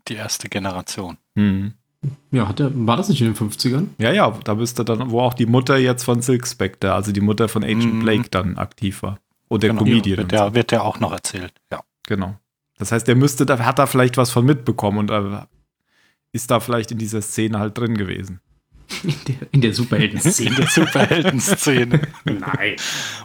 Die 0.07 0.15
erste 0.15 0.49
Generation. 0.49 1.17
Hm. 1.37 1.73
Ja, 2.31 2.47
hat 2.47 2.59
er, 2.59 2.71
war 2.73 2.97
das 2.97 3.09
nicht 3.09 3.21
in 3.21 3.27
den 3.31 3.35
50ern? 3.35 3.87
Ja, 3.99 4.11
ja, 4.11 4.31
da 4.43 4.55
müsste 4.55 4.83
dann, 4.83 5.11
wo 5.11 5.19
auch 5.21 5.33
die 5.35 5.45
Mutter 5.45 5.77
jetzt 5.77 6.03
von 6.03 6.21
Silk 6.21 6.47
Spectre, 6.47 6.93
also 6.93 7.11
die 7.11 7.21
Mutter 7.21 7.47
von 7.47 7.63
Agent 7.63 7.93
Mhm. 7.95 7.99
Blake 7.99 8.29
dann 8.31 8.57
aktiv 8.57 9.03
war. 9.03 9.19
Und 9.49 9.63
der 9.63 9.71
Genau. 9.71 9.83
Comedian. 9.83 10.17
Wird 10.17 10.31
der, 10.31 10.47
so. 10.47 10.53
wird 10.55 10.71
der 10.71 10.83
auch 10.83 10.99
noch 10.99 11.11
erzählt. 11.11 11.53
Ja. 11.71 11.81
Genau. 12.07 12.35
Das 12.79 12.91
heißt, 12.91 13.07
der 13.07 13.15
müsste, 13.15 13.45
da 13.45 13.59
hat 13.59 13.77
da 13.77 13.85
vielleicht 13.85 14.17
was 14.17 14.31
von 14.31 14.45
mitbekommen 14.45 14.97
und 14.97 15.11
äh, 15.11 15.41
ist 16.31 16.49
da 16.49 16.59
vielleicht 16.59 16.91
in 16.91 16.97
dieser 16.97 17.21
Szene 17.21 17.59
halt 17.59 17.77
drin 17.77 17.95
gewesen. 17.97 18.39
In 19.03 19.13
der, 19.27 19.35
in 19.51 19.61
der 19.61 19.73
Superhelden-Szene. 19.73 20.49
In 20.49 20.55
der 20.57 20.67
Superhelden-Szene. 20.67 22.01
Nein. 22.25 22.75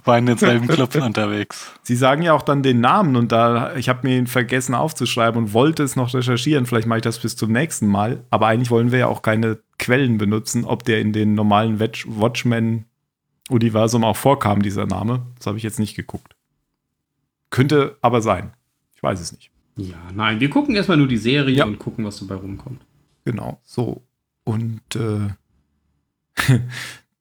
War 0.05 0.19
in 0.19 0.27
denselben 0.27 0.69
Clubs 0.69 0.97
unterwegs. 0.97 1.73
Sie 1.83 1.97
sagen 1.97 2.23
ja 2.23 2.33
auch 2.33 2.43
dann 2.43 2.63
den 2.63 2.81
Namen 2.81 3.17
und 3.17 3.33
da, 3.33 3.75
ich 3.77 3.89
habe 3.89 4.07
mir 4.07 4.17
ihn 4.19 4.27
vergessen 4.27 4.75
aufzuschreiben 4.75 5.43
und 5.45 5.53
wollte 5.53 5.83
es 5.83 5.97
noch 5.97 6.15
recherchieren. 6.15 6.67
Vielleicht 6.67 6.87
mache 6.87 6.99
ich 6.99 7.03
das 7.05 7.19
bis 7.19 7.37
zum 7.37 7.53
nächsten 7.53 7.87
Mal. 7.89 8.25
Aber 8.31 8.47
eigentlich 8.47 8.71
wollen 8.71 8.93
wir 8.93 8.99
ja 9.01 9.07
auch 9.09 9.23
keine 9.23 9.59
Quellen 9.79 10.19
benutzen, 10.19 10.65
ob 10.65 10.85
der 10.85 11.01
in 11.01 11.13
den 11.13 11.35
normalen 11.35 11.79
Watch- 11.81 12.07
Watchmen-Universum 12.09 14.05
auch 14.05 14.17
vorkam, 14.17 14.63
dieser 14.63 14.87
Name. 14.87 15.27
Das 15.37 15.47
habe 15.47 15.59
ich 15.59 15.65
jetzt 15.65 15.79
nicht 15.79 15.95
geguckt. 15.97 16.35
Könnte 17.51 17.97
aber 18.03 18.21
sein. 18.21 18.53
Ich 18.95 19.03
weiß 19.03 19.21
es 19.21 19.33
nicht. 19.33 19.51
Ja, 19.77 19.97
nein, 20.15 20.41
wir 20.41 20.49
gucken 20.51 20.75
erstmal 20.75 20.97
nur 20.97 21.09
die 21.09 21.17
Serie 21.19 21.55
Ja. 21.55 21.65
und 21.67 21.79
gucken, 21.79 22.05
was 22.05 22.19
dabei 22.19 22.37
rumkommt. 22.37 22.81
Genau, 23.25 23.61
so. 23.65 24.03
Und 24.45 24.81
äh, 24.95 25.29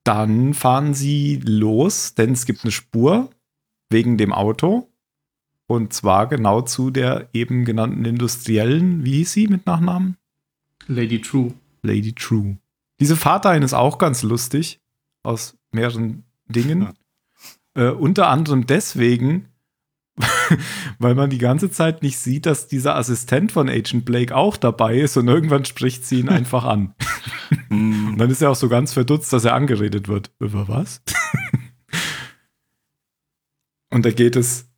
dann 0.03 0.53
fahren 0.53 0.93
sie 0.93 1.41
los, 1.43 2.15
denn 2.15 2.33
es 2.33 2.45
gibt 2.45 2.63
eine 2.63 2.71
Spur 2.71 3.29
wegen 3.89 4.17
dem 4.17 4.33
Auto. 4.33 4.89
Und 5.67 5.93
zwar 5.93 6.27
genau 6.27 6.61
zu 6.61 6.91
der 6.91 7.29
eben 7.33 7.65
genannten 7.65 8.05
Industriellen, 8.05 9.03
wie 9.03 9.17
hieß 9.17 9.33
sie 9.33 9.47
mit 9.47 9.65
Nachnamen? 9.65 10.17
Lady 10.87 11.21
True. 11.21 11.53
Lady 11.81 12.13
True. 12.13 12.57
Diese 12.99 13.15
Fahrt 13.15 13.45
dahin 13.45 13.63
ist 13.63 13.73
auch 13.73 13.97
ganz 13.97 14.21
lustig, 14.21 14.79
aus 15.23 15.57
mehreren 15.71 16.23
Dingen. 16.47 16.93
Äh, 17.73 17.89
unter 17.89 18.29
anderem 18.29 18.67
deswegen, 18.67 19.49
weil 20.99 21.15
man 21.15 21.29
die 21.29 21.39
ganze 21.39 21.69
Zeit 21.71 22.03
nicht 22.03 22.17
sieht, 22.19 22.45
dass 22.45 22.67
dieser 22.67 22.95
Assistent 22.95 23.51
von 23.51 23.69
Agent 23.69 24.05
Blake 24.05 24.35
auch 24.35 24.55
dabei 24.55 24.99
ist 24.99 25.17
und 25.17 25.27
irgendwann 25.27 25.65
spricht 25.65 26.05
sie 26.05 26.19
ihn 26.19 26.29
einfach 26.29 26.63
an. 26.63 26.93
Und 28.15 28.19
dann 28.19 28.29
ist 28.29 28.41
er 28.41 28.49
auch 28.49 28.55
so 28.55 28.69
ganz 28.69 28.93
verdutzt, 28.93 29.33
dass 29.33 29.43
er 29.43 29.55
angeredet 29.55 30.07
wird. 30.07 30.31
Über 30.39 30.69
was? 30.69 31.01
Und 33.91 34.05
da 34.05 34.11
geht 34.11 34.37
es, 34.37 34.69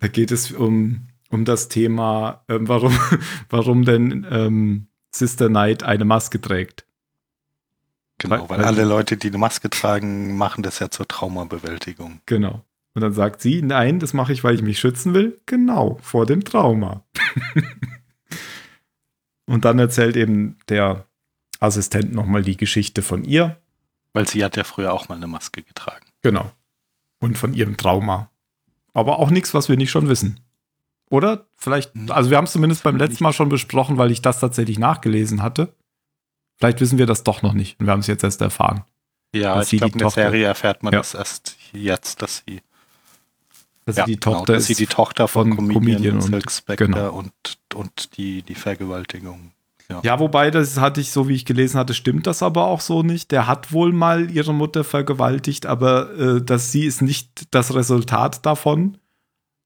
da 0.00 0.08
geht 0.08 0.32
es 0.32 0.50
um, 0.50 1.06
um 1.30 1.44
das 1.44 1.68
Thema, 1.68 2.44
ähm, 2.48 2.66
warum, 2.66 2.92
warum 3.50 3.84
denn 3.84 4.26
ähm, 4.28 4.88
Sister 5.14 5.46
Knight 5.48 5.84
eine 5.84 6.04
Maske 6.04 6.40
trägt. 6.40 6.88
Genau, 8.18 8.50
weil, 8.50 8.58
Weil- 8.58 8.64
alle 8.64 8.84
Leute, 8.84 9.16
die 9.16 9.28
eine 9.28 9.38
Maske 9.38 9.70
tragen, 9.70 10.36
machen 10.36 10.64
das 10.64 10.80
ja 10.80 10.90
zur 10.90 11.06
Traumabewältigung. 11.06 12.20
Genau. 12.26 12.64
Und 12.94 13.02
dann 13.02 13.12
sagt 13.12 13.42
sie, 13.42 13.62
nein, 13.62 14.00
das 14.00 14.12
mache 14.12 14.32
ich, 14.32 14.42
weil 14.42 14.56
ich 14.56 14.62
mich 14.62 14.80
schützen 14.80 15.14
will. 15.14 15.40
Genau, 15.46 16.00
vor 16.02 16.26
dem 16.26 16.42
Trauma. 16.42 17.04
und 19.46 19.64
dann 19.64 19.78
erzählt 19.78 20.16
eben 20.16 20.58
der 20.68 21.05
Assistent 21.60 22.12
nochmal 22.12 22.42
die 22.42 22.56
Geschichte 22.56 23.02
von 23.02 23.24
ihr. 23.24 23.56
Weil 24.12 24.26
sie 24.28 24.44
hat 24.44 24.56
ja 24.56 24.64
früher 24.64 24.92
auch 24.92 25.08
mal 25.08 25.16
eine 25.16 25.26
Maske 25.26 25.62
getragen. 25.62 26.04
Genau. 26.22 26.50
Und 27.20 27.36
von 27.38 27.54
ihrem 27.54 27.76
Trauma. 27.76 28.30
Aber 28.94 29.18
auch 29.18 29.30
nichts, 29.30 29.52
was 29.54 29.68
wir 29.68 29.76
nicht 29.76 29.90
schon 29.90 30.08
wissen. 30.08 30.40
Oder? 31.10 31.46
Vielleicht, 31.56 31.92
also 32.10 32.30
wir 32.30 32.36
haben 32.36 32.44
es 32.44 32.52
zumindest 32.52 32.82
beim 32.82 32.96
letzten 32.96 33.22
Mal 33.24 33.32
schon 33.32 33.48
besprochen, 33.48 33.96
weil 33.98 34.10
ich 34.10 34.22
das 34.22 34.40
tatsächlich 34.40 34.78
nachgelesen 34.78 35.42
hatte. 35.42 35.74
Vielleicht 36.56 36.80
wissen 36.80 36.98
wir 36.98 37.06
das 37.06 37.22
doch 37.22 37.42
noch 37.42 37.52
nicht. 37.52 37.78
Und 37.78 37.86
wir 37.86 37.92
haben 37.92 38.00
es 38.00 38.06
jetzt 38.06 38.24
erst 38.24 38.40
erfahren. 38.40 38.84
Ja, 39.34 39.60
ich 39.60 39.68
glaube, 39.70 39.92
in 39.92 39.98
der 39.98 40.06
Tochter- 40.08 40.22
Serie 40.22 40.46
erfährt 40.46 40.82
man 40.82 40.92
Ja. 40.94 41.00
das 41.00 41.14
erst 41.14 41.56
jetzt, 41.72 42.22
dass 42.22 42.42
sie, 42.46 42.60
Dass 43.84 43.96
ja, 43.96 44.06
sie 44.06 44.12
die 44.14 44.20
genau, 44.20 44.38
Tochter 44.38 44.54
dass 44.54 44.64
sie 44.66 44.74
die 44.74 44.86
Tochter 44.86 45.28
von, 45.28 45.54
von 45.54 45.56
Comedian, 45.68 45.82
Comedian 45.84 46.16
und 46.22 46.34
und- 46.34 46.50
Spectre 46.50 46.86
genau. 46.86 47.12
und, 47.12 47.32
und 47.74 48.16
die, 48.16 48.42
die 48.42 48.54
Vergewaltigung. 48.54 49.52
Ja. 49.88 50.00
Ja, 50.04 50.18
wobei, 50.18 50.50
das 50.50 50.78
hatte 50.80 51.00
ich, 51.00 51.12
so 51.12 51.28
wie 51.28 51.34
ich 51.34 51.44
gelesen 51.44 51.78
hatte, 51.78 51.94
stimmt 51.94 52.26
das 52.26 52.42
aber 52.42 52.66
auch 52.66 52.80
so 52.80 53.02
nicht. 53.02 53.30
Der 53.30 53.46
hat 53.46 53.72
wohl 53.72 53.92
mal 53.92 54.30
ihre 54.30 54.52
Mutter 54.52 54.82
vergewaltigt, 54.82 55.64
aber 55.66 56.12
äh, 56.18 56.42
dass 56.42 56.72
sie 56.72 56.84
ist 56.86 57.02
nicht 57.02 57.54
das 57.54 57.72
Resultat 57.74 58.44
davon, 58.44 58.98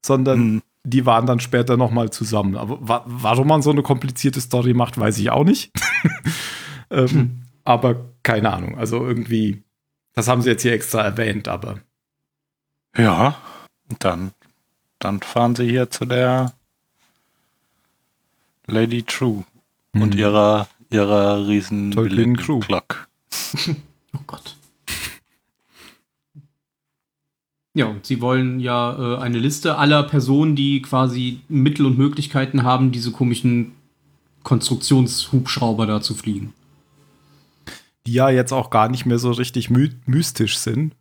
sondern 0.05 0.39
Hm. 0.39 0.61
die 0.83 1.05
waren 1.07 1.25
dann 1.25 1.39
später 1.39 1.75
noch 1.75 1.89
mal 1.91 2.11
zusammen. 2.11 2.55
Aber 2.55 2.77
wa 2.81 3.03
warum 3.07 3.47
man 3.47 3.61
so 3.63 3.71
eine 3.71 3.81
komplizierte 3.81 4.41
Story 4.41 4.73
macht, 4.75 4.97
weiß 4.99 5.17
ich 5.17 5.31
auch 5.31 5.43
nicht. 5.43 5.71
ähm, 6.91 7.07
Hm. 7.07 7.41
Aber 7.63 7.95
keine 8.23 8.51
Ahnung. 8.53 8.77
Also 8.77 9.05
irgendwie, 9.05 9.63
das 10.13 10.27
haben 10.27 10.41
sie 10.43 10.49
jetzt 10.49 10.61
hier 10.63 10.73
extra 10.73 11.01
erwähnt, 11.01 11.47
aber 11.47 11.79
Ja, 12.97 13.35
dann, 13.99 14.31
dann 14.99 15.21
fahren 15.21 15.55
sie 15.55 15.67
hier 15.69 15.89
zu 15.89 16.05
der 16.05 16.53
Lady 18.67 19.03
True 19.03 19.43
und 19.93 20.13
Hm. 20.13 20.19
ihrer, 20.19 20.67
ihrer 20.89 21.47
riesen 21.47 21.91
Tolkien 21.91 22.37
Crew. 22.37 22.59
Clock. 22.59 23.07
Oh 24.13 24.19
Gott. 24.27 24.57
Ja, 27.73 27.85
und 27.85 28.05
sie 28.05 28.19
wollen 28.19 28.59
ja 28.59 29.15
äh, 29.15 29.17
eine 29.21 29.39
Liste 29.39 29.77
aller 29.77 30.03
Personen, 30.03 30.57
die 30.57 30.81
quasi 30.81 31.39
Mittel 31.47 31.85
und 31.85 31.97
Möglichkeiten 31.97 32.63
haben, 32.63 32.91
diese 32.91 33.11
komischen 33.11 33.71
Konstruktionshubschrauber 34.43 35.85
da 35.87 36.01
zu 36.01 36.13
fliegen. 36.13 36.53
die 38.05 38.13
ja 38.13 38.29
jetzt 38.29 38.51
auch 38.51 38.69
gar 38.71 38.89
nicht 38.89 39.05
mehr 39.05 39.19
so 39.19 39.31
richtig 39.31 39.69
my 39.69 39.89
mystisch 40.05 40.57
sind, 40.57 40.93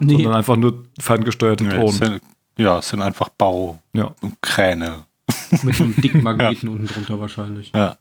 Nee, 0.00 0.14
sondern 0.14 0.34
einfach 0.34 0.56
nur 0.56 0.84
ferngesteuerte 0.98 1.64
Ja, 1.64 1.70
es 1.72 1.76
Drohnen. 1.76 1.92
sind, 2.14 2.22
ja, 2.56 2.78
es 2.78 2.88
sind 2.88 3.02
einfach 3.02 3.28
Bau 3.28 3.78
Ja. 3.92 4.14
und 4.22 4.40
Kräne. 4.40 5.04
mit 5.62 5.74
so 5.76 5.84
einem 5.84 5.96
dicken 6.00 6.22
Magneten 6.22 6.68
unten 6.70 6.86
drunter 6.86 7.20
wahrscheinlich. 7.20 7.72
Ja. 7.74 7.98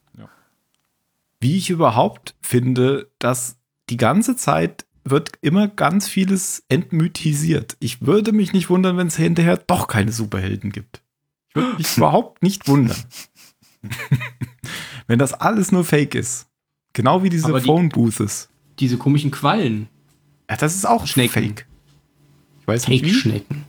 Wie 1.41 1.58
ich 1.58 1.69
überhaupt 1.69 2.36
finde, 2.41 3.12
dass 3.19 3.58
die 3.89 3.97
ganze 3.97 4.36
Zeit 4.38 4.86
wird 5.04 5.32
immer 5.41 5.67
ganz 5.67 6.08
vieles 6.08 6.63
entmythisiert. 6.69 7.75
Ich 7.80 8.01
würde 8.06 8.32
mich 8.32 8.54
nicht 8.54 8.69
wundern, 8.69 8.95
wenn 8.97 9.08
es 9.08 9.17
hinterher 9.17 9.58
doch 9.58 9.88
keine 9.88 10.12
Superhelden 10.13 10.71
gibt. 10.71 11.01
Ich 11.49 11.56
würde 11.56 11.75
mich 11.77 11.97
überhaupt 11.97 12.41
nicht 12.43 12.67
wundern. 12.69 13.04
wenn 15.08 15.19
das 15.19 15.34
alles 15.34 15.71
nur 15.71 15.84
Fake 15.84 16.15
ist. 16.15 16.47
Genau 16.93 17.23
wie 17.23 17.30
diese 17.30 17.47
Aber 17.47 17.60
die- 17.60 17.65
Phone 17.65 17.89
Booths. 17.89 18.49
Diese 18.80 18.97
komischen 18.97 19.32
Quallen. 19.32 19.88
Ja, 20.49 20.58
das 20.58 20.75
ist 20.75 20.86
auch 20.86 21.06
Schnecken. 21.08 21.32
Fake. 21.34 21.67
Ich 22.62 22.67
weiß 22.67 22.88
nicht 22.88 23.04
wie, 23.04 23.12
Fake-Schnecken. 23.12 23.65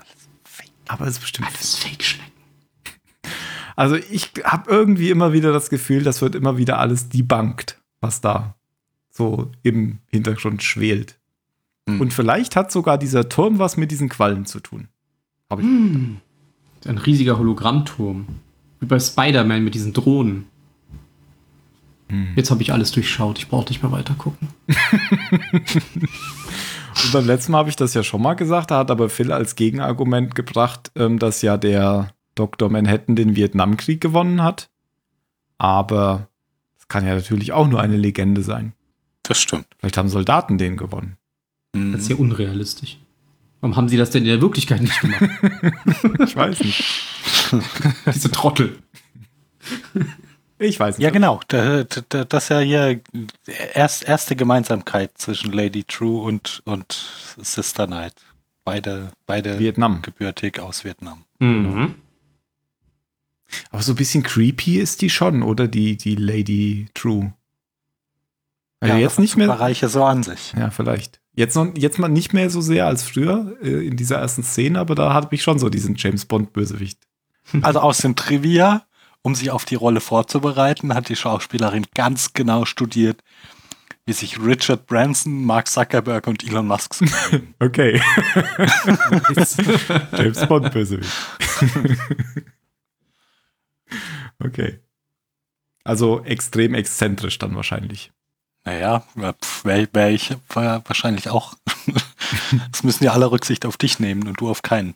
aber 0.88 1.06
es 1.06 1.14
ist 1.14 1.20
bestimmt 1.20 1.48
Alles 1.48 1.76
Fake-Schnecken. 1.76 2.31
Also 3.76 3.96
ich 3.96 4.32
habe 4.44 4.70
irgendwie 4.70 5.11
immer 5.11 5.32
wieder 5.32 5.52
das 5.52 5.70
Gefühl, 5.70 6.02
das 6.02 6.20
wird 6.22 6.35
immer 6.35 6.56
wieder 6.56 6.78
alles 6.78 7.08
debunked, 7.08 7.80
was 8.00 8.20
da 8.20 8.54
so 9.11 9.50
im 9.62 9.98
Hintergrund 10.08 10.62
schwelt. 10.62 11.18
Hm. 11.88 12.00
Und 12.00 12.12
vielleicht 12.12 12.56
hat 12.56 12.72
sogar 12.72 12.98
dieser 12.98 13.28
Turm 13.28 13.58
was 13.58 13.76
mit 13.76 13.90
diesen 13.90 14.08
Quallen 14.08 14.46
zu 14.46 14.61
tun. 14.61 14.88
Hab 15.50 15.61
ich. 15.61 15.66
Hm. 15.66 16.18
Ein 16.87 16.98
riesiger 16.98 17.38
Hologrammturm. 17.38 18.26
Wie 18.80 18.87
bei 18.87 18.98
Spider-Man 18.98 19.62
mit 19.62 19.74
diesen 19.74 19.92
Drohnen. 19.92 20.46
Hm. 22.08 22.28
Jetzt 22.37 22.50
habe 22.50 22.62
ich 22.62 22.72
alles 22.72 22.90
durchschaut. 22.92 23.38
Ich 23.38 23.48
brauche 23.48 23.68
nicht 23.68 23.82
mehr 23.82 23.92
weiter 23.92 24.14
gucken. 24.14 24.48
Und 27.04 27.12
beim 27.12 27.26
letzten 27.26 27.52
Mal 27.52 27.58
habe 27.58 27.70
ich 27.70 27.76
das 27.76 27.94
ja 27.94 28.02
schon 28.02 28.20
mal 28.22 28.35
gesagt, 28.35 28.70
da 28.70 28.78
hat 28.78 28.90
aber 28.90 29.08
Phil 29.08 29.32
als 29.32 29.56
Gegenargument 29.56 30.35
gebracht, 30.35 30.90
ähm, 30.94 31.18
dass 31.18 31.42
ja 31.42 31.56
der 31.56 32.12
Dr. 32.34 32.68
Manhattan 32.70 33.16
den 33.16 33.36
Vietnamkrieg 33.36 34.00
gewonnen 34.00 34.42
hat. 34.42 34.70
Aber 35.58 36.28
es 36.78 36.88
kann 36.88 37.06
ja 37.06 37.14
natürlich 37.14 37.52
auch 37.52 37.68
nur 37.68 37.80
eine 37.80 37.96
Legende 37.96 38.42
sein. 38.42 38.72
Das 39.22 39.38
stimmt. 39.38 39.66
Vielleicht 39.78 39.96
haben 39.96 40.08
Soldaten 40.08 40.58
den 40.58 40.76
gewonnen. 40.76 41.16
Mhm. 41.74 41.92
Das 41.92 42.02
ist 42.02 42.10
ja 42.10 42.16
unrealistisch. 42.16 42.98
Warum 43.60 43.76
haben 43.76 43.88
sie 43.88 43.96
das 43.96 44.10
denn 44.10 44.22
in 44.22 44.28
der 44.28 44.40
Wirklichkeit 44.40 44.80
nicht 44.82 45.00
gemacht? 45.00 45.22
Ich 46.24 46.36
weiß 46.36 46.60
nicht. 46.60 46.84
Diese 48.12 48.30
Trottel. 48.30 48.78
Ich 50.58 50.78
weiß 50.80 50.98
nicht. 50.98 51.04
Ja, 51.04 51.10
genau. 51.10 51.40
Da, 51.48 51.84
da, 51.84 52.24
das 52.24 52.44
ist 52.44 52.48
ja 52.48 52.58
hier 52.60 53.00
erst, 53.74 54.04
erste 54.04 54.36
Gemeinsamkeit 54.36 55.16
zwischen 55.16 55.52
Lady 55.52 55.84
True 55.84 56.22
und, 56.22 56.62
und 56.64 56.92
Sister 57.40 57.86
Knight. 57.86 58.14
Beide, 58.64 59.10
beide 59.26 59.58
Vietnam. 59.58 60.02
gebürtig 60.02 60.60
aus 60.60 60.84
Vietnam. 60.84 61.24
Mhm. 61.38 61.94
Aber 63.70 63.82
so 63.82 63.92
ein 63.92 63.96
bisschen 63.96 64.22
creepy 64.22 64.78
ist 64.78 65.02
die 65.02 65.10
schon, 65.10 65.42
oder? 65.42 65.68
Die, 65.68 65.96
die 65.96 66.16
Lady 66.16 66.86
True. 66.94 67.32
Also 68.80 68.96
jetzt 68.96 69.18
nicht 69.18 69.36
mehr. 69.36 69.46
Bereiche 69.46 69.88
so 69.88 70.04
an 70.04 70.22
sich. 70.22 70.52
Ja, 70.56 70.70
vielleicht. 70.70 71.20
Jetzt, 71.34 71.54
noch, 71.54 71.68
jetzt 71.76 71.98
mal 71.98 72.08
nicht 72.08 72.34
mehr 72.34 72.50
so 72.50 72.60
sehr 72.60 72.86
als 72.86 73.04
früher 73.04 73.56
äh, 73.62 73.86
in 73.86 73.96
dieser 73.96 74.16
ersten 74.16 74.42
Szene, 74.42 74.78
aber 74.78 74.94
da 74.94 75.14
hatte 75.14 75.28
ich 75.30 75.42
schon 75.42 75.58
so 75.58 75.70
diesen 75.70 75.94
James 75.96 76.24
Bond-Bösewicht. 76.26 76.98
Also 77.62 77.80
aus 77.80 77.98
dem 77.98 78.14
Trivia, 78.14 78.86
um 79.22 79.34
sich 79.34 79.50
auf 79.50 79.64
die 79.64 79.74
Rolle 79.74 80.00
vorzubereiten, 80.00 80.94
hat 80.94 81.08
die 81.08 81.16
Schauspielerin 81.16 81.86
ganz 81.94 82.34
genau 82.34 82.64
studiert, 82.64 83.20
wie 84.06 84.12
sich 84.12 84.40
Richard 84.40 84.86
Branson, 84.86 85.44
Mark 85.44 85.68
Zuckerberg 85.68 86.28
und 86.28 86.44
Elon 86.44 86.66
Musk. 86.66 86.94
Okay. 87.58 88.00
James 90.16 90.46
Bond-Bösewicht. 90.46 91.12
Okay. 94.38 94.81
Also 95.85 96.22
extrem 96.24 96.74
exzentrisch 96.74 97.38
dann 97.38 97.57
wahrscheinlich. 97.57 98.12
Naja, 98.64 99.05
wäre 99.64 99.88
wär 99.92 100.11
ich 100.11 100.37
wär 100.55 100.83
wahrscheinlich 100.87 101.31
auch. 101.31 101.55
Es 102.72 102.83
müssen 102.83 103.05
ja 103.05 103.12
alle 103.12 103.31
Rücksicht 103.31 103.66
auf 103.66 103.76
dich 103.76 103.98
nehmen 103.98 104.26
und 104.26 104.40
du 104.40 104.48
auf 104.48 104.62
keinen. 104.62 104.94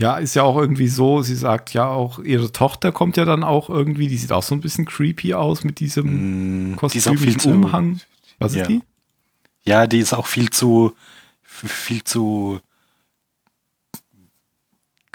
Ja, 0.00 0.18
ist 0.18 0.34
ja 0.34 0.42
auch 0.42 0.56
irgendwie 0.56 0.88
so, 0.88 1.22
sie 1.22 1.34
sagt 1.34 1.72
ja 1.72 1.88
auch, 1.88 2.18
ihre 2.18 2.52
Tochter 2.52 2.92
kommt 2.92 3.16
ja 3.16 3.24
dann 3.24 3.42
auch 3.42 3.70
irgendwie, 3.70 4.08
die 4.08 4.16
sieht 4.18 4.32
auch 4.32 4.42
so 4.42 4.54
ein 4.54 4.60
bisschen 4.60 4.84
creepy 4.84 5.34
aus 5.34 5.64
mit 5.64 5.80
diesem 5.80 6.72
Mm, 6.72 6.76
Kostüm, 6.76 6.92
die 6.92 6.98
ist 6.98 7.08
auch 7.08 7.16
viel 7.18 7.34
diesem 7.34 7.40
zu, 7.40 7.50
Umhang. 7.50 8.00
Was 8.38 8.54
ja. 8.54 8.62
ist 8.62 8.68
die? 8.68 8.82
Ja, 9.64 9.86
die 9.86 9.98
ist 9.98 10.12
auch 10.12 10.26
viel 10.26 10.50
zu, 10.50 10.94
viel 11.42 12.04
zu, 12.04 12.60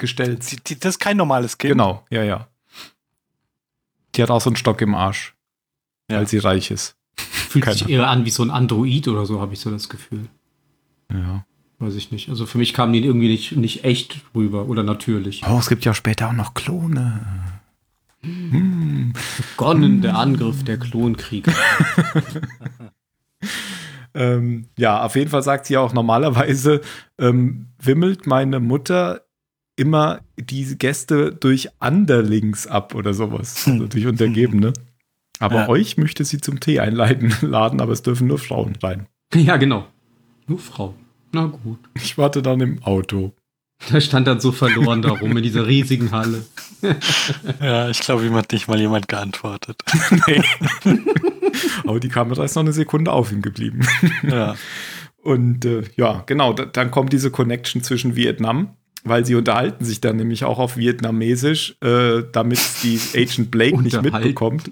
Gestellt. 0.01 0.51
die, 0.51 0.57
die, 0.57 0.79
das 0.79 0.95
ist 0.95 0.99
kein 0.99 1.15
normales 1.17 1.57
Kind. 1.57 1.71
Genau, 1.73 2.05
ja, 2.09 2.23
ja. 2.23 2.47
Die 4.15 4.23
hat 4.23 4.29
auch 4.31 4.41
so 4.41 4.49
einen 4.49 4.57
Stock 4.57 4.81
im 4.81 4.93
Arsch, 4.95 5.33
Ja. 6.09 6.17
weil 6.17 6.27
sie 6.27 6.39
reich 6.39 6.71
ist. 6.71 6.97
Fühlt 7.15 7.65
sich 7.65 7.81
Keine. 7.83 7.91
eher 7.93 8.07
an 8.09 8.25
wie 8.25 8.29
so 8.29 8.43
ein 8.43 8.49
Android 8.51 9.07
oder 9.07 9.25
so, 9.25 9.39
habe 9.39 9.53
ich 9.53 9.59
so 9.59 9.69
das 9.71 9.87
Gefühl. 9.89 10.27
Ja. 11.13 11.45
Weiß 11.79 11.95
ich 11.95 12.11
nicht. 12.11 12.29
Also 12.29 12.45
für 12.45 12.57
mich 12.57 12.73
kamen 12.73 12.93
die 12.93 13.03
irgendwie 13.03 13.27
nicht, 13.29 13.53
nicht 13.53 13.83
echt 13.83 14.21
rüber 14.35 14.65
oder 14.67 14.83
natürlich. 14.83 15.43
Oh, 15.47 15.57
es 15.59 15.69
gibt 15.69 15.85
ja 15.85 15.93
später 15.93 16.27
auch 16.29 16.33
noch 16.33 16.53
Klone. 16.53 17.21
Hm. 18.23 19.13
Begonnen 19.37 20.01
der 20.01 20.15
Angriff 20.17 20.63
der 20.63 20.77
Klonkrieger. 20.77 21.53
Ähm, 24.13 24.67
ja, 24.77 25.03
auf 25.05 25.15
jeden 25.15 25.31
Fall 25.31 25.41
sagt 25.41 25.65
sie 25.67 25.77
auch, 25.77 25.93
normalerweise 25.93 26.81
ähm, 27.17 27.67
wimmelt 27.79 28.27
meine 28.27 28.59
Mutter 28.59 29.21
immer 29.81 30.21
diese 30.39 30.75
Gäste 30.77 31.31
durch 31.33 31.69
Underlings 31.79 32.67
ab 32.67 32.95
oder 32.95 33.13
sowas. 33.13 33.67
Also 33.67 33.87
durch 33.87 34.05
Untergebene. 34.05 34.71
Aber 35.39 35.55
Ja. 35.61 35.69
euch 35.69 35.97
möchte 35.97 36.23
sie 36.23 36.39
zum 36.39 36.59
Tee 36.59 36.79
einladen, 36.79 37.33
laden, 37.41 37.81
aber 37.81 37.91
es 37.93 38.03
dürfen 38.03 38.27
nur 38.27 38.37
Frauen 38.39 38.75
rein. 38.81 39.07
ja, 39.33 39.57
genau. 39.57 39.87
Nur 40.47 40.59
Frau. 40.59 40.93
Na 41.31 41.45
gut. 41.45 41.79
Ich 41.95 42.17
warte 42.17 42.41
dann 42.41 42.61
im 42.61 42.83
Auto. 42.83 43.33
Der 43.91 43.99
stand 44.01 44.27
dann 44.27 44.39
so 44.39 44.51
verloren 44.51 45.01
da 45.01 45.09
rum 45.09 45.35
in 45.35 45.41
dieser 45.41 45.65
riesigen 45.65 46.11
Halle. 46.11 46.45
Ja, 47.59 47.89
ich 47.89 47.99
glaube, 48.01 48.23
ihm 48.27 48.35
hat 48.35 48.51
nicht 48.51 48.67
mal 48.67 48.79
jemand 48.79 49.07
geantwortet. 49.07 49.81
Aber 51.85 51.99
die 51.99 52.09
Kamera 52.09 52.43
ist 52.43 52.53
noch 52.55 52.61
eine 52.61 52.73
Sekunde 52.73 53.11
auf 53.11 53.31
ihm 53.31 53.41
geblieben. 53.41 53.81
Ja. 54.21 54.55
Und 55.23 55.65
äh, 55.65 55.83
ja, 55.95 56.23
genau, 56.25 56.53
da, 56.53 56.65
dann 56.65 56.91
kommt 56.91 57.13
diese 57.13 57.31
Connection 57.31 57.81
zwischen 57.83 58.15
Vietnam, 58.15 58.75
weil 59.03 59.25
sie 59.25 59.35
unterhalten 59.35 59.83
sich 59.85 60.01
dann 60.01 60.15
nämlich 60.17 60.43
auch 60.43 60.59
auf 60.59 60.77
Vietnamesisch, 60.77 61.75
äh, 61.81 62.23
damit 62.31 62.59
die 62.83 62.99
Agent 63.15 63.51
Blake 63.51 63.81
nicht 63.81 64.01
mitbekommt. 64.01 64.71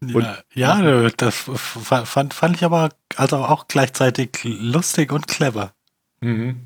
Und- 0.00 0.26
ja, 0.54 0.80
ja, 0.80 1.08
das 1.16 1.34
fand, 1.56 2.32
fand 2.34 2.56
ich 2.56 2.64
aber 2.64 2.90
also 3.16 3.36
auch 3.38 3.66
gleichzeitig 3.66 4.30
lustig 4.44 5.10
und 5.12 5.26
clever. 5.26 5.72
Mhm. 6.20 6.60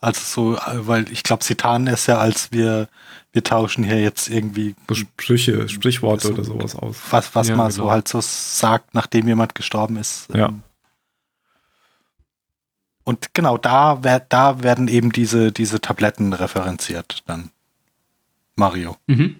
Also 0.00 0.20
so, 0.54 0.58
weil 0.86 1.10
ich 1.10 1.22
glaube, 1.24 1.42
sie 1.42 1.54
tarnen 1.56 1.88
es 1.88 2.06
ja, 2.06 2.18
als 2.18 2.52
wir, 2.52 2.88
wir 3.32 3.42
tauschen 3.42 3.82
hier 3.82 4.00
jetzt 4.00 4.28
irgendwie, 4.28 4.76
Sprüche, 4.92 5.68
Sprichworte 5.68 6.28
So- 6.28 6.34
oder 6.34 6.44
sowas 6.44 6.76
aus. 6.76 6.96
was, 7.10 7.34
was 7.34 7.48
Ja, 7.48 7.56
man 7.56 7.70
genau. 7.70 7.84
so 7.86 7.90
halt 7.90 8.06
so 8.06 8.20
sagt, 8.22 8.94
nachdem 8.94 9.26
jemand 9.26 9.54
gestorben 9.56 9.96
ist. 9.96 10.28
Ja. 10.32 10.48
Ähm, 10.48 10.62
Und 13.08 13.32
genau, 13.34 13.56
da, 13.56 13.94
da 14.28 14.62
werden 14.64 14.88
eben 14.88 15.12
diese, 15.12 15.52
diese 15.52 15.80
Tabletten 15.80 16.32
referenziert 16.32 17.22
dann. 17.26 17.50
Mario. 18.56 18.96
Mhm. 19.06 19.36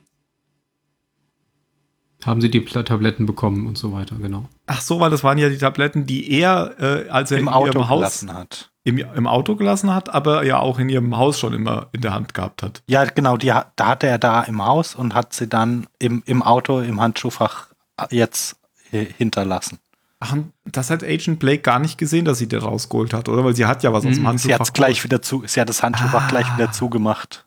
Haben 2.24 2.40
sie 2.40 2.50
die 2.50 2.64
Tabletten 2.64 3.26
bekommen 3.26 3.66
und 3.66 3.76
so 3.76 3.92
weiter, 3.92 4.16
genau. 4.16 4.48
Ach 4.66 4.80
so, 4.80 4.98
weil 5.00 5.10
das 5.10 5.22
waren 5.22 5.38
ja 5.38 5.48
die 5.48 5.58
Tabletten, 5.58 6.06
die 6.06 6.30
er, 6.30 6.74
äh, 6.80 7.08
als 7.08 7.30
er 7.30 7.38
Im 7.38 7.48
in 7.48 7.52
Auto 7.52 7.66
ihrem 7.78 7.88
Haus 7.88 7.98
gelassen 7.98 8.34
hat. 8.34 8.70
im, 8.84 8.98
im 8.98 9.26
Auto 9.26 9.54
gelassen 9.56 9.92
hat, 9.94 10.08
aber 10.14 10.44
ja 10.44 10.58
auch 10.58 10.78
in 10.78 10.88
ihrem 10.88 11.16
Haus 11.16 11.38
schon 11.38 11.52
immer 11.52 11.88
in 11.92 12.00
der 12.00 12.14
Hand 12.14 12.34
gehabt 12.34 12.62
hat. 12.62 12.82
Ja, 12.86 13.04
genau, 13.04 13.36
die, 13.36 13.52
hat- 13.52 13.72
da 13.76 13.88
hatte 13.88 14.06
er 14.06 14.18
da 14.18 14.42
im 14.42 14.64
Haus 14.64 14.94
und 14.94 15.12
hat 15.14 15.32
sie 15.34 15.48
dann 15.48 15.86
im, 15.98 16.22
im 16.26 16.42
Auto, 16.42 16.80
im 16.80 17.00
Handschuhfach 17.00 17.68
jetzt 18.10 18.56
hinterlassen. 18.90 19.78
Ach, 20.18 20.34
das 20.64 20.88
hat 20.90 21.04
Agent 21.04 21.38
Blake 21.38 21.60
gar 21.62 21.78
nicht 21.78 21.98
gesehen, 21.98 22.24
dass 22.24 22.38
sie 22.38 22.48
da 22.48 22.58
rausgeholt 22.58 23.12
hat, 23.12 23.28
oder? 23.28 23.44
Weil 23.44 23.54
sie 23.54 23.66
hat 23.66 23.82
ja 23.82 23.92
was 23.92 24.06
aus 24.06 24.14
dem 24.14 24.22
Mhm, 24.22 24.28
Handschuhfach. 24.28 24.48
Sie 24.48 24.54
hat 24.54 24.60
es 24.62 24.72
gleich 24.72 25.04
wieder 25.04 25.20
zu, 25.20 25.42
sie 25.46 25.60
hat 25.60 25.68
das 25.68 25.82
Handschuhfach 25.82 26.24
Ah. 26.24 26.28
gleich 26.28 26.54
wieder 26.56 26.72
zugemacht. 26.72 27.44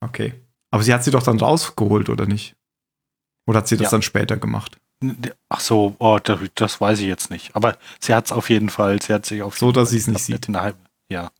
Okay. 0.00 0.32
Aber 0.70 0.82
sie 0.82 0.94
hat 0.94 1.04
sie 1.04 1.10
doch 1.10 1.22
dann 1.22 1.38
rausgeholt, 1.38 2.08
oder 2.08 2.26
nicht? 2.26 2.56
Oder 3.46 3.58
hat 3.58 3.68
sie 3.68 3.76
das 3.76 3.86
Ja. 3.86 3.90
dann 3.90 4.02
später 4.02 4.36
gemacht? 4.38 4.78
Ach 5.50 5.60
so, 5.60 5.94
oh, 5.98 6.18
das, 6.22 6.40
das 6.54 6.80
weiß 6.80 7.00
ich 7.00 7.06
jetzt 7.06 7.30
nicht. 7.30 7.54
Aber 7.54 7.76
sie 8.00 8.14
hat 8.14 8.24
es 8.26 8.32
auf 8.32 8.48
jeden 8.48 8.70
Fall, 8.70 9.00
sie 9.02 9.12
hat 9.12 9.26
sich 9.26 9.42
auf 9.42 9.58
So, 9.58 9.70
dass 9.70 9.90
Fall 9.90 9.92
sie's 9.98 10.06
nicht 10.08 10.24
sieht. 10.24 10.48
Halb- 10.48 10.76
Ja. 11.10 11.30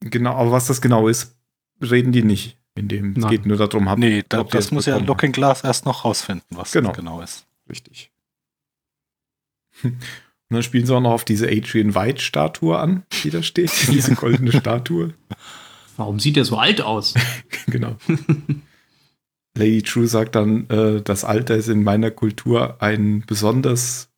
Genau, 0.00 0.34
aber 0.34 0.52
was 0.52 0.66
das 0.66 0.80
genau 0.82 1.08
ist, 1.08 1.34
reden 1.80 2.12
die 2.12 2.22
nicht. 2.22 2.56
In 2.74 2.88
dem, 2.88 3.14
es 3.16 3.26
geht 3.28 3.46
nur 3.46 3.56
darum, 3.56 3.88
hab, 3.88 3.98
Nee, 3.98 4.22
da, 4.28 4.44
das 4.44 4.70
muss 4.70 4.84
ja 4.84 4.98
Looking 4.98 5.32
Glass 5.32 5.64
erst 5.64 5.86
noch 5.86 6.04
rausfinden, 6.04 6.46
was 6.58 6.72
Genau. 6.72 6.90
das 6.90 6.96
genau 6.98 7.20
ist. 7.22 7.46
Richtig. 7.70 8.10
Und 9.82 9.98
dann 10.50 10.62
spielen 10.62 10.86
sie 10.86 10.94
auch 10.94 11.00
noch 11.00 11.10
auf 11.12 11.24
diese 11.24 11.48
Adrian 11.48 11.94
White-Statue 11.94 12.78
an, 12.78 13.04
die 13.24 13.30
da 13.30 13.42
steht. 13.42 13.72
Diese 13.90 14.14
goldene 14.14 14.52
Statue. 14.52 15.14
Warum 15.96 16.20
sieht 16.20 16.36
er 16.36 16.44
so 16.44 16.56
alt 16.58 16.80
aus? 16.80 17.14
genau. 17.66 17.96
Lady 19.56 19.82
True 19.82 20.06
sagt 20.06 20.34
dann, 20.36 20.68
äh, 20.68 21.00
das 21.02 21.24
Alter 21.24 21.56
ist 21.56 21.68
in 21.68 21.82
meiner 21.82 22.10
Kultur 22.10 22.76
ein 22.80 23.24
besonders 23.26 24.08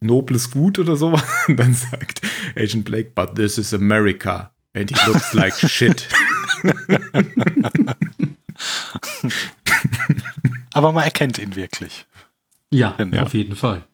nobles 0.00 0.50
Gut 0.50 0.78
oder 0.78 0.96
so. 0.96 1.08
Und 1.48 1.56
dann 1.58 1.74
sagt 1.74 2.22
Agent 2.56 2.84
Blake, 2.86 3.12
but 3.14 3.34
this 3.36 3.58
is 3.58 3.72
America. 3.74 4.52
And 4.74 4.90
he 4.90 5.06
looks 5.10 5.32
like 5.34 5.54
shit. 5.54 6.08
Aber 10.72 10.92
man 10.92 11.04
erkennt 11.04 11.38
ihn 11.38 11.56
wirklich. 11.56 12.06
Ja, 12.70 12.96
Ja. 13.12 13.22
auf 13.24 13.34
jeden 13.34 13.56
Fall. 13.56 13.84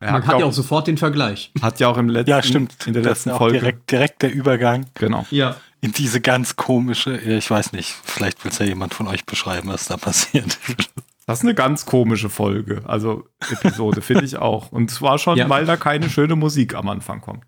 Er 0.00 0.12
Man 0.12 0.26
hat 0.26 0.40
ja 0.40 0.46
auch 0.46 0.52
sofort 0.52 0.86
den 0.86 0.96
Vergleich. 0.96 1.52
hat 1.60 1.78
ja 1.78 1.88
auch 1.88 1.98
im 1.98 2.08
letzten, 2.08 2.30
Ja, 2.30 2.42
stimmt. 2.42 2.74
in 2.86 2.94
der 2.94 3.02
das 3.02 3.24
letzten 3.26 3.36
Folge. 3.38 3.58
direkt, 3.58 3.90
direkt 3.90 4.22
der 4.22 4.32
Übergang 4.32 4.86
Genau. 4.94 5.26
Ja. 5.30 5.56
in 5.82 5.92
diese 5.92 6.20
ganz 6.22 6.56
komische, 6.56 7.20
ja, 7.22 7.36
ich 7.36 7.50
weiß 7.50 7.72
nicht, 7.72 7.94
vielleicht 8.04 8.42
will 8.44 8.50
es 8.50 8.58
ja 8.58 8.66
jemand 8.66 8.94
von 8.94 9.06
euch 9.08 9.24
beschreiben, 9.26 9.68
was 9.68 9.86
da 9.86 9.96
passiert. 9.96 10.58
Das 11.26 11.38
ist 11.40 11.44
eine 11.44 11.54
ganz 11.54 11.86
komische 11.86 12.28
Folge, 12.28 12.82
also 12.86 13.24
Episode, 13.52 14.02
finde 14.02 14.24
ich 14.24 14.36
auch. 14.38 14.72
Und 14.72 14.90
zwar 14.90 15.16
schon, 15.16 15.36
Ja. 15.38 15.48
weil 15.48 15.64
da 15.64 15.76
keine 15.76 16.10
schöne 16.10 16.34
Musik 16.34 16.74
am 16.74 16.88
Anfang 16.88 17.20
kommt. 17.20 17.44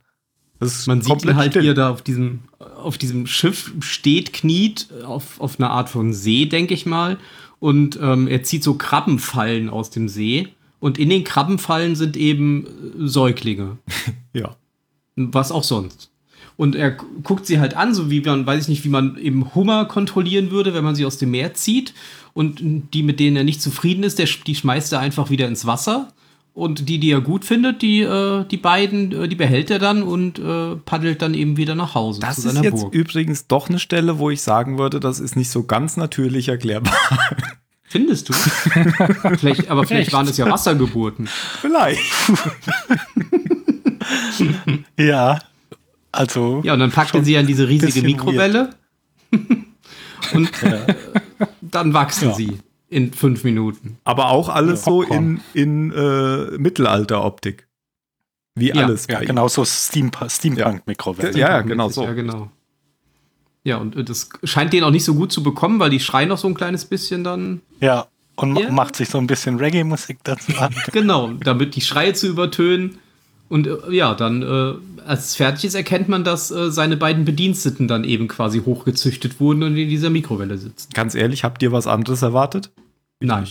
Das 0.61 0.73
ist 0.79 0.87
Man 0.87 1.03
sieht 1.03 1.25
ihn 1.25 1.35
halt 1.35 1.51
still. 1.55 1.63
hier 1.63 1.75
da 1.75 1.91
auf 1.91 2.01
diesem, 2.03 2.45
auf 2.61 2.97
diesem 2.97 3.27
Schiff 3.27 3.73
steht, 3.81 4.33
kniet, 4.33 4.87
auf, 5.05 5.41
auf 5.41 5.59
einer 5.59 5.71
Art 5.71 5.89
von 5.89 6.13
See, 6.13 6.47
denke 6.47 6.75
ich 6.75 6.87
mal. 6.87 7.19
Und 7.59 7.99
ähm, 8.01 8.29
er 8.29 8.45
zieht 8.45 8.63
so 8.63 8.75
Krabbenfallen 8.75 9.69
aus 9.69 9.91
dem 9.91 10.09
See. 10.09 10.51
Und 10.83 10.99
in 10.99 11.09
den 11.09 11.23
Krabbenfallen 11.25 11.95
sind 11.97 12.17
eben 12.17 12.67
äh, 12.67 13.07
Säuglinge. 13.07 13.79
Ja. 14.35 14.57
Was 15.17 15.53
auch 15.53 15.63
sonst. 15.65 16.11
Und 16.57 16.75
er 16.75 16.93
gu- 16.93 17.05
guckt 17.23 17.45
sie 17.47 17.61
halt 17.61 17.75
an, 17.77 17.95
so 17.95 18.11
wie 18.11 18.21
man, 18.23 18.47
weiß 18.47 18.63
ich 18.63 18.69
nicht, 18.69 18.85
wie 18.85 18.89
man 18.89 19.17
eben 19.19 19.55
Hummer 19.55 19.85
kontrollieren 19.85 20.51
würde, 20.51 20.73
wenn 20.73 20.85
man 20.85 20.95
sie 20.95 21.05
aus 21.05 21.19
dem 21.19 21.31
Meer 21.33 21.53
zieht. 21.55 21.93
Und 22.35 22.61
die, 22.95 23.03
mit 23.03 23.21
denen 23.21 23.37
er 23.37 23.45
nicht 23.45 23.61
zufrieden 23.61 24.05
ist, 24.05 24.19
der, 24.19 24.27
die 24.47 24.55
schmeißt 24.55 24.91
er 24.95 25.01
einfach 25.01 25.29
wieder 25.29 25.47
ins 25.49 25.67
Wasser. 25.67 26.09
Und 26.55 26.89
die, 26.89 26.99
die 26.99 27.11
er 27.11 27.21
gut 27.21 27.45
findet, 27.45 27.81
die, 27.83 28.01
äh, 28.01 28.45
die 28.47 28.57
beiden, 28.57 29.13
äh, 29.13 29.29
die 29.29 29.37
behält 29.37 29.71
er 29.71 29.79
dann 29.79 30.03
und 30.03 30.39
äh, 30.39 30.77
paddelt 30.77 31.21
dann 31.23 31.35
eben 31.35 31.57
wieder 31.59 31.75
nach 31.75 31.95
Hause 31.95 32.21
Das 32.21 32.41
zu 32.43 32.49
ist 32.49 32.63
jetzt 32.63 32.81
Burg. 32.83 32.95
übrigens 32.95 33.47
doch 33.47 33.69
eine 33.69 33.79
Stelle, 33.79 34.19
wo 34.19 34.31
ich 34.31 34.41
sagen 34.43 34.79
würde, 34.79 34.99
das 35.01 35.21
ist 35.21 35.37
nicht 35.37 35.51
so 35.51 35.65
ganz 35.65 35.97
natürlich 35.97 36.49
erklärbar. 36.49 36.93
Findest 37.93 38.31
du? 38.31 38.33
vielleicht, 39.39 39.69
aber 39.69 39.85
vielleicht 39.87 40.07
Echt? 40.09 40.13
waren 40.15 40.27
es 40.27 40.39
ja 40.39 40.51
Wassergeburten. 40.51 41.29
Vielleicht. 41.61 42.01
ja, 44.99 45.39
also 46.11 46.63
Ja, 46.65 46.73
und 46.73 46.81
dann 46.81 46.91
packt 46.91 47.15
er 47.15 47.23
sie 47.23 47.35
ja 47.35 47.41
in 47.41 47.47
diese 47.47 47.69
riesige 47.69 48.01
Mikrowelle. 48.01 48.71
und 50.33 50.63
äh, 50.63 50.95
dann 51.61 51.93
wachsen 51.93 52.33
sie 52.33 52.61
in 52.89 53.13
fünf 53.13 53.45
Minuten. 53.45 53.99
Aber 54.05 54.31
auch 54.31 54.49
alles 54.49 54.85
so 54.85 55.01
Popcorn. 55.01 55.43
in, 55.53 55.91
in 55.91 55.93
äh, 55.93 56.57
Mittelalter-Optik. 56.57 57.69
Wie 58.55 58.69
Ja, 58.69 58.87
alles. 58.87 59.07
ja, 59.11 59.21
genau 59.21 59.49
so 59.49 59.67
Steamp 59.67 60.17
Steampunk-Mikrowelle. 60.29 61.39
Ja, 61.39 61.51
ja, 61.51 61.61
genau 61.61 61.91
so. 61.91 62.05
Ja, 62.05 62.15
genau. 62.15 62.51
Ja, 63.65 63.77
und 63.77 63.97
äh, 63.97 64.05
das 64.05 64.29
scheint 64.45 64.73
denen 64.73 64.85
auch 64.85 64.91
nicht 64.91 65.05
so 65.05 65.15
gut 65.15 65.33
zu 65.33 65.43
bekommen, 65.43 65.79
weil 65.79 65.91
die 65.91 66.01
schreien 66.01 66.29
noch 66.29 66.39
so 66.39 66.49
ein 66.49 66.55
kleines 66.55 66.85
bisschen 66.85 67.23
dann. 67.25 67.61
Ja, 67.81 68.07
und 68.37 68.57
Ja. 68.59 68.71
macht 68.73 68.97
sich 68.97 69.09
so 69.09 69.19
ein 69.19 69.27
bisschen 69.27 69.57
Reggae-Musik 69.59 70.19
dazu 70.25 70.53
an. 70.59 70.75
Genau, 70.93 71.29
damit 71.45 71.77
die 71.77 71.81
Schreie 71.81 72.13
zu 72.15 72.27
übertönen. 72.29 72.99
Und 73.49 73.67
äh, 73.67 73.77
ja, 73.91 74.15
dann, 74.15 74.43
äh, 74.43 75.03
als 75.07 75.27
es 75.27 75.37
fertig 75.37 75.65
ist, 75.67 75.75
erkennt 75.75 76.09
man, 76.09 76.25
dass 76.25 76.51
äh, 76.51 76.71
seine 76.71 76.97
beiden 76.97 77.25
Bediensteten 77.27 77.87
dann 77.87 78.03
eben 78.05 78.27
quasi 78.27 78.63
hochgezüchtet 78.63 79.39
wurden 79.41 79.63
und 79.63 79.77
in 79.77 79.89
dieser 79.91 80.09
Mikrowelle 80.11 80.57
sitzen. 80.57 80.89
Ganz 80.95 81.15
ehrlich, 81.15 81.45
habt 81.45 81.63
ihr 81.63 81.71
was 81.71 81.87
anderes 81.87 82.23
erwartet? 82.23 82.71
Nein, 83.21 83.47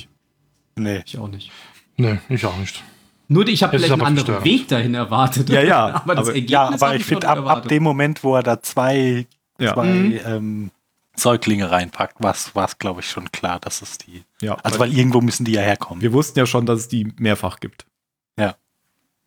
Nee. 0.75 1.03
ich 1.05 1.17
auch 1.19 1.27
nicht. 1.27 1.51
Nee, 1.97 2.17
ich 2.29 2.43
auch 2.45 2.57
nicht. 2.57 2.81
Nur 3.27 3.47
ich 3.47 3.61
habe 3.63 3.77
vielleicht 3.77 3.93
einen 3.93 4.01
anderen 4.01 4.25
verstörend. 4.25 4.45
Weg 4.45 4.67
dahin 4.67 4.95
erwartet. 4.95 5.49
Ja, 5.49 5.61
ja, 5.61 5.85
aber 6.03 6.15
das 6.15 6.25
aber- 6.27 6.35
Ergebnis 6.35 6.51
Ja, 6.51 6.67
aber 6.69 6.87
hab 6.89 6.95
ich 6.95 7.05
finde, 7.05 7.27
ab, 7.29 7.45
ab 7.45 7.67
dem 7.67 7.83
Moment, 7.83 8.23
wo 8.23 8.35
er 8.35 8.43
da 8.43 8.61
zwei, 8.61 9.27
Ja. 9.61 9.73
zwei 9.73 9.85
Mhm. 9.85 10.19
ähm, 10.25 10.71
Säuglinge 11.15 11.69
reinpackt, 11.69 12.21
war 12.23 12.33
es, 12.33 12.77
glaube 12.79 13.01
ich, 13.01 13.09
schon 13.09 13.31
klar, 13.31 13.59
dass 13.59 13.81
es 13.81 13.97
die. 13.97 14.23
Ja. 14.41 14.55
Also, 14.63 14.79
weil 14.79 14.93
irgendwo 14.93 15.21
müssen 15.21 15.45
die 15.45 15.51
ja 15.51 15.61
herkommen. 15.61 16.01
wir 16.01 16.13
wussten 16.13 16.39
ja 16.39 16.45
schon, 16.45 16.65
dass 16.65 16.79
es 16.79 16.87
die 16.87 17.13
mehrfach 17.17 17.59
gibt. 17.59 17.85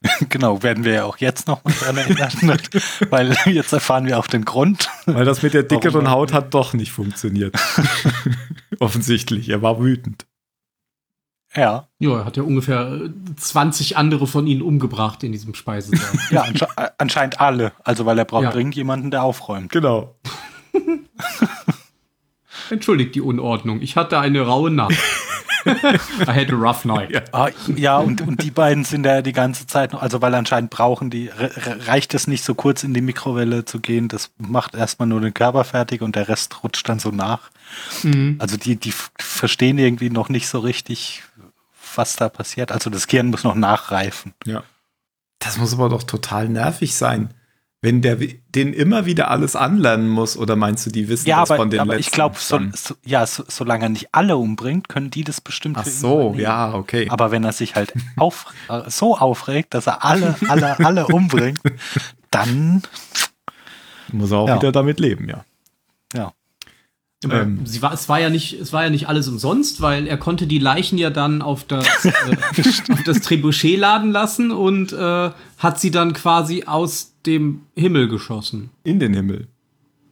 genau, 0.28 0.62
werden 0.62 0.85
wir 0.85 0.93
ja 0.93 1.05
auch 1.05 1.16
jetzt 1.18 1.47
noch 1.47 1.64
mal 1.64 1.72
dran 1.72 1.97
erinnern, 1.97 2.32
weil 3.11 3.37
jetzt 3.47 3.72
erfahren 3.72 4.07
wir 4.07 4.18
auch 4.18 4.26
den 4.26 4.45
Grund. 4.45 4.91
Weil 5.07 5.24
das 5.24 5.43
mit 5.43 5.55
der 5.55 5.62
dickeren? 5.62 6.11
Haut 6.11 6.32
hat 6.32 6.55
doch 6.55 6.74
nicht 6.74 6.93
funktioniert. 6.93 7.55
Offensichtlich. 8.80 9.49
Er 9.49 9.62
war 9.62 9.80
wütend. 9.80 10.26
Ja, 11.57 11.87
Ja, 12.01 12.19
er 12.19 12.25
hat 12.25 12.37
ja 12.37 12.43
ungefähr 12.43 12.93
äh, 13.05 13.11
20 13.37 13.97
andere 13.97 14.27
von 14.27 14.47
ihnen 14.47 14.63
umgebracht 14.63 15.23
in 15.23 15.33
diesem 15.33 15.55
Speisesaal. 15.55 16.19
ja 16.31 16.43
ansche 16.43 16.67
äh, 16.77 16.89
anscheinend 16.99 17.41
alle. 17.41 17.73
Also, 17.85 18.07
weil 18.07 18.19
er 18.19 18.25
braucht 18.25 18.45
Ja. 18.45 18.51
dringend 18.51 18.75
jemanden, 18.75 19.11
der 19.11 19.23
aufräumt. 19.23 19.71
Genau. 19.71 20.15
Entschuldigt 22.71 23.15
die 23.15 23.21
Unordnung, 23.21 23.81
ich 23.83 23.97
hatte 23.97 24.19
eine 24.19 24.41
raue 24.43 24.71
Nacht. 24.71 24.95
I 25.67 26.27
had 26.27 26.53
a 26.53 26.57
rough 26.57 26.85
night. 26.85 27.11
Ja. 27.11 27.23
Ah, 27.33 27.49
ja, 27.75 27.97
und, 27.99 28.21
und 28.21 28.43
die 28.43 28.51
beiden 28.51 28.85
sind 28.85 29.07
ja 29.07 29.23
die 29.23 29.33
ganze 29.33 29.67
Zeit 29.67 29.93
noch, 29.95 30.03
also 30.03 30.21
weil 30.21 30.35
anscheinend 30.35 30.69
brauchen 30.71 31.09
die, 31.09 31.29
re- 31.29 31.51
re- 31.57 31.87
reicht 31.89 32.13
es 32.13 32.27
nicht 32.27 32.45
so 32.45 32.55
kurz 32.55 32.85
in 32.85 32.93
die 32.93 33.01
Mikrowelle 33.01 33.65
zu 33.65 33.81
gehen, 33.81 34.09
das 34.09 34.31
macht 34.37 34.75
erstmal 34.75 35.09
nur 35.09 35.23
den 35.23 35.33
Körper 35.33 35.65
fertig 35.65 36.03
und 36.03 36.17
der 36.17 36.29
Rest 36.29 36.63
rutscht 36.63 36.87
dann 36.89 36.99
so 36.99 37.11
nach. 37.11 37.51
Mhm. 38.03 38.37
Also 38.41 38.59
die, 38.59 38.77
die 38.77 38.93
verstehen 39.19 39.79
irgendwie 39.79 40.11
noch 40.11 40.29
nicht 40.29 40.49
so 40.49 40.59
richtig, 40.59 41.23
was 41.97 42.17
da 42.17 42.29
passiert. 42.29 42.73
Also 42.73 42.91
das 42.91 43.07
Gehirn 43.07 43.29
muss 43.29 43.45
noch 43.45 43.55
nachreifen. 43.55 44.35
Ja. 44.47 44.63
Das 45.39 45.59
muss 45.59 45.73
aber 45.75 45.89
doch 45.89 46.03
total 46.05 46.49
nervig 46.49 46.95
sein, 46.95 47.35
Wenn 47.83 48.01
der 48.01 48.17
den 48.17 48.73
immer 48.73 49.05
wieder 49.05 49.31
alles 49.31 49.57
anlernen 49.57 50.09
muss, 50.09 50.39
oder 50.39 50.57
meinst 50.57 50.87
du, 50.87 50.91
die 50.91 51.09
wissen 51.09 51.29
Ja, 51.29 51.41
das 51.41 51.51
aber, 51.51 51.59
von 51.59 51.69
den 51.71 51.81
aber 51.81 51.93
letzten? 51.97 52.01
ich 52.09 52.13
glaube, 52.13 52.37
so, 52.39 52.59
so, 52.73 52.95
ja, 53.05 53.27
so, 53.27 53.45
solange 53.47 53.85
er 53.85 53.89
nicht 53.91 54.09
alle 54.13 54.39
umbringt, 54.39 54.89
können 54.89 55.11
die 55.11 55.23
das 55.23 55.43
bestimmt 55.43 55.77
Ach 55.79 55.85
so, 55.85 56.35
ja, 56.39 56.73
okay. 56.73 57.09
Aber 57.11 57.31
wenn 57.31 57.45
er 57.45 57.53
sich 57.53 57.75
halt 57.75 57.93
auf, 58.17 58.47
äh, 58.71 58.89
so 58.89 59.19
aufregt, 59.19 59.75
dass 59.75 59.87
er 59.87 60.03
alle, 60.03 60.35
alle, 60.49 60.79
alle 60.79 61.07
umbringt, 61.09 61.61
dann, 62.31 62.83
muss 64.13 64.31
er 64.31 64.39
auch 64.39 64.49
Ja. 64.49 64.57
wieder 64.57 64.73
damit 64.73 64.99
leben, 64.99 65.29
ja. 65.29 65.45
ja. 66.15 66.33
Aber 67.25 67.43
Ähm. 67.43 67.61
sie 67.64 67.81
war, 67.83 67.93
es, 67.93 68.09
war 68.09 68.20
ja 68.20 68.31
nicht, 68.31 68.55
es 68.61 68.72
war 68.72 68.85
ja 68.85 68.91
nicht 68.91 69.09
alles 69.09 69.29
umsonst, 69.29 69.81
weil 69.81 70.07
er 70.07 70.16
konnte 70.16 70.47
die 70.47 70.59
Leichen 70.59 70.99
ja 70.99 71.11
dann 71.11 71.43
auf 71.43 71.64
das, 71.64 71.87
äh, 72.05 72.11
auf 72.93 73.03
das 73.05 73.20
Trebuchet 73.20 73.79
laden 73.79 74.11
lassen 74.12 74.51
und 74.51 74.93
äh, 74.93 75.31
hat 75.59 75.81
sie 75.81 75.91
dann 75.91 76.12
quasi 76.12 76.64
aus 76.66 77.14
dem 77.27 77.62
Himmel 77.75 78.09
geschossen. 78.09 78.70
In 78.83 78.99
den 79.01 79.14
Himmel. 79.14 79.49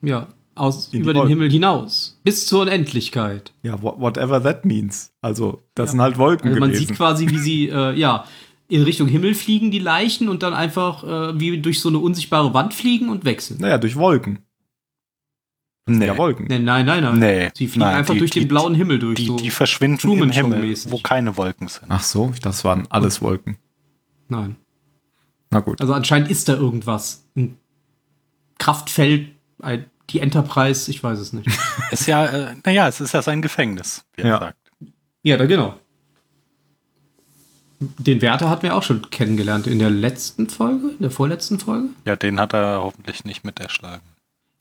Ja, 0.03 0.29
aus, 0.55 0.89
In 0.93 1.03
über 1.03 1.13
den 1.13 1.19
Wolken. 1.21 1.29
Himmel 1.31 1.51
hinaus. 1.51 2.19
Bis 2.25 2.47
zur 2.47 2.63
Unendlichkeit. 2.63 3.53
Ja, 3.63 3.83
wha- 3.83 3.95
whatever 3.99 4.43
that 4.43 4.65
means. 4.65 5.13
Also, 5.23 5.63
das 5.75 5.93
sind 5.93 6.01
halt 6.01 6.19
Wolken 6.19 6.49
Also 6.49 6.61
man 6.61 6.71
gewesen. 6.71 6.89
sieht 6.89 6.97
quasi, 6.97 7.29
wie 7.31 7.39
sie, 7.39 7.69
äh, 7.69 7.95
ja, 7.99 8.25
in 8.69 8.83
Richtung 8.83 9.07
Himmel 9.09 9.35
fliegen, 9.35 9.71
die 9.71 9.79
Leichen, 9.79 10.29
und 10.31 10.43
dann 10.43 10.55
einfach 10.55 11.05
äh, 11.05 11.39
wie 11.41 11.59
durch 11.61 11.81
so 11.81 11.89
eine 11.91 11.99
unsichtbare 11.99 12.53
Wand 12.55 12.73
fliegen 12.75 13.09
und 13.11 13.25
wechseln. 13.25 13.59
naja, 13.61 13.77
durch 13.79 13.97
Wolken. 13.97 14.39
Nee. 15.87 16.07
Ja, 16.07 16.17
Wolken. 16.17 16.47
Nein, 16.49 16.65
nein, 16.65 16.87
nein, 16.87 17.03
nein. 17.03 17.19
Nee, 17.19 17.51
Sie 17.55 17.67
fliegen 17.67 17.81
nein, 17.81 17.97
einfach 17.97 18.15
die- 18.15 18.21
durch 18.21 18.31
den 18.31 18.43
die- 18.43 18.47
blauen 18.49 18.75
Himmel 18.75 18.99
durch. 19.01 19.17
Die, 19.17 19.27
so. 19.27 19.37
die 19.37 19.51
verschwinden 19.51 20.13
im 20.13 20.31
Himmel, 20.31 20.77
wo 20.89 20.99
keine 20.99 21.37
Wolken 21.37 21.67
sind. 21.69 21.87
Ach 21.89 22.03
so, 22.03 22.33
das 22.43 22.65
waren 22.65 22.87
alles 22.91 23.21
Wolken. 23.21 23.57
Nein. 24.29 24.57
Na 25.51 25.61
gut. 25.61 25.81
Also 25.81 25.93
anscheinend 25.93 26.31
ist 26.31 26.49
da 26.49 26.55
irgendwas. 26.55 27.25
Ein 27.37 27.59
Kraftfeld, 28.59 29.29
ein, 29.61 29.87
die 30.11 30.21
Enterprise, 30.21 30.89
ich 30.91 31.03
weiß 31.03 31.19
es 31.19 31.33
nicht. 31.33 31.49
Ist 31.91 32.07
ja, 32.07 32.27
äh, 32.27 32.55
naja, 32.65 32.87
es 32.89 33.01
ist 33.01 33.13
ja 33.13 33.23
sein 33.23 33.43
Gefängnis, 33.43 34.05
wie 34.15 34.23
er 34.23 34.29
Ja. 34.29 34.39
sagt. 34.39 34.57
ja, 35.25 35.37
da 35.37 35.47
genau. 35.47 35.75
Den 37.81 38.23
Wärter 38.23 38.49
hatten 38.49 38.63
wir 38.63 38.77
auch 38.77 38.83
schon 38.85 39.11
kennengelernt 39.11 39.67
in 39.67 39.81
der 39.81 39.91
letzten 39.91 40.49
Folge, 40.49 40.91
in 40.91 40.99
der 41.01 41.11
vorletzten 41.11 41.59
Folge. 41.59 41.89
Ja, 42.07 42.15
den 42.15 42.39
hat 42.39 42.53
er 42.55 42.81
hoffentlich 42.83 43.25
nicht 43.25 43.45
mit 43.45 43.59
erschlagen. 43.59 44.03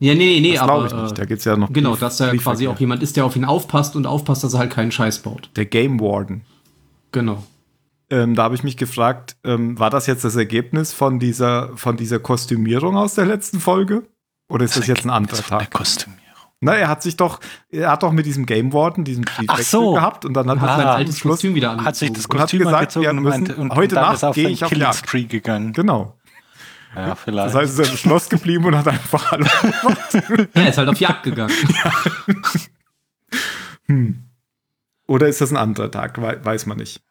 Ja, 0.04 0.14
nee, 0.14 0.24
nee, 0.34 0.40
nee, 0.40 0.52
das 0.54 0.62
aber 0.62 0.72
glaube 0.80 0.86
ich 0.96 1.02
nicht. 1.02 1.18
Da 1.18 1.22
äh, 1.22 1.26
gibt 1.26 1.38
es 1.38 1.44
ja 1.44 1.56
noch. 1.56 1.72
genau, 1.72 1.94
dass 1.94 2.16
da 2.16 2.34
quasi 2.34 2.66
auch 2.66 2.78
jemand 2.80 3.02
ist, 3.04 3.16
der 3.16 3.24
auf 3.24 3.36
ihn 3.36 3.44
aufpasst 3.44 3.94
und 3.94 4.04
aufpasst, 4.06 4.42
dass 4.42 4.52
er 4.54 4.58
halt 4.58 4.72
keinen 4.72 4.90
Scheiß 4.90 5.20
baut. 5.20 5.48
Der 5.54 5.64
Game 5.66 6.00
Warden. 6.00 6.42
Genau. 7.12 7.42
Ähm, 8.10 8.34
da 8.34 8.42
habe 8.42 8.54
ich 8.56 8.64
mich 8.64 8.76
gefragt, 8.76 9.36
ähm, 9.44 9.78
war 9.78 9.90
das 9.90 10.06
jetzt 10.06 10.24
das 10.24 10.34
Ergebnis 10.34 10.92
von 10.92 11.18
dieser, 11.20 11.70
von 11.76 11.96
dieser 11.96 12.18
Kostümierung 12.18 12.96
aus 12.96 13.14
der 13.14 13.26
letzten 13.26 13.60
Folge? 13.60 14.02
Oder 14.48 14.64
ist 14.64 14.76
das 14.76 14.86
jetzt 14.88 15.04
ein 15.04 15.10
anderer 15.10 15.36
Von 15.36 15.58
der 15.58 15.66
Tag? 15.68 15.72
Kostümierung. 15.72 16.20
Na, 16.60 16.74
er 16.74 16.88
hat 16.88 17.02
sich 17.02 17.16
doch, 17.16 17.40
er 17.70 17.90
hat 17.90 18.02
doch 18.02 18.12
mit 18.12 18.26
diesem 18.26 18.44
Game 18.44 18.72
Warden 18.72 19.04
diesen 19.04 19.24
Briefwechsel 19.24 19.64
so. 19.64 19.92
gehabt 19.94 20.24
und 20.24 20.34
dann 20.34 20.48
hat 20.50 20.58
er 20.62 20.66
sein 20.68 20.76
sein 20.78 20.86
altes 20.88 21.20
Kostüm 21.20 21.54
wieder 21.54 21.70
angezogen. 21.70 21.86
Hat 21.88 21.96
sich 21.96 22.12
das 22.12 22.26
Und 22.26 22.34
hat 22.34 22.40
Kostüm 22.42 22.58
gesagt, 22.60 22.76
angezogen 22.96 23.04
wir 23.04 23.10
und, 23.10 23.22
müssen- 23.22 23.44
meinte, 23.44 23.56
und 23.56 23.74
heute 23.74 23.94
dann 23.94 24.04
Nacht 24.04 24.14
ist 24.16 24.22
er 24.24 24.28
auf 24.30 24.34
gehe 24.34 24.48
ich 24.48 24.62
auf 24.64 24.68
Killing 24.70 24.82
Jagd. 24.84 24.96
Spree 24.96 25.24
gegangen. 25.24 25.72
Genau. 25.72 26.16
Ja, 26.94 27.14
vielleicht. 27.14 27.48
Das 27.48 27.54
heißt, 27.54 27.78
er 27.78 27.84
ist 27.84 27.90
im 27.92 27.96
Schloss 27.96 28.28
geblieben 28.28 28.64
und 28.66 28.76
hat 28.76 28.86
einfach 28.88 29.32
alle. 29.32 29.46
Er 30.54 30.68
ist 30.68 30.78
halt 30.78 30.88
auf 30.88 30.98
Jagd 31.00 31.22
gegangen. 31.22 31.54
Oder 35.06 35.28
ist 35.28 35.40
das 35.40 35.50
ein 35.50 35.56
anderer 35.56 35.90
Tag? 35.90 36.20
Wei- 36.20 36.42
Weiß 36.44 36.66
man 36.66 36.78
nicht. 36.78 37.02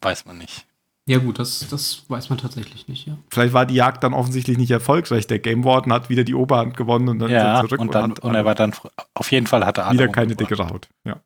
Weiß 0.00 0.24
man 0.24 0.38
nicht. 0.38 0.66
Ja 1.06 1.18
gut, 1.18 1.38
das, 1.40 1.66
das 1.68 2.04
weiß 2.08 2.30
man 2.30 2.38
tatsächlich 2.38 2.86
nicht, 2.86 3.08
ja. 3.08 3.18
Vielleicht 3.30 3.52
war 3.52 3.66
die 3.66 3.74
Jagd 3.74 4.04
dann 4.04 4.14
offensichtlich 4.14 4.56
nicht 4.56 4.70
erfolgreich. 4.70 5.26
Der 5.26 5.40
Game 5.40 5.64
Warden 5.64 5.92
hat 5.92 6.08
wieder 6.10 6.22
die 6.22 6.34
Oberhand 6.34 6.76
gewonnen 6.76 7.08
und 7.08 7.18
dann 7.18 7.28
ist 7.28 7.34
Ja, 7.34 7.56
er 7.60 7.62
zurück 7.66 7.80
und, 7.80 7.92
dann, 7.94 8.12
hat 8.12 8.20
und 8.20 8.34
er 8.36 8.44
war 8.44 8.54
dann, 8.54 8.72
auf 9.14 9.32
jeden 9.32 9.48
Fall 9.48 9.66
hatte 9.66 9.80
er 9.80 9.92
wieder 9.92 10.06
keine 10.08 10.36
dickere 10.36 10.68
Haut. 10.68 10.88
Ja. 11.04 11.20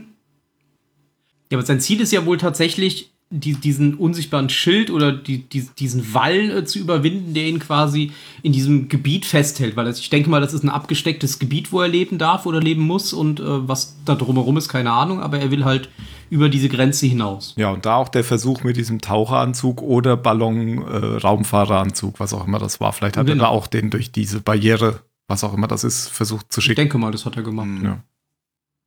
Ja, 1.50 1.58
aber 1.58 1.66
sein 1.66 1.80
Ziel 1.80 2.00
ist 2.00 2.12
ja 2.12 2.24
wohl 2.24 2.38
tatsächlich, 2.38 3.12
die, 3.34 3.54
diesen 3.54 3.94
unsichtbaren 3.94 4.50
Schild 4.50 4.90
oder 4.90 5.10
die, 5.10 5.38
die, 5.48 5.66
diesen 5.78 6.12
Wall 6.12 6.50
äh, 6.58 6.64
zu 6.66 6.78
überwinden, 6.78 7.32
der 7.32 7.48
ihn 7.48 7.58
quasi 7.58 8.12
in 8.42 8.52
diesem 8.52 8.88
Gebiet 8.88 9.24
festhält. 9.24 9.74
Weil 9.74 9.86
das, 9.86 9.98
ich 9.98 10.10
denke 10.10 10.28
mal, 10.28 10.40
das 10.42 10.52
ist 10.52 10.62
ein 10.64 10.68
abgestecktes 10.68 11.38
Gebiet, 11.38 11.72
wo 11.72 11.80
er 11.80 11.88
leben 11.88 12.18
darf 12.18 12.44
oder 12.46 12.60
leben 12.60 12.82
muss. 12.82 13.12
Und 13.14 13.40
äh, 13.40 13.44
was 13.68 13.96
da 14.04 14.14
drumherum 14.14 14.56
ist, 14.58 14.68
keine 14.68 14.92
Ahnung. 14.92 15.20
Aber 15.20 15.38
er 15.38 15.50
will 15.50 15.64
halt 15.64 15.88
über 16.28 16.48
diese 16.50 16.68
Grenze 16.68 17.06
hinaus. 17.06 17.54
Ja, 17.56 17.70
und 17.70 17.86
da 17.86 17.96
auch 17.96 18.08
der 18.08 18.24
Versuch 18.24 18.64
mit 18.64 18.76
diesem 18.76 19.00
Taucheranzug 19.00 19.80
oder 19.82 20.16
Ballon-Raumfahreranzug, 20.16 22.20
was 22.20 22.32
auch 22.34 22.46
immer 22.46 22.58
das 22.58 22.80
war. 22.80 22.92
Vielleicht 22.92 23.16
hat 23.16 23.26
Genau. 23.26 23.44
er 23.44 23.46
da 23.46 23.52
auch 23.52 23.66
den 23.66 23.90
durch 23.90 24.12
diese 24.12 24.40
Barriere, 24.40 25.00
was 25.28 25.44
auch 25.44 25.54
immer 25.54 25.68
das 25.68 25.84
ist, 25.84 26.08
versucht 26.08 26.52
zu 26.52 26.60
Ich 26.60 26.64
schicken. 26.66 26.76
denke 26.76 26.98
mal, 26.98 27.12
das 27.12 27.24
hat 27.26 27.36
er 27.36 27.42
gemacht. 27.42 27.68
Ja. 27.82 28.02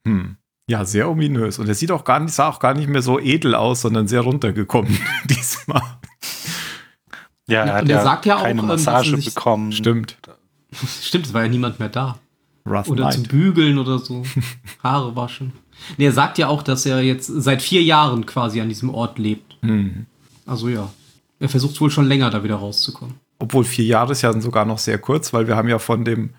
Hm. 0.07 0.37
Ja, 0.67 0.83
sehr 0.85 1.09
ominös. 1.09 1.59
Und 1.59 1.67
er 1.67 1.75
sieht 1.75 1.91
auch 1.91 2.03
gar 2.03 2.19
nicht, 2.19 2.33
sah 2.33 2.49
auch 2.49 2.59
gar 2.59 2.73
nicht 2.73 2.87
mehr 2.89 3.01
so 3.03 3.19
edel 3.19 3.53
aus, 3.55 3.81
sondern 3.81 4.07
sehr 4.07 4.21
runtergekommen 4.21 4.97
diesmal. 5.29 5.81
Ja, 7.47 7.63
er 7.63 7.73
hat 7.75 7.81
und 7.83 7.89
er 7.89 7.97
ja 7.97 8.03
sagt 8.03 8.25
ja 8.25 8.37
auch, 8.37 8.41
keine 8.43 8.61
ähm, 8.61 8.67
dass 8.67 8.87
er 8.87 8.93
Massage 8.93 9.15
sich- 9.17 9.33
bekommen. 9.33 9.71
Stimmt. 9.71 10.17
Stimmt, 11.01 11.27
es 11.27 11.33
war 11.33 11.43
ja 11.43 11.49
niemand 11.49 11.79
mehr 11.79 11.89
da. 11.89 12.17
Rough 12.67 12.89
Oder 12.89 13.11
zum 13.11 13.21
Night. 13.21 13.31
Bügeln 13.31 13.77
oder 13.77 13.99
so. 13.99 14.23
Haare 14.83 15.15
waschen. 15.15 15.53
Nee, 15.97 16.05
er 16.07 16.11
sagt 16.13 16.39
ja 16.39 16.47
auch, 16.47 16.63
dass 16.63 16.85
er 16.87 17.01
jetzt 17.03 17.27
seit 17.27 17.61
vier 17.61 17.83
Jahren 17.83 18.25
quasi 18.25 18.59
an 18.59 18.69
diesem 18.69 18.89
Ort 18.89 19.19
lebt. 19.19 19.57
Hm. 19.61 20.07
Also 20.47 20.67
ja. 20.69 20.89
Er 21.39 21.49
versucht 21.49 21.79
wohl 21.79 21.91
schon 21.91 22.07
länger, 22.07 22.31
da 22.31 22.43
wieder 22.43 22.55
rauszukommen. 22.55 23.15
Obwohl 23.37 23.65
vier 23.65 23.85
Jahre 23.85 24.13
ist 24.13 24.23
ja 24.23 24.39
sogar 24.41 24.65
noch 24.65 24.79
sehr 24.79 24.97
kurz, 24.97 25.31
weil 25.33 25.47
wir 25.47 25.55
haben 25.55 25.67
ja 25.67 25.77
von 25.77 26.03
dem 26.05 26.31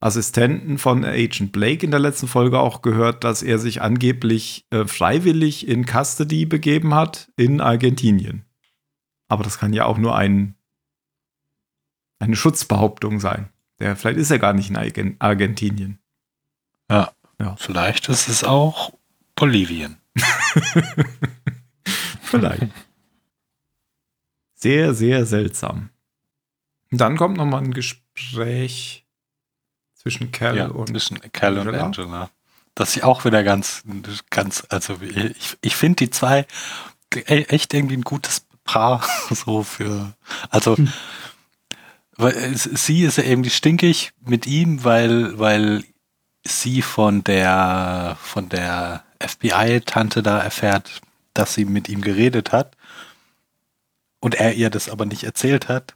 Assistenten 0.00 0.78
von 0.78 1.04
Agent 1.04 1.52
Blake 1.52 1.84
in 1.84 1.90
der 1.90 2.00
letzten 2.00 2.26
Folge 2.26 2.58
auch 2.58 2.80
gehört, 2.80 3.22
dass 3.22 3.42
er 3.42 3.58
sich 3.58 3.82
angeblich 3.82 4.66
äh, 4.70 4.86
freiwillig 4.86 5.68
in 5.68 5.84
Custody 5.84 6.46
begeben 6.46 6.94
hat 6.94 7.30
in 7.36 7.60
Argentinien. 7.60 8.46
Aber 9.28 9.44
das 9.44 9.58
kann 9.58 9.74
ja 9.74 9.84
auch 9.84 9.98
nur 9.98 10.16
ein, 10.16 10.54
eine 12.18 12.34
Schutzbehauptung 12.34 13.20
sein. 13.20 13.50
Der, 13.78 13.94
vielleicht 13.94 14.18
ist 14.18 14.30
er 14.30 14.38
gar 14.38 14.54
nicht 14.54 14.70
in 14.70 14.76
Argen- 14.76 15.16
Argentinien. 15.18 15.98
Ja. 16.90 17.12
Ja. 17.38 17.56
Vielleicht 17.56 18.08
ist 18.08 18.28
es 18.28 18.42
auch 18.44 18.92
Bolivien. 19.34 19.96
Vielleicht. 22.22 22.68
Sehr, 24.54 24.92
sehr 24.94 25.24
seltsam. 25.24 25.88
Und 26.90 27.00
dann 27.00 27.16
kommt 27.16 27.38
noch 27.38 27.46
mal 27.46 27.62
ein 27.62 27.72
Gespräch 27.72 29.06
zwischen 30.00 30.32
Cal 30.32 30.56
ja, 30.56 30.66
und 30.68 30.88
zwischen 30.88 31.20
Cal 31.32 31.54
und 31.58 31.68
Angela. 31.68 31.84
Angela. 31.84 32.30
Das 32.74 32.96
ist 32.96 33.02
auch 33.02 33.24
wieder 33.24 33.42
ganz, 33.42 33.82
ganz, 34.30 34.64
also 34.68 34.98
ich, 35.02 35.58
ich 35.60 35.76
finde 35.76 35.96
die 35.96 36.10
zwei 36.10 36.46
e- 37.14 37.42
echt 37.48 37.74
irgendwie 37.74 37.96
ein 37.96 38.02
gutes 38.02 38.46
Paar 38.64 39.04
so 39.30 39.62
für, 39.62 40.14
also 40.50 40.76
Hm. 40.76 40.92
weil 42.16 42.32
es- 42.34 42.64
sie 42.64 43.02
ist 43.02 43.18
ja 43.18 43.24
irgendwie 43.24 43.50
stinkig 43.50 44.12
mit 44.24 44.46
ihm, 44.46 44.84
weil, 44.84 45.38
weil 45.38 45.84
sie 46.46 46.80
von 46.82 47.22
der, 47.24 48.16
von 48.22 48.48
der 48.48 49.04
FBI-Tante 49.20 50.22
da 50.22 50.38
erfährt, 50.40 51.02
dass 51.34 51.52
sie 51.54 51.64
mit 51.66 51.88
ihm 51.90 52.00
geredet 52.00 52.52
hat 52.52 52.76
und 54.20 54.36
er 54.36 54.54
ihr 54.54 54.70
das 54.70 54.88
aber 54.88 55.04
nicht 55.04 55.24
erzählt 55.24 55.68
hat. 55.68 55.94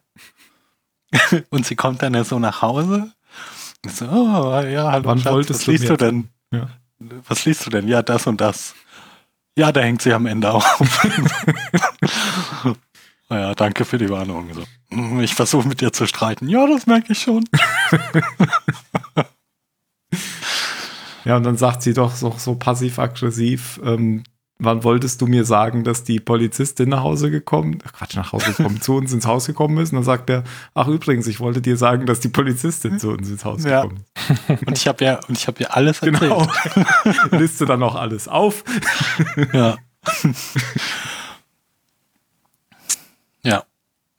und 1.50 1.64
sie 1.64 1.76
kommt 1.76 2.02
dann 2.02 2.14
ja 2.14 2.24
so 2.24 2.38
nach 2.38 2.60
Hause. 2.60 3.12
So, 3.88 4.06
oh, 4.06 4.60
ja, 4.62 4.90
hallo, 4.92 5.04
Wann 5.04 5.18
Schatz, 5.18 5.32
wolltest 5.32 5.60
was 5.60 5.64
du 5.66 5.70
liest 5.72 5.88
du 5.88 5.96
denn? 5.96 6.28
Ja. 6.52 6.68
Was 7.28 7.44
liest 7.44 7.66
du 7.66 7.70
denn? 7.70 7.86
Ja, 7.88 8.02
das 8.02 8.26
und 8.26 8.40
das. 8.40 8.74
Ja, 9.58 9.72
da 9.72 9.80
hängt 9.82 10.00
sie 10.02 10.12
am 10.14 10.26
Ende 10.26 10.50
auf. 10.52 10.64
naja, 13.28 13.54
danke 13.54 13.84
für 13.84 13.98
die 13.98 14.08
Warnung. 14.08 14.52
So. 14.54 14.62
"Mm, 14.90 15.20
Ich 15.20 15.34
versuche 15.34 15.68
mit 15.68 15.80
dir 15.80 15.92
zu 15.92 16.06
streiten. 16.06 16.48
Ja, 16.48 16.66
das 16.66 16.86
merke 16.86 17.12
ich 17.12 17.18
schon. 17.20 17.44
Ja, 21.24 21.38
und 21.38 21.44
dann 21.44 21.56
sagt 21.56 21.80
sie 21.80 21.94
doch 21.94 22.14
so, 22.14 22.34
so 22.36 22.54
passiv-aggressiv, 22.54 23.80
ähm, 23.82 24.24
wann 24.58 24.84
wolltest 24.84 25.20
du 25.20 25.26
mir 25.26 25.44
sagen, 25.44 25.84
dass 25.84 26.04
die 26.04 26.20
Polizistin 26.20 26.88
nach 26.90 27.02
Hause 27.02 27.30
gekommen, 27.30 27.78
Quatsch, 27.78 28.14
nach 28.16 28.32
Hause 28.32 28.52
gekommen, 28.52 28.80
zu 28.80 28.94
uns 28.96 29.12
ins 29.12 29.26
Haus 29.26 29.46
gekommen 29.46 29.78
ist? 29.78 29.90
Und 29.92 29.96
dann 29.96 30.04
sagt 30.04 30.30
er, 30.30 30.44
ach 30.74 30.86
übrigens, 30.86 31.26
ich 31.26 31.40
wollte 31.40 31.60
dir 31.60 31.76
sagen, 31.76 32.06
dass 32.06 32.20
die 32.20 32.28
Polizistin 32.28 32.98
zu 32.98 33.10
uns 33.10 33.28
ins 33.28 33.44
Haus 33.44 33.64
Ja. 33.64 33.82
gekommen 33.82 34.04
ist. 34.48 34.62
Und 34.66 34.78
ich 34.78 34.86
habe 34.86 35.04
ja, 35.04 35.20
und 35.28 35.36
ich 35.36 35.46
habe 35.48 35.62
ja 35.62 35.70
alles 35.70 36.00
erzählt. 36.00 36.20
Genau. 36.20 36.46
Liste 37.32 37.66
dann 37.66 37.82
auch 37.82 37.94
alles 37.96 38.28
auf. 38.28 38.64
Ja. 39.52 39.76
ja. 43.42 43.64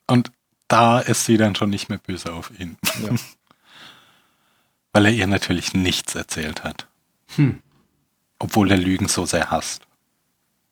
Und 0.06 0.30
da 0.68 0.98
ist 1.00 1.24
sie 1.24 1.36
dann 1.36 1.54
schon 1.54 1.70
nicht 1.70 1.88
mehr 1.88 1.98
böse 1.98 2.32
auf 2.32 2.50
ihn. 2.58 2.76
Ja. 3.02 3.14
Weil 4.92 5.06
er 5.06 5.12
ihr 5.12 5.26
natürlich 5.26 5.74
nichts 5.74 6.14
erzählt 6.14 6.62
hat. 6.64 6.86
Hm. 7.36 7.60
Obwohl 8.38 8.70
er 8.70 8.76
Lügen 8.76 9.08
so 9.08 9.26
sehr 9.26 9.50
hasst. 9.50 9.85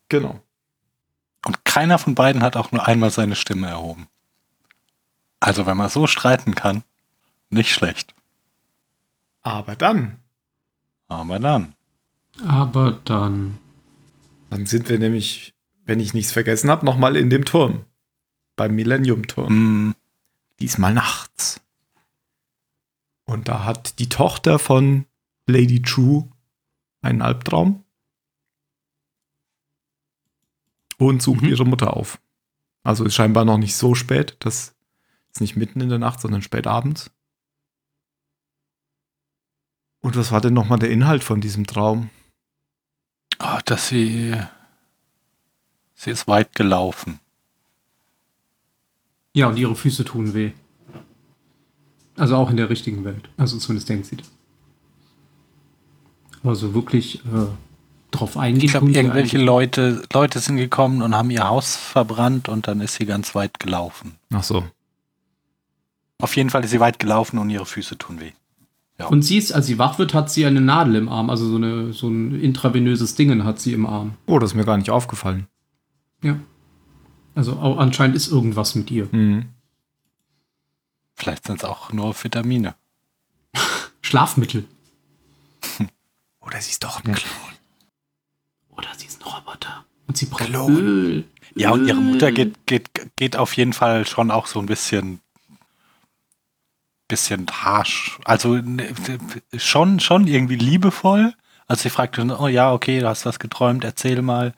Genau. 0.09 0.39
Und 1.45 1.63
keiner 1.65 1.97
von 1.99 2.15
beiden 2.15 2.41
hat 2.43 2.55
auch 2.57 2.71
nur 2.71 2.87
einmal 2.87 3.11
seine 3.11 3.35
Stimme 3.35 3.67
erhoben. 3.67 4.07
Also 5.39 5.65
wenn 5.65 5.77
man 5.77 5.89
so 5.89 6.07
streiten 6.07 6.55
kann, 6.55 6.83
nicht 7.49 7.71
schlecht. 7.71 8.15
Aber 9.41 9.75
dann, 9.75 10.19
Aber 11.07 11.37
dann. 11.39 11.75
Aber 12.47 12.99
dann. 13.05 13.59
dann 14.49 14.65
sind 14.65 14.89
wir 14.89 14.97
nämlich, 14.97 15.53
wenn 15.85 15.99
ich 15.99 16.13
nichts 16.15 16.31
vergessen 16.31 16.69
habe, 16.71 16.85
nochmal 16.85 17.15
in 17.15 17.29
dem 17.29 17.45
Turm. 17.45 17.85
Beim 18.55 18.75
Millennium-Turm. 18.75 19.89
Mm, 19.89 19.95
Diesmal 20.59 20.93
nachts. 20.93 21.61
Und 23.25 23.47
da 23.47 23.65
hat 23.65 23.99
die 23.99 24.09
Tochter 24.09 24.57
von 24.59 25.05
Lady 25.47 25.81
True 25.81 26.27
einen 27.01 27.21
Albtraum 27.21 27.83
und 30.97 31.21
sucht 31.21 31.41
Mhm. 31.41 31.49
ihre 31.49 31.65
Mutter 31.65 31.95
auf. 31.95 32.19
Also 32.83 33.03
ist 33.05 33.15
scheinbar 33.15 33.45
noch 33.45 33.57
nicht 33.57 33.75
so 33.75 33.95
spät. 33.95 34.35
Das 34.39 34.75
ist 35.33 35.41
nicht 35.41 35.55
mitten 35.55 35.81
in 35.81 35.89
der 35.89 35.99
Nacht, 35.99 36.21
sondern 36.21 36.41
spät 36.41 36.67
abends. 36.67 37.09
Und 40.01 40.15
was 40.15 40.31
war 40.31 40.41
denn 40.41 40.53
nochmal 40.53 40.79
der 40.79 40.91
Inhalt 40.91 41.23
von 41.23 41.41
diesem 41.41 41.65
Traum? 41.65 42.09
oh, 43.39 43.59
dass 43.65 43.89
sie. 43.89 44.33
Sie 45.95 46.11
ist 46.11 46.27
weit 46.27 46.53
gelaufen. 46.55 47.19
Ja, 49.33 49.47
und 49.47 49.57
ihre 49.57 49.75
Füße 49.75 50.05
tun 50.05 50.33
weh. 50.33 50.51
Also 52.15 52.35
auch 52.37 52.49
in 52.49 52.57
der 52.57 52.69
richtigen 52.69 53.03
Welt. 53.03 53.27
Also 53.35 53.57
zumindest 53.57 53.89
denkt 53.89 54.05
sie 54.05 54.17
das. 54.17 54.31
Aber 56.43 56.55
so 56.55 56.73
wirklich 56.73 57.25
äh, 57.25 57.47
drauf 58.17 58.37
eingehen. 58.37 58.65
Ich 58.65 58.71
glaube, 58.71 58.91
irgendwelche 58.91 59.37
Leute, 59.37 60.03
Leute 60.13 60.39
sind 60.39 60.57
gekommen 60.57 61.01
und 61.01 61.15
haben 61.15 61.29
ihr 61.29 61.47
Haus 61.47 61.75
verbrannt 61.75 62.49
und 62.49 62.67
dann 62.67 62.81
ist 62.81 62.95
sie 62.95 63.05
ganz 63.05 63.35
weit 63.35 63.59
gelaufen. 63.59 64.15
Ach 64.33 64.43
so. 64.43 64.63
Auf 66.19 66.35
jeden 66.35 66.49
Fall 66.49 66.63
ist 66.63 66.71
sie 66.71 66.79
weit 66.79 66.99
gelaufen 66.99 67.37
und 67.37 67.49
ihre 67.49 67.65
Füße 67.65 67.97
tun 67.97 68.19
weh. 68.19 68.31
Und 69.09 69.23
sie 69.23 69.37
ist, 69.37 69.51
als 69.51 69.65
sie 69.65 69.77
wach 69.77 69.99
wird, 69.99 70.13
hat 70.13 70.29
sie 70.31 70.45
eine 70.45 70.61
Nadel 70.61 70.95
im 70.95 71.09
Arm. 71.09 71.29
Also 71.29 71.49
so, 71.49 71.57
eine, 71.57 71.91
so 71.91 72.07
ein 72.07 72.39
intravenöses 72.39 73.15
Dingen 73.15 73.43
hat 73.43 73.59
sie 73.59 73.73
im 73.73 73.85
Arm. 73.85 74.15
Oh, 74.25 74.39
das 74.39 74.51
ist 74.51 74.55
mir 74.55 74.63
gar 74.63 74.77
nicht 74.77 74.89
aufgefallen. 74.89 75.47
Ja. 76.23 76.39
Also 77.35 77.59
anscheinend 77.59 78.15
ist 78.15 78.29
irgendwas 78.29 78.75
mit 78.75 78.89
ihr. 78.89 79.09
Mhm. 79.11 79.49
Vielleicht 81.13 81.45
sind 81.45 81.57
es 81.57 81.65
auch 81.65 81.91
nur 81.91 82.15
Vitamine. 82.23 82.75
Schlafmittel. 84.01 84.65
Oder 86.39 86.61
sie 86.61 86.71
ist 86.71 86.83
doch 86.83 87.03
ein 87.03 87.13
Clown. 87.13 87.54
Oder 88.77 88.89
sie 88.97 89.07
ist 89.07 89.21
ein 89.21 89.29
Roboter. 89.29 89.85
Und 90.07 90.17
sie 90.17 90.25
braucht 90.25 90.45
Klon. 90.45 90.77
Öl. 90.77 91.23
Ja, 91.55 91.71
und 91.71 91.87
ihre. 91.87 91.99
Mutter 91.99 92.31
geht, 92.31 92.65
geht, 92.67 92.89
geht 93.15 93.37
auf 93.37 93.55
jeden 93.55 93.73
Fall 93.73 94.05
schon 94.05 94.29
auch 94.31 94.47
so 94.47 94.59
ein 94.59 94.65
bisschen, 94.65 95.21
bisschen 97.07 97.47
harsch. 97.47 98.19
Also 98.25 98.55
ne, 98.55 98.93
schon, 99.57 99.99
schon 99.99 100.27
irgendwie 100.27 100.57
liebevoll. 100.57 101.33
Also 101.67 101.83
sie 101.83 101.89
fragt 101.89 102.19
oh 102.19 102.47
ja, 102.47 102.71
okay, 102.71 102.99
du 102.99 103.07
hast 103.07 103.25
was 103.25 103.39
geträumt, 103.39 103.83
erzähl 103.83 104.21
mal. 104.21 104.53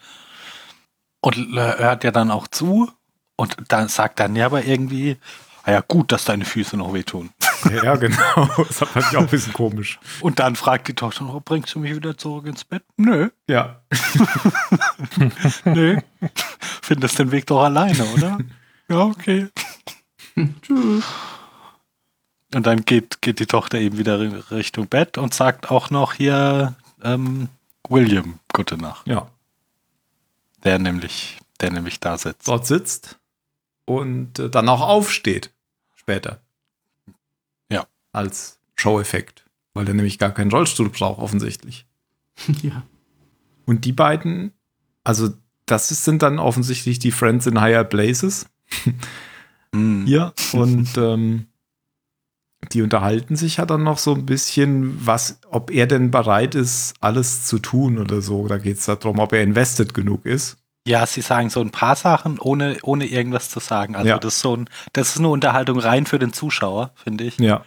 Und 1.22 1.36
hört 1.56 2.04
ja 2.04 2.12
dann 2.12 2.32
auch 2.32 2.48
zu. 2.48 2.92
Und 3.36 3.56
dann 3.70 3.88
sagt 3.88 4.20
dann 4.20 4.36
ja 4.36 4.48
aber 4.48 4.66
irgendwie, 4.66 5.18
ah 5.64 5.72
ja, 5.72 5.82
gut, 5.82 6.12
dass 6.12 6.26
deine 6.26 6.46
Füße 6.46 6.76
noch 6.76 6.94
wehtun. 6.94 7.30
Ja, 7.84 7.96
genau. 7.96 8.50
Das 8.68 8.78
fand 8.78 9.06
ich 9.12 9.18
auch 9.18 9.22
ein 9.22 9.28
bisschen 9.28 9.54
komisch. 9.54 10.00
Und 10.22 10.40
dann 10.40 10.56
fragt 10.56 10.88
die 10.88 10.94
Tochter, 10.94 11.26
oh, 11.34 11.42
bringst 11.44 11.76
du 11.76 11.80
mich 11.80 11.96
wieder 11.96 12.18
zurück 12.18 12.46
ins 12.46 12.64
Bett? 12.64 12.84
Nö, 12.98 13.30
Ja. 13.48 13.82
nö. 15.66 16.00
Findest 16.82 17.20
den 17.20 17.32
Weg 17.32 17.46
doch 17.48 17.64
alleine, 17.64 18.06
oder? 18.06 18.38
ja, 18.90 19.00
okay. 19.00 19.48
Tschüss. 20.62 21.04
Und 22.56 22.66
dann 22.66 22.86
geht, 22.86 23.22
geht 23.22 23.40
die 23.40 23.46
Tochter 23.46 23.78
eben 23.80 23.98
wieder 23.98 24.22
in 24.22 24.36
Richtung 24.36 24.88
Bett 24.88 25.18
und 25.18 25.34
sagt 25.34 25.70
auch 25.70 25.90
noch 25.90 26.14
hier 26.14 26.76
ähm, 27.04 27.50
William 27.90 28.40
gute 28.54 28.78
Nacht. 28.78 29.06
Ja. 29.08 29.28
Der 30.64 30.80
nämlich, 30.80 31.40
der 31.60 31.72
nämlich 31.72 32.00
da 32.00 32.18
sitzt. 32.18 32.48
Dort 32.48 32.66
sitzt 32.66 33.18
und 33.86 34.40
äh, 34.40 34.50
dann 34.50 34.70
auch 34.70 34.82
aufsteht. 34.82 35.52
Später. 35.96 36.40
Als 38.18 38.60
Show-Effekt. 38.76 39.46
Weil 39.74 39.86
der 39.86 39.94
nämlich 39.94 40.18
gar 40.18 40.32
keinen 40.32 40.52
Rollstuhl 40.52 40.90
braucht, 40.90 41.22
offensichtlich. 41.22 41.86
ja. 42.62 42.84
Und 43.66 43.86
die 43.86 43.92
beiden, 43.94 44.52
also 45.04 45.30
das 45.66 45.92
ist, 45.92 46.04
sind 46.06 46.22
dann 46.24 46.40
offensichtlich 46.40 47.00
die 47.00 47.12
Friends 47.12 47.46
in 47.48 47.62
Higher 47.62 47.84
Places 47.84 48.48
Mm. 49.74 50.06
hier. 50.06 50.34
Und 50.54 50.98
ähm, 50.98 51.48
die 52.72 52.82
unterhalten 52.82 53.36
sich 53.36 53.58
ja 53.58 53.66
dann 53.66 53.84
noch 53.84 53.98
so 53.98 54.14
ein 54.14 54.26
bisschen, 54.26 55.06
was, 55.06 55.40
ob 55.52 55.72
er 55.72 55.88
denn 55.88 56.10
bereit 56.12 56.56
ist, 56.56 56.96
alles 57.02 57.46
zu 57.46 57.60
tun 57.60 57.98
oder 57.98 58.22
so. 58.22 58.48
Da 58.48 58.58
geht 58.58 58.78
es 58.80 58.86
darum, 58.86 59.20
ob 59.20 59.34
er 59.34 59.44
invested 59.44 59.94
genug 59.94 60.26
ist. 60.26 60.58
Ja, 60.88 61.06
sie 61.06 61.22
sagen 61.22 61.50
so 61.50 61.60
ein 61.60 61.72
paar 61.72 61.98
Sachen, 61.98 62.40
ohne, 62.40 62.78
ohne 62.82 63.06
irgendwas 63.06 63.50
zu 63.50 63.60
sagen. 63.60 63.96
Also 63.98 64.08
Ja. 64.08 64.18
das 64.20 64.36
ist 64.36 64.42
so 64.42 64.56
ein, 64.56 64.70
das 64.94 65.10
ist 65.10 65.18
eine 65.18 65.28
Unterhaltung 65.28 65.80
rein 65.80 66.06
für 66.06 66.18
den 66.18 66.32
Zuschauer, 66.32 66.92
finde 66.96 67.26
ich. 67.26 67.38
Ja. 67.40 67.64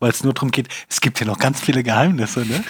Weil 0.00 0.10
es 0.10 0.22
nur 0.22 0.34
darum 0.34 0.50
geht, 0.50 0.68
es 0.88 1.00
gibt 1.00 1.18
hier 1.18 1.26
noch 1.26 1.38
ganz 1.38 1.60
viele 1.60 1.82
Geheimnisse, 1.82 2.46
ne? 2.46 2.64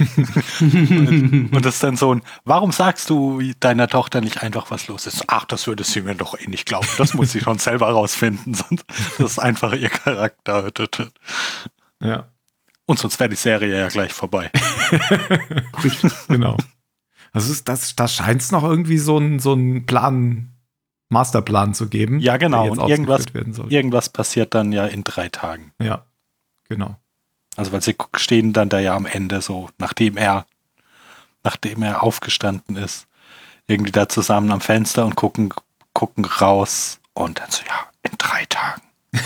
und, 0.61 1.53
und 1.55 1.65
das 1.65 1.75
ist 1.75 1.83
dann 1.83 1.97
so 1.97 2.15
ein, 2.15 2.23
warum 2.45 2.73
sagst 2.73 3.11
du 3.11 3.41
deiner 3.61 3.89
Tochter 3.89 4.21
nicht 4.21 4.43
einfach, 4.43 4.71
was 4.71 4.89
los 4.89 5.07
ist? 5.07 5.25
Ach, 5.27 5.45
das 5.45 5.67
würde 5.67 5.85
sie 5.85 6.03
mir 6.03 6.15
doch 6.15 6.39
eh 6.39 6.47
nicht 6.47 6.67
glauben. 6.67 6.89
Das 6.97 7.15
muss 7.15 7.33
sie 7.33 7.41
schon 7.41 7.59
selber 7.59 7.91
rausfinden. 7.91 8.55
Sonst, 8.55 8.85
das 9.19 9.33
ist 9.33 9.39
einfach 9.39 9.73
ihr 9.75 9.91
Charakter. 9.91 10.71
Ja. 12.03 12.29
Und 12.87 12.99
sonst 12.99 13.21
wäre 13.21 13.29
die 13.29 13.37
Serie 13.37 13.79
ja 13.79 13.89
gleich 13.89 14.15
vorbei. 14.15 14.51
genau. 16.29 16.57
Also 17.33 17.53
ist 17.53 17.69
das, 17.69 17.95
da 17.95 18.09
scheint 18.09 18.41
es 18.41 18.51
noch 18.51 18.65
irgendwie 18.65 18.97
so 18.97 19.19
einen 19.19 19.41
so 19.41 19.53
einen 19.53 19.85
Plan, 19.85 20.55
Masterplan 21.11 21.75
zu 21.75 21.89
geben. 21.89 22.19
Ja, 22.19 22.39
genau. 22.39 22.71
Und 22.71 22.89
irgendwas-. 22.89 23.27
Irgendwas 23.69 24.09
passiert 24.09 24.55
dann 24.55 24.73
ja 24.73 24.87
in 24.87 25.05
drei 25.05 25.29
Tagen. 25.29 25.73
Ja, 25.81 26.07
genau. 26.69 26.97
Also 27.59 27.73
weil 27.73 27.83
sie 27.83 27.97
stehen 28.15 28.53
dann 28.53 28.69
da 28.69 28.79
ja 28.79 28.95
am 28.95 29.05
Ende 29.05 29.43
so, 29.43 29.69
nachdem 29.79 30.17
er, 30.17 30.47
nachdem 31.43 31.83
er 31.83 32.05
aufgestanden 32.05 32.77
ist, 32.77 33.09
irgendwie 33.67 33.91
da 33.91 34.09
zusammen 34.09 34.53
am 34.53 34.61
Fenster 34.61 35.05
und 35.05 35.17
gucken, 35.17 35.53
gucken 35.93 36.25
raus 36.25 37.01
und 37.15 37.41
dann 37.41 37.51
so, 37.51 37.65
ja, 37.67 37.89
in 38.03 38.17
drei 38.17 38.45
Tagen. 38.47 38.83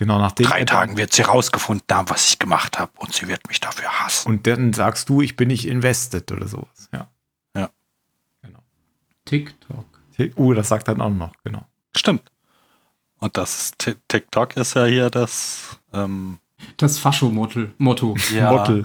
Genau, 0.00 0.18
nachdem 0.18 0.46
drei 0.46 0.64
Tagen 0.64 0.96
wird 0.96 1.12
sie 1.12 1.22
rausgefunden 1.22 1.86
haben, 1.96 2.10
was 2.10 2.26
ich 2.28 2.40
gemacht 2.40 2.80
habe 2.80 2.90
und 2.96 3.14
sie 3.14 3.28
wird 3.28 3.46
mich 3.46 3.60
dafür 3.60 3.88
hassen. 4.00 4.28
Und 4.28 4.46
dann 4.48 4.72
sagst 4.72 5.08
du, 5.08 5.22
ich 5.22 5.36
bin 5.36 5.46
nicht 5.46 5.68
invested 5.68 6.32
oder 6.32 6.48
sowas. 6.48 6.88
Ja. 6.92 7.08
Ja. 7.56 7.70
Genau. 8.42 8.58
TikTok. 9.24 9.86
Uh, 10.36 10.52
das 10.52 10.68
sagt 10.68 10.88
dann 10.88 11.00
auch 11.00 11.10
noch, 11.10 11.32
genau. 11.44 11.64
Stimmt. 11.96 12.28
Und 13.20 13.36
das 13.36 13.70
Ti- 13.78 13.94
TikTok 14.08 14.56
ist 14.56 14.74
ja 14.74 14.84
hier 14.86 15.10
das 15.10 15.78
ähm, 15.92 16.38
Das 16.76 16.98
Fascho-Motto. 16.98 17.66
Motto. 17.78 18.16
ja, 18.34 18.50
Model. 18.52 18.84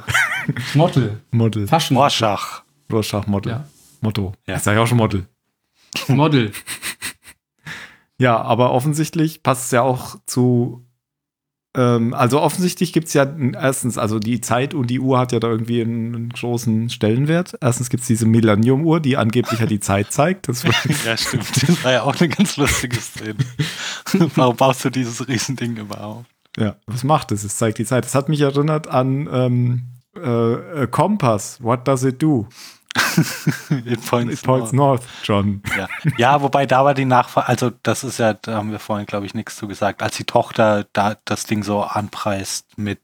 Model. 0.73 1.21
Model. 1.31 1.67
Faschen. 1.67 1.97
Rorschach. 1.97 2.63
Rorschach 2.91 3.27
Model. 3.27 3.51
Ja. 3.53 3.67
Motto. 4.01 4.33
Ja. 4.47 4.55
Ich 4.55 4.61
sage 4.63 4.81
auch 4.81 4.87
schon 4.87 4.97
Model. 4.97 5.25
Model. 6.07 6.51
Ja, 8.21 8.41
aber 8.41 8.71
offensichtlich 8.73 9.43
passt 9.43 9.65
es 9.65 9.71
ja 9.71 9.81
auch 9.81 10.17
zu. 10.25 10.85
Ähm, 11.73 12.13
also 12.13 12.41
offensichtlich 12.41 12.91
gibt 12.91 13.07
es 13.07 13.13
ja 13.13 13.25
erstens, 13.53 13.97
also 13.97 14.19
die 14.19 14.41
Zeit 14.41 14.73
und 14.73 14.87
die 14.87 14.99
Uhr 14.99 15.17
hat 15.19 15.31
ja 15.31 15.39
da 15.39 15.47
irgendwie 15.47 15.81
einen, 15.81 16.13
einen 16.15 16.29
großen 16.29 16.89
Stellenwert. 16.89 17.55
Erstens 17.61 17.89
gibt 17.89 18.01
es 18.01 18.07
diese 18.07 18.25
Millennium-Uhr, 18.25 18.99
die 18.99 19.15
angeblich 19.15 19.61
ja 19.61 19.67
die 19.67 19.79
Zeit 19.79 20.11
zeigt. 20.11 20.49
Das 20.49 20.63
Ja, 21.05 21.15
stimmt. 21.15 21.45
Das 21.65 21.81
war 21.85 21.91
ja 21.93 22.03
auch 22.03 22.19
eine 22.19 22.27
ganz 22.27 22.57
lustige 22.57 22.97
Szene. 22.99 23.35
Warum 24.35 24.57
baust 24.57 24.83
du 24.83 24.89
dieses 24.89 25.25
Riesending 25.25 25.77
überhaupt? 25.77 26.25
Ja, 26.59 26.75
was 26.87 27.03
macht 27.03 27.31
es? 27.31 27.43
Es 27.43 27.57
zeigt 27.57 27.77
die 27.77 27.85
Zeit. 27.85 28.05
Es 28.05 28.15
hat 28.15 28.29
mich 28.29 28.41
erinnert 28.41 28.87
an 28.87 29.29
ähm, 29.31 29.83
äh, 30.15 30.83
äh, 30.83 30.87
Kompass. 30.87 31.57
What 31.61 31.87
does 31.87 32.03
it 32.03 32.21
do? 32.21 32.47
It 33.85 34.03
points 34.05 34.33
It 34.33 34.43
points 34.43 34.73
north. 34.73 35.01
north, 35.01 35.03
John. 35.23 35.61
Ja. 35.77 35.87
ja, 36.17 36.41
wobei 36.41 36.65
da 36.65 36.83
war 36.83 36.93
die 36.95 37.05
Nachfrage, 37.05 37.47
also 37.47 37.71
das 37.83 38.03
ist 38.03 38.17
ja, 38.17 38.33
da 38.33 38.55
haben 38.55 38.71
wir 38.71 38.79
vorhin, 38.79 39.05
glaube 39.05 39.25
ich, 39.27 39.33
nichts 39.35 39.55
zu 39.57 39.67
gesagt, 39.67 40.01
als 40.01 40.17
die 40.17 40.23
Tochter 40.23 40.85
da 40.93 41.15
das 41.25 41.45
Ding 41.45 41.63
so 41.63 41.81
anpreist 41.83 42.65
mit, 42.77 42.99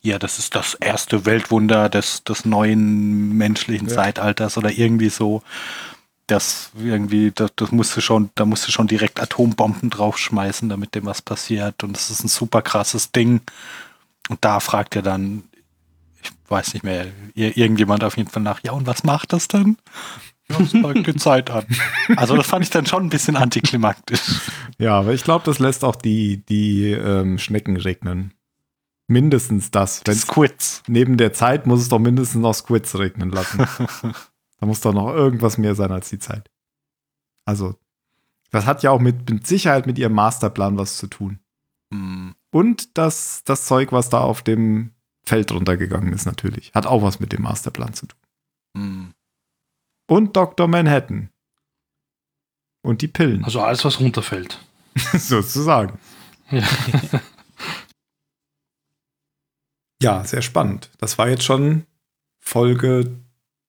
ja, 0.00 0.18
das 0.20 0.38
ist 0.38 0.54
das 0.54 0.74
erste 0.74 1.26
Weltwunder 1.26 1.88
des, 1.88 2.22
des 2.24 2.44
neuen 2.44 3.36
menschlichen 3.36 3.88
Ja. 3.88 3.94
Zeitalters 3.96 4.56
oder 4.56 4.70
irgendwie 4.70 5.10
so. 5.10 5.42
Das 6.26 6.70
irgendwie, 6.78 7.32
das, 7.32 7.52
das 7.56 7.70
musste 7.70 8.00
schon, 8.00 8.30
da 8.34 8.46
musste 8.46 8.72
schon 8.72 8.86
direkt 8.86 9.20
Atombomben 9.20 9.90
draufschmeißen, 9.90 10.68
damit 10.70 10.94
dem 10.94 11.04
was 11.04 11.20
passiert. 11.20 11.84
Und 11.84 11.94
das 11.94 12.10
ist 12.10 12.24
ein 12.24 12.28
super 12.28 12.62
krasses 12.62 13.12
Ding. 13.12 13.42
Und 14.30 14.42
da 14.42 14.60
fragt 14.60 14.96
er 14.96 15.02
dann, 15.02 15.44
ich 16.22 16.30
weiß 16.48 16.72
nicht 16.72 16.82
mehr, 16.82 17.06
ir- 17.36 17.56
irgendjemand 17.58 18.04
auf 18.04 18.16
jeden 18.16 18.30
Fall 18.30 18.42
nach, 18.42 18.60
ja, 18.64 18.72
und 18.72 18.86
was 18.86 19.04
macht 19.04 19.34
das 19.34 19.48
denn? 19.48 19.76
Ja, 20.48 20.60
es 20.60 20.70
zeigt 20.72 21.06
die 21.06 21.16
Zeit 21.16 21.50
an. 21.50 21.66
Also 22.16 22.36
das 22.36 22.46
fand 22.46 22.64
ich 22.64 22.70
dann 22.70 22.86
schon 22.86 23.02
ein 23.04 23.10
bisschen 23.10 23.36
antiklimaktisch. 23.36 24.40
Ja, 24.78 24.98
aber 25.00 25.12
ich 25.12 25.24
glaube, 25.24 25.44
das 25.44 25.58
lässt 25.58 25.84
auch 25.84 25.96
die, 25.96 26.38
die 26.46 26.90
ähm, 26.92 27.38
Schnecken 27.38 27.76
regnen. 27.76 28.32
Mindestens 29.08 29.70
das. 29.70 30.00
Wenn's, 30.06 30.22
Squids. 30.22 30.82
neben 30.86 31.18
der 31.18 31.34
Zeit 31.34 31.66
muss 31.66 31.82
es 31.82 31.90
doch 31.90 31.98
mindestens 31.98 32.40
noch 32.40 32.54
Squids 32.54 32.96
regnen 32.98 33.30
lassen. 33.30 33.66
da 34.64 34.66
muss 34.66 34.80
doch 34.80 34.94
noch 34.94 35.12
irgendwas 35.12 35.58
mehr 35.58 35.74
sein 35.74 35.92
als 35.92 36.08
die 36.08 36.18
Zeit. 36.18 36.50
Also, 37.44 37.78
das 38.50 38.64
hat 38.64 38.82
ja 38.82 38.92
auch 38.92 38.98
mit, 38.98 39.28
mit 39.28 39.46
Sicherheit 39.46 39.86
mit 39.86 39.98
ihrem 39.98 40.14
Masterplan 40.14 40.78
was 40.78 40.96
zu 40.96 41.06
tun. 41.06 41.38
Hm. 41.92 42.34
Und 42.50 42.96
das, 42.96 43.42
das 43.44 43.66
Zeug, 43.66 43.92
was 43.92 44.08
da 44.08 44.20
auf 44.20 44.40
dem 44.40 44.92
Feld 45.22 45.52
runtergegangen 45.52 46.14
ist, 46.14 46.24
natürlich. 46.24 46.72
Hat 46.74 46.86
auch 46.86 47.02
was 47.02 47.20
mit 47.20 47.34
dem 47.34 47.42
Masterplan 47.42 47.92
zu 47.92 48.06
tun. 48.06 48.20
Hm. 48.74 49.14
Und 50.06 50.34
Dr. 50.34 50.66
Manhattan. 50.66 51.28
Und 52.80 53.02
die 53.02 53.08
Pillen, 53.08 53.44
Also 53.44 53.60
alles, 53.60 53.84
was 53.84 54.00
runterfällt. 54.00 54.64
sozusagen. 55.12 55.98
Ja. 56.50 56.66
Ja, 60.00 60.24
sehr 60.24 60.42
spannend. 60.42 60.90
Das 60.96 61.18
war 61.18 61.28
jetzt 61.28 61.44
schon 61.44 61.84
Folge 62.40 63.14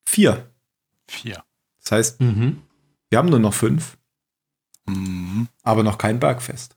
4. 0.08 0.50
Vier. 1.08 1.44
Das 1.84 1.92
heißt, 1.92 2.22
Mhm. 2.22 2.62
wir 3.10 3.18
haben 3.20 3.30
nur 3.30 3.40
noch 3.40 3.54
fünf, 3.54 3.98
Mhm. 4.88 5.48
aber 5.64 5.84
noch 5.84 5.98
kein 5.98 6.20
Bergfest. 6.20 6.76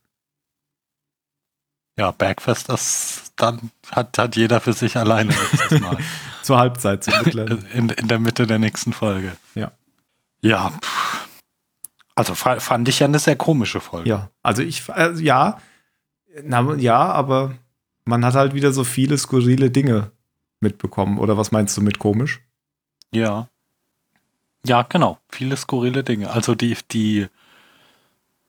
Ja, 1.97 2.13
Bergfest, 2.13 2.69
das 2.69 3.33
dann 3.37 3.71
hat, 3.91 4.17
hat 4.19 4.37
jeder 4.37 4.61
für 4.61 4.73
sich 4.73 4.97
alleine 4.97 5.33
letztes 5.33 5.81
Mal. 5.81 5.99
Zur 6.43 6.59
Halbzeit, 6.59 7.03
zur 7.05 7.19
mittleren. 7.25 7.67
in, 7.75 7.89
in 7.89 8.07
der 8.09 8.19
Mitte 8.21 8.47
der 8.47 8.59
nächsten 8.61 8.93
Folge. 8.93 9.37
Ja. 9.55 9.73
Ja. 10.41 10.73
Also 12.15 12.35
fa- 12.35 12.61
fand 12.61 12.89
ich 12.89 13.01
ja 13.01 13.07
eine 13.07 13.19
sehr 13.19 13.37
komische 13.37 13.81
Folge. 13.81 14.09
ja, 14.09 14.31
also 14.43 14.63
ich, 14.63 14.89
äh, 14.91 15.13
ja, 15.21 15.61
na, 16.45 16.75
ja, 16.77 16.99
aber 17.13 17.55
man 18.05 18.25
hat 18.25 18.35
halt 18.35 18.55
wieder 18.55 18.73
so 18.73 18.85
viele 18.85 19.19
skurrile 19.19 19.71
Dinge 19.71 20.13
mitbekommen. 20.61 21.19
Oder 21.19 21.37
was 21.37 21.51
meinst 21.53 21.77
du 21.77 21.81
mit 21.83 21.99
komisch? 21.99 22.41
Ja. 23.13 23.49
Ja, 24.67 24.83
genau. 24.83 25.19
Viele 25.31 25.57
skurrile 25.57 26.05
Dinge. 26.05 26.31
Also 26.31 26.55
die, 26.55 26.77
die, 26.91 27.27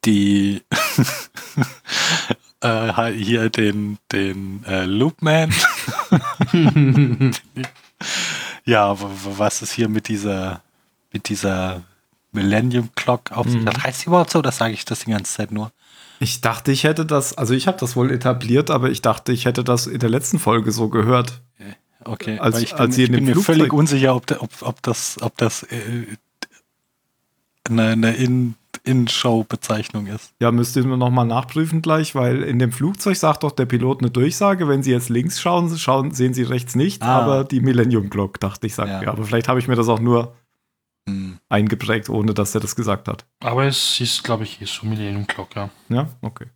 die, 0.05 0.62
äh, 2.62 3.12
hier 3.14 3.49
den, 3.49 3.97
den 4.12 4.64
äh, 4.66 4.86
Loopman. 4.86 5.53
ja, 8.66 8.95
was 8.99 9.62
ist 9.62 9.72
hier 9.74 9.89
mit 9.89 10.07
dieser, 10.07 10.62
mit 11.14 11.30
dieser 11.30 11.84
Millennium 12.32 12.89
Clock 12.95 13.32
auf 13.32 13.47
Mhm. 13.47 13.66
hat? 13.68 13.84
Heißt 13.84 14.03
die 14.03 14.07
überhaupt 14.07 14.32
so? 14.32 14.41
Das 14.41 14.57
sage 14.57 14.74
ich 14.74 14.86
das 14.86 14.99
die 15.01 15.12
ganze 15.12 15.34
Zeit 15.34 15.51
nur. 15.51 15.72
Ich 16.20 16.41
dachte, 16.41 16.72
ich 16.74 16.84
hätte 16.84 17.05
das, 17.05 17.38
also 17.38 17.53
ich 17.53 17.68
habe 17.68 17.78
das 17.78 17.95
wohl 17.95 18.12
etabliert, 18.12 18.72
aber 18.72 18.89
ich 18.89 19.01
dachte, 19.01 19.32
ich 19.32 19.45
hätte 19.45 19.64
das 19.64 19.88
in 19.88 19.99
der 19.99 20.10
letzten 20.10 20.38
Folge 20.38 20.72
so 20.74 20.89
gehört. 20.89 21.41
Okay, 21.57 21.76
Als- 22.06 22.56
weil 22.56 22.64
ich 22.64 22.70
bin, 22.72 22.80
als 22.80 22.95
sie 22.95 23.04
ich 23.04 23.10
in 23.10 23.14
dem 23.14 23.18
bin 23.18 23.26
mir 23.26 23.32
Flugzeug- 23.34 23.45
völlig 23.58 23.74
unsicher, 23.74 24.16
ob, 24.16 24.32
ob, 24.41 24.50
ob 24.62 24.82
das, 24.84 25.18
ob 25.22 25.38
das 25.38 25.64
äh, 25.64 26.06
eine, 27.70 27.84
eine 27.89 28.16
In- 28.16 28.56
In-Show-Bezeichnung 28.84 30.08
ist. 30.08 30.34
Ja, 30.39 30.52
müsst 30.52 30.76
ihr 30.76 30.86
mir 30.86 30.95
nochmal 30.97 31.26
nachprüfen 31.26 31.82
gleich, 31.82 32.16
weil 32.16 32.43
in 32.43 32.58
dem 32.60 32.72
Flugzeug 32.72 33.18
sagt 33.18 33.43
doch 33.43 33.52
der 33.52 33.66
Pilot 33.66 34.00
eine 34.02 34.10
Durchsage, 34.10 34.68
wenn 34.68 34.82
Sie 34.84 34.91
jetzt 34.91 35.10
links 35.10 35.39
schauen, 35.41 35.76
schauen 35.78 36.12
sehen 36.12 36.34
Sie 36.34 36.43
rechts 36.43 36.76
nicht, 36.76 37.02
Ah. 37.04 37.20
aber 37.20 37.43
die 37.43 37.60
Millennium 37.60 38.10
Clock, 38.10 38.39
dachte 38.39 38.66
ich, 38.68 38.76
sagt 38.76 38.89
Ja. 38.89 39.02
ja. 39.04 39.12
Aber 39.12 39.26
vielleicht 39.26 39.47
habe 39.50 39.60
ich 39.60 39.68
mir 39.68 39.76
das 39.76 39.88
auch 39.89 40.00
nur 40.00 40.34
Hm. 41.08 41.39
eingeprägt, 41.50 42.10
ohne 42.10 42.34
dass 42.34 42.56
er 42.56 42.62
das 42.62 42.76
gesagt 42.76 43.08
hat. 43.08 43.26
Aber 43.41 43.66
es 43.66 44.00
ist, 44.00 44.24
glaube 44.24 44.43
ich, 44.43 44.62
eh 44.62 44.66
so 44.66 44.86
Millennium 44.86 45.28
Clock, 45.28 45.56
ja. 45.56 45.70
Ja, 45.89 46.08
okay. 46.22 46.47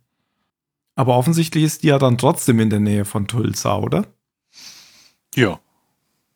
Aber 0.96 1.16
offensichtlich 1.16 1.64
ist 1.64 1.82
die 1.82 1.88
ja 1.88 1.98
dann 1.98 2.16
trotzdem 2.18 2.58
in 2.60 2.70
der 2.70 2.80
Nähe 2.80 3.04
von 3.04 3.26
Tulsa, 3.26 3.76
oder? 3.76 4.06
Ja. 5.34 5.60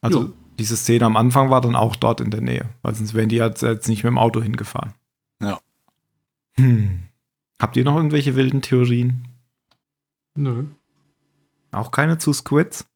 Also 0.00 0.22
Jo. 0.22 0.32
diese 0.58 0.76
Szene 0.76 1.04
am 1.06 1.16
Anfang 1.16 1.50
war 1.50 1.60
dann 1.60 1.76
auch 1.76 1.96
dort 1.96 2.20
in 2.20 2.30
der 2.30 2.40
Nähe, 2.40 2.68
weil 2.82 2.94
sonst 2.94 3.14
wären 3.14 3.28
die 3.28 3.36
jetzt, 3.36 3.62
jetzt 3.62 3.88
nicht 3.88 4.04
mit 4.04 4.10
dem 4.10 4.18
Auto 4.18 4.42
hingefahren. 4.42 4.94
Ja. 5.42 5.60
Hm. 6.56 7.04
Habt 7.60 7.76
ihr 7.76 7.84
noch 7.84 7.96
irgendwelche 7.96 8.36
wilden 8.36 8.62
Theorien? 8.62 9.28
Nö. 10.34 10.64
Auch 11.72 11.90
keine 11.90 12.18
zu 12.18 12.32
Squids? 12.32 12.86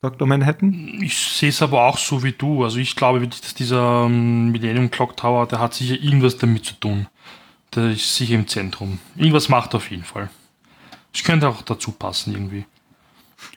Dr. 0.00 0.28
Manhattan? 0.28 1.00
Ich 1.02 1.18
sehe 1.18 1.48
es 1.48 1.60
aber 1.60 1.84
auch 1.84 1.98
so 1.98 2.22
wie 2.22 2.32
du. 2.32 2.62
Also 2.64 2.78
ich 2.78 2.94
glaube, 2.94 3.26
dass 3.26 3.54
dieser 3.54 4.04
ähm, 4.06 4.52
Millennium 4.52 4.90
Clock 4.90 5.16
Tower, 5.16 5.46
der 5.46 5.58
hat 5.58 5.74
sicher 5.74 5.96
irgendwas 6.00 6.36
damit 6.36 6.64
zu 6.64 6.74
tun. 6.74 7.08
Der 7.74 7.90
ist 7.90 8.14
sicher 8.14 8.36
im 8.36 8.46
Zentrum. 8.46 9.00
Irgendwas 9.16 9.48
macht 9.48 9.74
er 9.74 9.78
auf 9.78 9.90
jeden 9.90 10.04
Fall. 10.04 10.30
Das 11.12 11.24
könnte 11.24 11.48
auch 11.48 11.62
dazu 11.62 11.90
passen 11.90 12.32
irgendwie. 12.32 12.64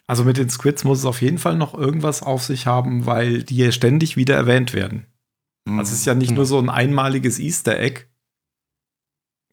Also 0.08 0.24
mit 0.24 0.38
den 0.38 0.50
Squids 0.50 0.84
muss 0.84 1.00
es 1.00 1.06
auf 1.06 1.22
jeden 1.22 1.38
Fall 1.38 1.56
noch 1.56 1.74
irgendwas 1.74 2.22
auf 2.22 2.44
sich 2.44 2.68
haben, 2.68 3.06
weil 3.06 3.44
die 3.44 3.58
ja 3.58 3.72
ständig 3.72 4.18
wieder 4.18 4.36
erwähnt 4.36 4.74
werden. 4.74 5.08
Hm. 5.68 5.80
Also 5.80 5.92
es 5.92 6.00
ist 6.00 6.06
ja 6.06 6.16
nicht 6.16 6.32
nur 6.32 6.46
so 6.46 6.60
ein 6.60 6.70
einmaliges 6.70 7.40
Easter 7.40 7.80
Egg 7.80 8.06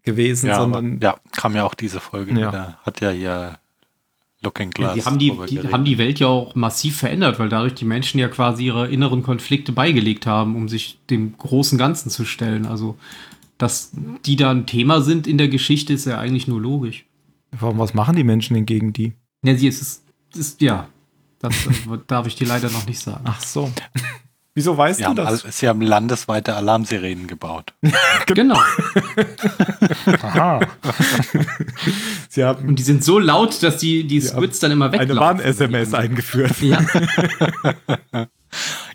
gewesen, 0.03 0.49
ja, 0.49 0.57
sondern 0.57 0.97
aber, 0.97 1.03
ja, 1.03 1.21
kam 1.33 1.55
ja 1.55 1.65
auch 1.65 1.75
diese 1.75 2.01
Folge 2.01 2.33
Ja. 2.33 2.49
wieder. 2.49 2.79
Hat 2.83 3.01
ja 3.01 3.11
hier 3.11 3.59
Looking 4.41 4.71
Glass. 4.71 4.95
Die 4.95 5.05
haben 5.05 5.19
die, 5.19 5.33
die 5.49 5.69
haben 5.69 5.85
die 5.85 5.99
Welt 5.99 6.21
ja 6.21 6.29
auch 6.29 6.55
massiv 6.55 6.97
verändert, 6.97 7.39
weil 7.39 7.49
dadurch 7.49 7.75
die 7.75 7.85
Menschen 7.85 8.21
ja 8.21 8.29
quasi 8.29 8.67
ihre 8.67 8.89
inneren 8.89 9.23
Konflikte 9.23 9.73
beigelegt 9.73 10.27
haben, 10.27 10.55
um 10.55 10.69
sich 10.69 10.99
dem 11.11 11.37
großen 11.37 11.77
Ganzen 11.77 12.09
zu 12.11 12.25
stellen. 12.25 12.65
Also, 12.65 12.97
dass 13.59 13.91
die 14.25 14.37
da 14.37 14.51
ein 14.51 14.67
Thema 14.67 15.01
sind 15.01 15.27
in 15.27 15.39
der 15.39 15.49
Geschichte, 15.49 15.93
ist 15.93 16.07
ja 16.07 16.19
eigentlich 16.19 16.47
nur 16.47 16.61
logisch. 16.61 17.05
warum 17.51 17.79
was 17.79 17.95
machen 17.95 18.15
die 18.15 18.25
Menschen 18.25 18.55
denn 18.55 18.67
gegen 18.67 18.93
die? 18.93 19.15
Ja, 19.43 19.57
sie 19.57 19.67
es 19.67 19.81
ist, 19.83 20.05
es 20.07 20.08
ist 20.37 20.61
ja, 20.61 20.89
das 21.41 21.55
äh, 21.67 21.99
darf 22.07 22.27
ich 22.27 22.35
dir 22.37 22.47
leider 22.47 22.71
noch 22.71 22.87
nicht 22.87 23.01
sagen. 23.01 23.25
Ach 23.25 23.41
so. 23.41 23.71
Wieso 24.55 24.77
weißt 24.77 24.99
Sie 24.99 25.05
du 25.05 25.15
das? 25.15 25.45
all- 25.45 25.53
sie 25.53 25.69
haben 25.69 25.81
landesweite 25.83 26.55
Alarmsirenen 26.57 27.27
gebaut. 27.29 27.75
Genau. 28.27 28.61
Aha. 30.23 30.61
Sie 32.29 32.45
haben 32.45 32.69
Und 32.69 32.79
die 32.79 32.83
sind 32.83 33.03
so 33.03 33.19
laut, 33.19 33.63
dass 33.63 33.79
die, 33.79 34.05
die 34.07 34.21
Squids 34.21 34.59
dann 34.59 34.71
immer 34.73 34.87
eine 34.91 34.99
weglaufen. 35.01 35.39
Warn-SMS 35.39 35.95
eingeführt. 35.95 36.61
Ja, 36.61 36.79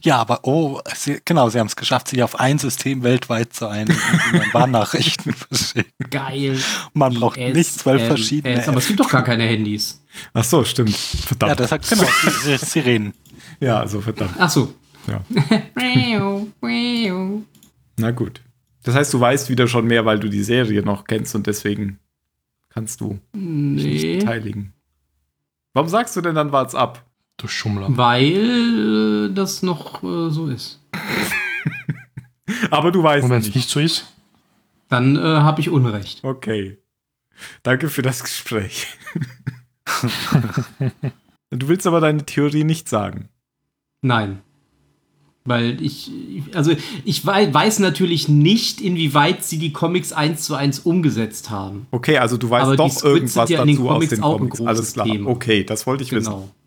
Ja, 0.03 0.17
aber 0.17 0.41
oh, 0.43 0.81
sie, 0.93 1.21
genau, 1.23 1.49
sie 1.49 1.59
haben 1.59 1.67
es 1.67 1.75
geschafft, 1.77 2.09
sich 2.09 2.21
auf 2.23 2.37
ein 2.39 2.59
System 2.59 3.03
weltweit 3.03 3.53
zu 3.53 3.67
einigen, 3.67 3.97
wie 4.31 4.37
man 4.39 4.47
Warnnachrichten 4.53 5.33
verschickt. 5.33 5.93
geil. 6.11 6.59
Man 6.93 7.13
braucht 7.13 7.37
IS, 7.37 7.55
nicht 7.55 7.73
zwölf 7.79 8.01
ähm, 8.01 8.07
verschiedene. 8.07 8.59
IS, 8.59 8.67
aber 8.67 8.79
es 8.79 8.87
gibt 8.87 8.99
doch 8.99 9.09
gar 9.09 9.23
keine 9.23 9.43
Handys. 9.43 10.03
Ach 10.33 10.43
so, 10.43 10.63
stimmt. 10.65 10.89
ja, 10.91 11.19
Verdammt. 11.27 11.59
das 11.59 11.71
hat 11.71 11.87
genau 11.89 12.03
Sirenen. 12.57 13.13
Ja, 13.59 13.79
also 13.79 14.01
verdammt. 14.01 14.35
Ach 14.37 14.49
so. 14.49 14.73
Ja. 15.07 15.21
Na 17.97 18.11
gut. 18.11 18.41
Das 18.83 18.95
heißt, 18.95 19.13
du 19.13 19.19
weißt 19.19 19.49
wieder 19.49 19.67
schon 19.67 19.85
mehr, 19.85 20.05
weil 20.05 20.19
du 20.19 20.27
die 20.29 20.43
Serie 20.43 20.81
noch 20.81 21.05
kennst 21.05 21.35
und 21.35 21.47
deswegen 21.47 21.99
kannst 22.69 22.99
du 23.01 23.19
dich 23.33 23.85
nicht 23.85 24.03
Nee. 24.03 24.17
beteiligen. 24.17 24.73
Warum 25.73 25.87
sagst 25.89 26.15
du 26.15 26.21
denn 26.21 26.35
dann 26.35 26.51
war's 26.51 26.75
ab? 26.75 27.05
Du 27.37 27.47
Schummler. 27.47 27.87
Weil 27.89 29.29
äh, 29.29 29.33
das 29.33 29.63
noch 29.63 30.03
äh, 30.03 30.29
so 30.29 30.47
ist. 30.47 30.79
Aber 32.71 32.91
du 32.91 33.01
weißt 33.03 33.23
Und 33.25 33.31
wenn 33.31 33.39
es 33.39 33.47
nicht. 33.47 33.55
nicht 33.55 33.69
so 33.69 33.79
ist, 33.79 34.05
Dann 34.89 35.15
äh, 35.15 35.19
habe 35.19 35.61
ich 35.61 35.69
Unrecht. 35.69 36.23
Okay. 36.23 36.77
Danke 37.63 37.89
für 37.89 38.01
das 38.01 38.23
Gespräch. 38.23 38.87
du 41.49 41.67
willst 41.67 41.87
aber 41.87 41.99
deine 41.99 42.25
Theorie 42.25 42.63
nicht 42.63 42.87
sagen. 42.87 43.29
Nein. 44.01 44.41
Weil 45.45 45.81
ich, 45.81 46.09
also 46.53 46.71
ich 47.03 47.25
wei 47.25 47.53
weiß 47.53 47.79
natürlich 47.79 48.29
nicht, 48.29 48.79
inwieweit 48.79 49.43
sie 49.43 49.57
die 49.57 49.73
Comics 49.73 50.13
eins 50.13 50.43
zu 50.43 50.55
eins 50.55 50.79
umgesetzt 50.79 51.49
haben. 51.49 51.87
Okay, 51.91 52.17
also 52.17 52.37
du 52.37 52.49
weißt 52.49 52.65
Aber 52.65 52.75
doch 52.77 53.03
irgendwas 53.03 53.47
sind 53.47 53.57
ja 53.57 53.61
in 53.61 53.67
den 53.67 53.75
dazu 53.75 53.89
aus 53.89 53.93
Comics 53.95 54.09
den 54.11 54.21
Comics. 54.21 54.61
Alles 54.61 54.93
klar. 54.93 55.05
Thema. 55.05 55.29
Okay, 55.29 55.63
das 55.65 55.85
wollte 55.85 56.03
ich 56.03 56.11
wissen. 56.13 56.29
Genau. 56.31 56.41
Ja. 56.43 56.62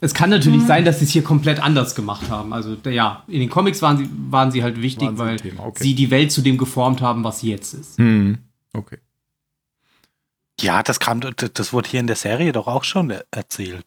Es 0.00 0.12
kann 0.12 0.28
natürlich 0.30 0.62
sein, 0.64 0.84
dass 0.84 0.98
sie 0.98 1.06
es 1.06 1.10
hier 1.10 1.24
komplett 1.24 1.58
anders 1.58 1.94
gemacht 1.94 2.28
haben. 2.28 2.52
Also 2.52 2.76
ja, 2.88 3.24
in 3.28 3.40
den 3.40 3.48
Comics 3.48 3.80
waren 3.80 3.96
sie, 3.96 4.10
waren 4.30 4.50
sie 4.52 4.62
halt 4.62 4.80
wichtig, 4.82 5.08
sie 5.10 5.18
weil 5.18 5.36
Thema, 5.36 5.64
okay. 5.64 5.82
sie 5.82 5.94
die 5.94 6.10
Welt 6.10 6.30
zu 6.30 6.42
dem 6.42 6.58
geformt 6.58 7.00
haben, 7.00 7.24
was 7.24 7.40
sie 7.40 7.50
jetzt 7.50 7.72
ist. 7.72 7.96
Hm. 7.98 8.38
Okay. 8.74 8.98
Ja, 10.60 10.82
das 10.82 11.00
kam, 11.00 11.20
das 11.20 11.72
wurde 11.72 11.88
hier 11.88 12.00
in 12.00 12.06
der 12.06 12.16
Serie 12.16 12.52
doch 12.52 12.66
auch 12.66 12.84
schon 12.84 13.10
er- 13.10 13.24
erzählt, 13.30 13.86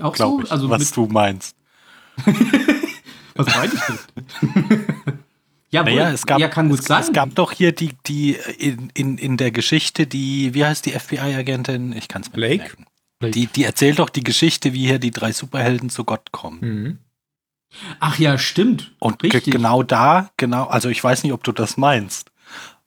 Auch 0.00 0.16
so? 0.16 0.40
ich, 0.42 0.50
Also 0.50 0.68
was 0.70 0.90
du 0.92 1.06
meinst. 1.06 1.56
was 3.34 3.46
meine 3.46 3.72
ich 3.74 3.80
denn? 3.80 3.98
ja, 5.70 5.82
Naja, 5.84 6.06
wohl, 6.08 6.14
es 6.14 6.26
gab, 6.26 6.38
ja, 6.40 6.48
kann 6.48 6.68
gut 6.68 6.80
es, 6.80 6.84
sein. 6.86 7.00
es 7.02 7.12
gab 7.12 7.34
doch 7.34 7.52
hier 7.52 7.72
die, 7.72 7.90
die 8.06 8.36
in, 8.58 8.90
in, 8.94 9.18
in 9.18 9.36
der 9.36 9.50
Geschichte, 9.50 10.06
die, 10.06 10.54
wie 10.54 10.64
heißt 10.64 10.86
die 10.86 10.92
FBI-Agentin? 10.92 11.92
Ich 11.92 12.06
kann 12.08 12.22
es 12.22 12.28
mir 12.30 12.34
Blake? 12.34 12.62
nicht 12.62 12.78
merken. 12.78 12.86
Die, 13.22 13.46
die 13.46 13.64
erzählt 13.64 13.98
doch 13.98 14.10
die 14.10 14.24
Geschichte, 14.24 14.72
wie 14.74 14.86
hier 14.86 14.98
die 14.98 15.10
drei 15.10 15.32
Superhelden 15.32 15.88
zu 15.88 16.04
Gott 16.04 16.30
kommen. 16.32 16.58
Mhm. 16.60 16.98
Ach 18.00 18.18
ja, 18.18 18.38
stimmt. 18.38 18.94
Und 18.98 19.22
Richtig. 19.22 19.52
genau 19.52 19.82
da, 19.82 20.30
genau, 20.36 20.64
also 20.64 20.88
ich 20.88 21.02
weiß 21.02 21.22
nicht, 21.24 21.32
ob 21.32 21.42
du 21.42 21.52
das 21.52 21.76
meinst. 21.76 22.30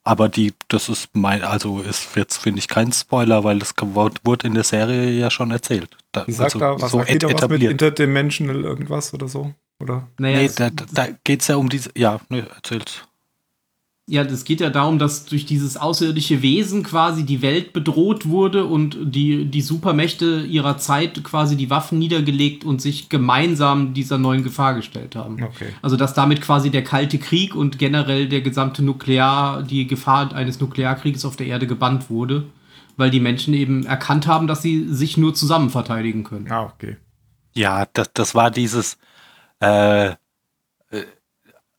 Aber 0.03 0.29
die, 0.29 0.53
das 0.69 0.87
ist 0.87 1.09
mein, 1.13 1.43
also 1.43 1.81
ist 1.81 2.15
jetzt, 2.15 2.37
finde 2.37 2.59
ich, 2.59 2.69
kein 2.69 2.93
Spoiler, 2.93 3.43
weil 3.43 3.59
das 3.59 3.73
wurde 3.81 4.47
in 4.47 4.53
der 4.53 4.63
Serie 4.63 5.11
ja 5.11 5.29
schon 5.29 5.51
erzählt. 5.51 5.97
Da, 6.13 6.23
sagt 6.27 6.41
also 6.55 6.59
da, 6.59 6.81
was 6.81 6.91
so 6.91 7.01
et- 7.01 7.21
da 7.23 7.27
was 7.27 7.31
mit 7.33 7.37
etabliert. 7.37 7.71
Interdimensional 7.73 8.63
irgendwas 8.63 9.13
oder 9.13 9.27
so? 9.27 9.53
Oder? 9.81 10.07
Naja, 10.17 10.37
nee, 10.39 10.49
da, 10.55 10.69
da 10.69 11.07
geht 11.25 11.41
es 11.41 11.47
ja 11.47 11.57
um 11.57 11.67
diese, 11.67 11.89
ja, 11.95 12.21
nee, 12.29 12.39
erzähl's. 12.55 13.03
Ja, 14.09 14.23
das 14.23 14.45
geht 14.45 14.61
ja 14.61 14.69
darum, 14.69 14.99
dass 14.99 15.25
durch 15.25 15.45
dieses 15.45 15.75
außerirdische 15.75 16.41
Wesen 16.41 16.81
quasi 16.83 17.25
die 17.25 17.41
Welt 17.41 17.73
bedroht 17.73 18.25
wurde 18.25 18.63
und 18.63 18.97
die, 19.01 19.43
die 19.43 19.61
Supermächte 19.61 20.45
ihrer 20.45 20.77
Zeit 20.77 21.21
quasi 21.25 21.57
die 21.57 21.69
Waffen 21.69 21.99
niedergelegt 21.99 22.63
und 22.63 22.81
sich 22.81 23.09
gemeinsam 23.09 23.93
dieser 23.93 24.17
neuen 24.17 24.43
Gefahr 24.43 24.75
gestellt 24.75 25.17
haben. 25.17 25.43
Okay. 25.43 25.73
Also 25.81 25.97
dass 25.97 26.13
damit 26.13 26.39
quasi 26.39 26.69
der 26.69 26.85
Kalte 26.85 27.17
Krieg 27.17 27.53
und 27.53 27.79
generell 27.79 28.29
der 28.29 28.39
gesamte 28.39 28.81
Nuklear, 28.81 29.61
die 29.63 29.87
Gefahr 29.87 30.33
eines 30.33 30.61
Nuklearkrieges 30.61 31.25
auf 31.25 31.35
der 31.35 31.47
Erde 31.47 31.67
gebannt 31.67 32.09
wurde, 32.09 32.45
weil 32.95 33.09
die 33.09 33.19
Menschen 33.19 33.53
eben 33.53 33.85
erkannt 33.85 34.25
haben, 34.25 34.47
dass 34.47 34.61
sie 34.61 34.87
sich 34.87 35.17
nur 35.17 35.33
zusammen 35.33 35.69
verteidigen 35.69 36.23
können. 36.23 36.49
Ah, 36.49 36.63
okay. 36.63 36.95
Ja, 37.53 37.85
das, 37.91 38.09
das 38.13 38.35
war 38.35 38.51
dieses, 38.51 38.97
äh, 39.59 40.13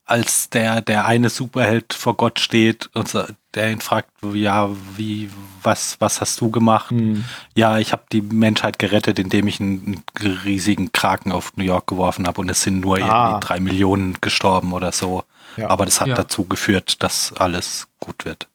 als 0.08 0.50
der, 0.50 0.80
der 0.80 1.06
eine 1.06 1.28
Superheld 1.30 1.92
vor 1.92 2.16
Gott 2.16 2.40
steht 2.40 2.88
und 2.94 3.08
so, 3.08 3.24
der 3.54 3.70
ihn 3.70 3.80
fragt, 3.80 4.10
ja, 4.32 4.70
wie, 4.96 5.30
was, 5.62 5.96
was 6.00 6.20
hast 6.20 6.40
du 6.40 6.50
gemacht? 6.50 6.90
Hm. 6.90 7.24
Ja, 7.54 7.78
ich 7.78 7.92
habe 7.92 8.02
die 8.12 8.22
Menschheit 8.22 8.78
gerettet, 8.78 9.18
indem 9.18 9.46
ich 9.48 9.60
einen, 9.60 10.02
einen 10.18 10.32
riesigen 10.44 10.92
Kraken 10.92 11.32
auf 11.32 11.56
New 11.56 11.64
York 11.64 11.86
geworfen 11.86 12.26
habe 12.26 12.40
und 12.40 12.48
es 12.48 12.62
sind 12.62 12.80
nur 12.80 12.96
Ah. 12.98 13.00
irgendwie 13.30 13.46
drei 13.46 13.60
Millionen 13.60 14.16
gestorben 14.20 14.72
oder 14.72 14.92
so. 14.92 15.24
Ja. 15.56 15.68
Aber 15.70 15.84
das 15.84 16.00
hat 16.00 16.08
Ja. 16.08 16.14
dazu 16.14 16.44
geführt, 16.44 17.02
dass 17.02 17.32
alles 17.34 17.88
gut 18.00 18.24
wird. 18.24 18.48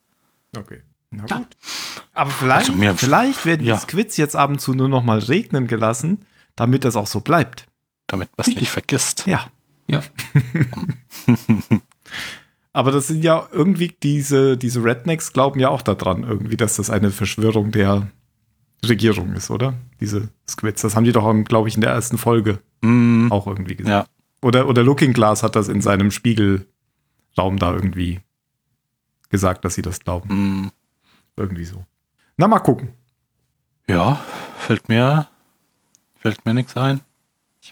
Okay. 0.58 0.82
Na 1.12 1.26
Ja. 1.30 1.38
gut. 1.38 1.48
Aber 2.14 2.32
vielleicht, 2.32 2.70
Also 2.70 2.74
mir- 2.74 2.96
vielleicht 2.96 3.46
werden 3.46 3.66
ja. 3.66 3.76
die 3.76 3.82
Squids 3.82 4.18
jetzt 4.18 4.36
ab 4.36 4.50
und 4.50 4.60
zu 4.60 4.74
nur 4.74 4.90
noch 4.90 5.04
mal 5.04 5.20
regnen 5.20 5.68
gelassen, 5.68 6.26
damit 6.56 6.86
das 6.86 6.96
auch 6.96 7.08
so 7.08 7.20
bleibt. 7.20 7.66
Damit 8.08 8.30
man 8.38 8.46
es 8.48 8.56
nicht 8.56 8.70
vergisst. 8.70 9.26
Ja. 9.28 9.48
Ja. 9.88 10.02
Aber 12.74 12.92
das 12.92 13.08
sind 13.08 13.24
ja 13.24 13.48
irgendwie 13.52 13.96
diese, 14.02 14.58
diese 14.58 14.84
Rednecks 14.84 15.32
glauben 15.34 15.60
ja 15.60 15.70
auch 15.70 15.82
daran, 15.84 16.24
irgendwie, 16.24 16.58
dass 16.58 16.76
das 16.78 16.90
eine 16.90 17.12
Verschwörung 17.12 17.72
der 17.72 18.08
Regierung 18.86 19.34
ist, 19.34 19.52
oder? 19.52 19.76
Diese 20.00 20.30
Squids. 20.50 20.82
Das 20.82 20.96
haben 20.96 21.04
die 21.04 21.12
doch, 21.12 21.32
glaube 21.46 21.68
ich, 21.68 21.76
in 21.76 21.82
der 21.82 21.92
ersten 21.92 22.18
Folge 22.18 22.60
Mm, 22.82 23.32
auch 23.32 23.48
irgendwie 23.48 23.76
gesagt. 23.78 24.08
ja. 24.08 24.46
Oder, 24.46 24.68
oder 24.68 24.84
Looking 24.84 25.14
Glass 25.14 25.42
hat 25.42 25.56
das 25.56 25.70
in 25.70 25.80
seinem 25.80 26.12
Spiegelraum 26.12 26.66
da 27.60 27.72
irgendwie 27.74 28.20
gesagt, 29.30 29.64
dass 29.64 29.76
sie 29.76 29.82
das 29.82 30.02
glauben. 30.02 30.64
Mm, 30.66 30.72
Irgendwie 31.38 31.64
so. 31.64 31.86
Na, 32.36 32.50
mal 32.50 32.60
gucken. 32.60 32.90
ja, 33.88 34.20
fällt 34.58 34.90
mir, 34.90 35.28
fällt 36.18 36.46
mir 36.46 36.54
nichts 36.54 36.76
ein. 36.76 37.00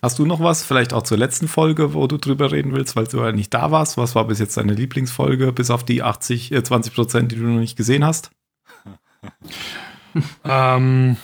Hast 0.01 0.19
du 0.19 0.25
noch 0.25 0.39
was, 0.39 0.63
vielleicht 0.63 0.93
auch 0.93 1.03
zur 1.03 1.17
letzten 1.17 1.47
Folge, 1.47 1.93
wo 1.93 2.07
du 2.07 2.17
drüber 2.17 2.51
reden 2.51 2.73
willst, 2.73 2.95
weil 2.95 3.05
du 3.05 3.17
ja 3.17 3.31
nicht 3.31 3.53
da 3.53 3.71
warst? 3.71 3.97
Was 3.97 4.15
war 4.15 4.25
bis 4.25 4.39
jetzt 4.39 4.57
deine 4.57 4.73
Lieblingsfolge, 4.73 5.51
bis 5.51 5.69
auf 5.69 5.83
die 5.83 6.01
80, 6.01 6.51
äh, 6.51 6.63
20 6.63 6.93
Prozent, 6.93 7.31
die 7.31 7.35
du 7.35 7.43
noch 7.43 7.59
nicht 7.59 7.75
gesehen 7.75 8.05
hast? 8.05 8.31
Ähm, 10.43 11.15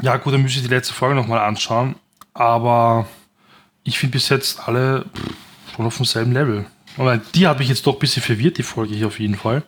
ja, 0.00 0.16
gut, 0.16 0.32
dann 0.32 0.40
müsste 0.40 0.58
ich 0.58 0.64
die 0.64 0.72
letzte 0.72 0.94
Folge 0.94 1.14
nochmal 1.14 1.40
anschauen. 1.40 1.96
Aber 2.32 3.06
ich 3.82 3.98
finde 3.98 4.12
bis 4.12 4.30
jetzt 4.30 4.66
alle 4.66 5.04
schon 5.74 5.84
auf 5.84 5.96
demselben 5.96 6.32
Level. 6.32 6.64
Aber 6.96 7.18
die 7.18 7.46
habe 7.46 7.62
ich 7.62 7.68
jetzt 7.68 7.86
doch 7.86 7.94
ein 7.94 7.98
bisschen 7.98 8.22
verwirrt, 8.22 8.58
die 8.58 8.62
Folge 8.62 8.94
hier 8.94 9.08
auf 9.08 9.20
jeden 9.20 9.34
Fall. 9.34 9.62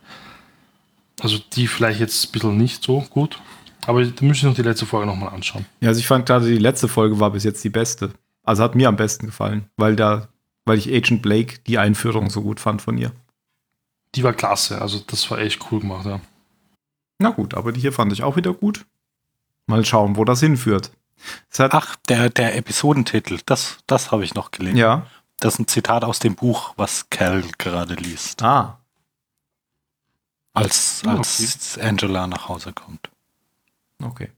Also 1.20 1.38
die 1.52 1.66
vielleicht 1.66 2.00
jetzt 2.00 2.24
ein 2.24 2.32
bisschen 2.32 2.56
nicht 2.56 2.82
so 2.82 3.00
gut. 3.10 3.38
Aber 3.86 4.04
da 4.04 4.24
müsste 4.24 4.46
ich 4.46 4.50
noch 4.50 4.54
die 4.54 4.62
letzte 4.62 4.86
Folge 4.86 5.06
nochmal 5.06 5.34
anschauen. 5.34 5.66
Ja, 5.80 5.88
also 5.88 6.00
ich 6.00 6.06
fand 6.06 6.26
gerade 6.26 6.46
die 6.46 6.58
letzte 6.58 6.88
Folge 6.88 7.20
war 7.20 7.30
bis 7.30 7.44
jetzt 7.44 7.62
die 7.62 7.70
beste. 7.70 8.12
Also 8.46 8.62
hat 8.62 8.74
mir 8.74 8.88
am 8.88 8.96
besten 8.96 9.26
gefallen, 9.26 9.68
weil 9.76 9.96
da, 9.96 10.28
weil 10.64 10.78
ich 10.78 10.88
Agent 10.88 11.20
Blake 11.20 11.58
die 11.66 11.78
Einführung 11.78 12.30
so 12.30 12.40
gut 12.42 12.60
fand 12.60 12.80
von 12.80 12.96
ihr. 12.96 13.12
Die 14.14 14.22
war 14.22 14.32
klasse, 14.32 14.80
also 14.80 14.98
das 15.06 15.30
war 15.30 15.38
echt 15.38 15.70
cool 15.70 15.80
gemacht, 15.80 16.06
ja. 16.06 16.20
Na 17.18 17.30
gut, 17.30 17.52
aber 17.54 17.72
die 17.72 17.80
hier 17.80 17.92
fand 17.92 18.12
ich 18.12 18.22
auch 18.22 18.36
wieder 18.36 18.54
gut. 18.54 18.86
Mal 19.66 19.84
schauen, 19.84 20.16
wo 20.16 20.24
das 20.24 20.40
hinführt. 20.40 20.90
Hat, 21.58 21.74
Ach, 21.74 21.96
der, 22.08 22.30
der 22.30 22.56
Episodentitel, 22.56 23.38
das, 23.46 23.78
das 23.86 24.10
habe 24.12 24.24
ich 24.24 24.34
noch 24.34 24.50
gelesen. 24.52 24.76
ja. 24.78 25.06
Das 25.38 25.54
ist 25.54 25.58
ein 25.60 25.68
Zitat 25.68 26.02
aus 26.02 26.18
dem 26.18 26.34
Buch, 26.34 26.72
was 26.78 27.10
Cal 27.10 27.44
gerade 27.58 27.92
liest, 27.94 28.42
Ah, 28.42 28.78
als, 30.54 31.02
Ah, 31.04 31.16
als 31.16 31.78
Angela 31.78 32.26
nach 32.26 32.48
Hause 32.48 32.72
kommt. 32.72 33.10
okay. 34.02 34.30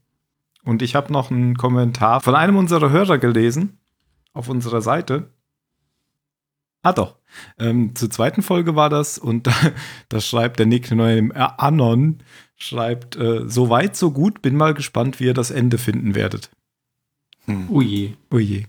Und 0.65 0.81
ich 0.81 0.93
habe 0.93 1.11
noch 1.13 1.31
einen 1.31 1.55
Kommentar 1.57 2.19
von 2.21 2.35
einem 2.35 2.57
unserer 2.57 2.89
Hörer 2.89 3.17
gelesen 3.17 3.78
auf 4.33 4.49
unserer 4.49 4.81
Seite. 4.81 5.31
Ah 6.81 6.93
doch. 6.93 7.17
Ähm, 7.57 7.95
zur 7.95 8.09
zweiten 8.09 8.41
Folge 8.41 8.75
war 8.75 8.89
das 8.89 9.17
und 9.17 9.47
da, 9.47 9.53
da 10.09 10.21
schreibt 10.21 10.59
der 10.59 10.65
Nick 10.65 10.91
Neu 10.91 11.29
Anon 11.33 12.19
schreibt 12.55 13.15
äh, 13.15 13.47
so 13.47 13.69
weit 13.69 13.95
so 13.95 14.11
gut. 14.11 14.41
Bin 14.41 14.55
mal 14.55 14.73
gespannt, 14.73 15.19
wie 15.19 15.25
ihr 15.25 15.33
das 15.33 15.51
Ende 15.51 15.77
finden 15.77 16.15
werdet. 16.15 16.49
Hm. 17.45 17.67
Oh 17.69 17.81
je. 17.81 18.13
Oh 18.31 18.39
je. 18.39 18.65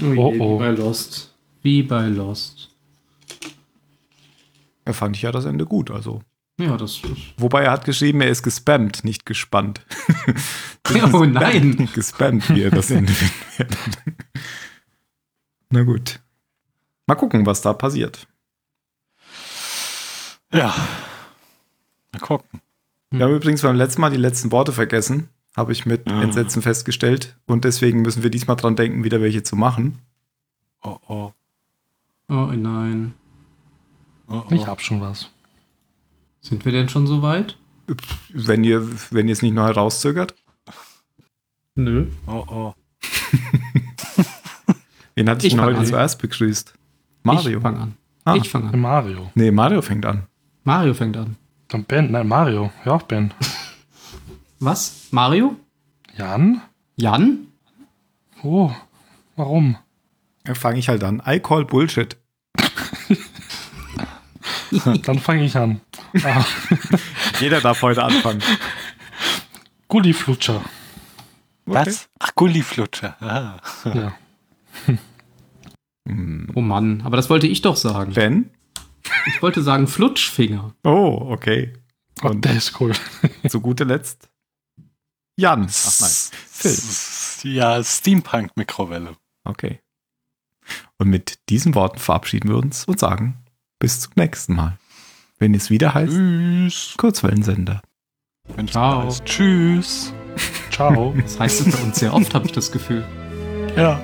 Oh 0.00 0.12
je, 0.12 0.16
Oh, 0.16 0.34
oh. 0.38 0.54
wie 0.54 0.58
bei 0.58 0.70
Lost. 0.70 1.34
Wie 1.62 1.82
bei 1.82 2.06
Lost. 2.06 2.70
Er 4.84 4.94
fand 4.94 5.16
ich 5.16 5.22
ja 5.22 5.30
das 5.30 5.44
Ende 5.44 5.66
gut. 5.66 5.90
Also 5.90 6.22
Ja, 6.58 6.76
das 6.76 6.92
ist. 6.98 7.34
Wobei 7.38 7.64
er 7.64 7.72
hat 7.72 7.84
geschrieben, 7.84 8.20
er 8.20 8.28
ist 8.28 8.42
gespammt, 8.42 9.04
nicht 9.04 9.26
gespannt. 9.26 9.84
Oh 11.14 11.24
nein. 11.24 11.88
Gespammt, 11.94 12.50
wie 12.50 12.62
er 12.64 12.70
das 12.70 12.90
Ende 12.90 13.12
finden 13.12 13.34
wird. 13.56 13.76
Na 15.70 15.84
gut. 15.84 16.20
Mal 17.06 17.14
gucken, 17.14 17.46
was 17.46 17.62
da 17.62 17.72
passiert. 17.72 18.26
Ja. 20.52 20.74
Mal 22.12 22.18
gucken. 22.20 22.60
Wir 23.10 23.24
haben 23.24 23.34
übrigens 23.34 23.62
beim 23.62 23.76
letzten 23.76 24.00
Mal 24.02 24.10
die 24.10 24.16
letzten 24.18 24.52
Worte 24.52 24.72
vergessen, 24.72 25.28
habe 25.56 25.72
ich 25.72 25.86
mit 25.86 26.06
Ah. 26.10 26.22
Entsetzen 26.22 26.60
festgestellt. 26.62 27.36
Und 27.46 27.64
deswegen 27.64 28.02
müssen 28.02 28.22
wir 28.22 28.30
diesmal 28.30 28.56
dran 28.56 28.76
denken, 28.76 29.04
wieder 29.04 29.20
welche 29.22 29.42
zu 29.42 29.56
machen. 29.56 29.98
Oh, 30.82 30.98
oh. 31.08 31.32
Oh 32.28 32.46
nein. 32.52 33.14
oh, 34.28 34.42
Ich 34.50 34.62
oh. 34.62 34.66
habe 34.66 34.80
schon 34.82 35.00
was. 35.00 35.30
Sind 36.42 36.64
wir 36.64 36.72
denn 36.72 36.88
schon 36.88 37.06
so 37.06 37.22
weit? 37.22 37.56
Wenn 38.32 38.64
ihr, 38.64 38.86
wenn 39.10 39.28
ihr 39.28 39.32
es 39.32 39.42
nicht 39.42 39.54
noch 39.54 39.66
herauszögert. 39.66 40.34
Nö. 41.74 42.06
oh, 42.26 42.44
oh. 42.48 42.74
Wen 45.14 45.28
hatte 45.28 45.46
ich, 45.46 45.52
Ich 45.52 45.56
denn 45.58 45.64
heute 45.64 45.78
an. 45.78 45.86
zuerst 45.86 46.20
begrüßt? 46.20 46.74
Mario. 47.22 47.58
Ich 47.58 47.62
fang 47.62 47.76
an. 47.76 47.94
Ah. 48.24 48.34
Ich 48.36 48.48
fang 48.48 48.68
an. 48.72 48.80
Mario. 48.80 49.30
Nee, 49.34 49.50
Mario 49.50 49.82
fängt 49.82 50.04
an. 50.04 50.24
Mario 50.64 50.94
fängt 50.94 51.16
an. 51.16 51.36
Dann 51.68 51.84
Ben, 51.84 52.10
nein, 52.10 52.28
Mario. 52.28 52.72
Ja, 52.84 52.96
Ben. 52.98 53.32
Was? 54.60 55.08
Mario? 55.10 55.56
Jan? 56.16 56.60
Jan? 56.96 57.46
Oh, 58.42 58.70
warum? 59.36 59.76
Dann 60.44 60.54
fange 60.56 60.78
ich 60.78 60.88
halt 60.88 61.04
an. 61.04 61.22
I 61.26 61.40
call 61.40 61.64
Bullshit. 61.64 62.16
Dann 65.02 65.18
fange 65.18 65.44
ich 65.44 65.56
an. 65.56 65.80
Jeder 67.40 67.60
darf 67.60 67.82
heute 67.82 68.02
anfangen. 68.02 68.42
Gulliflutscher. 69.88 70.62
Was? 71.66 72.08
Ach, 72.18 72.34
Gulliflutscher. 72.34 73.16
Ah. 73.20 73.60
Ja. 73.92 74.14
Hm. 76.08 76.50
Oh 76.54 76.60
Mann, 76.60 77.02
aber 77.02 77.16
das 77.16 77.30
wollte 77.30 77.46
ich 77.46 77.62
doch 77.62 77.76
sagen. 77.76 78.14
Ben? 78.14 78.50
Ich 79.26 79.42
wollte 79.42 79.62
sagen 79.62 79.86
Flutschfinger. 79.86 80.74
Oh, 80.84 81.28
okay. 81.30 81.74
Oh, 82.22 82.28
Und 82.28 82.44
der 82.44 82.56
ist 82.56 82.80
cool. 82.80 82.92
zu 83.48 83.60
guter 83.60 83.84
Letzt 83.84 84.28
Jan. 85.36 85.66
Ach 85.68 86.00
nein. 86.00 86.10
Phil. 86.46 87.52
Ja, 87.52 87.82
Steampunk-Mikrowelle. 87.82 89.16
Okay. 89.44 89.80
Und 90.98 91.08
mit 91.08 91.48
diesen 91.48 91.74
Worten 91.74 91.98
verabschieden 91.98 92.48
wir 92.48 92.56
uns 92.56 92.84
und 92.84 92.98
sagen 92.98 93.41
bis 93.82 93.98
zum 93.98 94.12
nächsten 94.14 94.54
Mal. 94.54 94.78
Wenn 95.40 95.54
es 95.54 95.68
wieder 95.68 95.92
heißt, 95.92 96.12
Tschüss. 96.12 96.94
Kurzwellensender. 96.98 97.82
Wenn 98.54 98.66
es 98.66 98.70
Ciao. 98.70 99.06
heißt, 99.06 99.24
Tschüss. 99.24 100.14
Ciao. 100.70 101.12
Das 101.22 101.40
heißt 101.40 101.66
es 101.66 101.76
bei 101.76 101.82
uns 101.82 101.98
sehr 101.98 102.14
oft, 102.14 102.32
habe 102.32 102.46
ich 102.46 102.52
das 102.52 102.70
Gefühl. 102.70 103.04
Ja. 103.76 104.00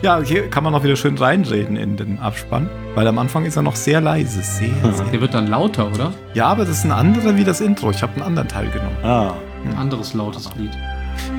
Ja, 0.00 0.22
hier 0.22 0.48
kann 0.48 0.64
man 0.64 0.72
noch 0.72 0.84
wieder 0.84 0.96
schön 0.96 1.18
reinreden 1.18 1.76
in 1.76 1.98
den 1.98 2.18
Abspann, 2.18 2.70
weil 2.94 3.06
am 3.06 3.18
Anfang 3.18 3.44
ist 3.44 3.56
er 3.56 3.62
noch 3.62 3.76
sehr 3.76 4.00
leise. 4.00 4.40
Sehr, 4.42 4.70
sehr. 4.94 5.06
Der 5.06 5.20
wird 5.20 5.34
dann 5.34 5.48
lauter, 5.48 5.92
oder? 5.92 6.14
Ja, 6.32 6.46
aber 6.46 6.64
das 6.64 6.78
ist 6.78 6.84
ein 6.86 6.92
anderer 6.92 7.36
wie 7.36 7.44
das 7.44 7.60
Intro. 7.60 7.90
Ich 7.90 8.00
habe 8.00 8.14
einen 8.14 8.22
anderen 8.22 8.48
Teil 8.48 8.70
genommen. 8.70 8.96
Ah. 9.04 9.34
Ein 9.66 9.76
anderes 9.76 10.14
lautes 10.14 10.48
Lied. 10.56 10.72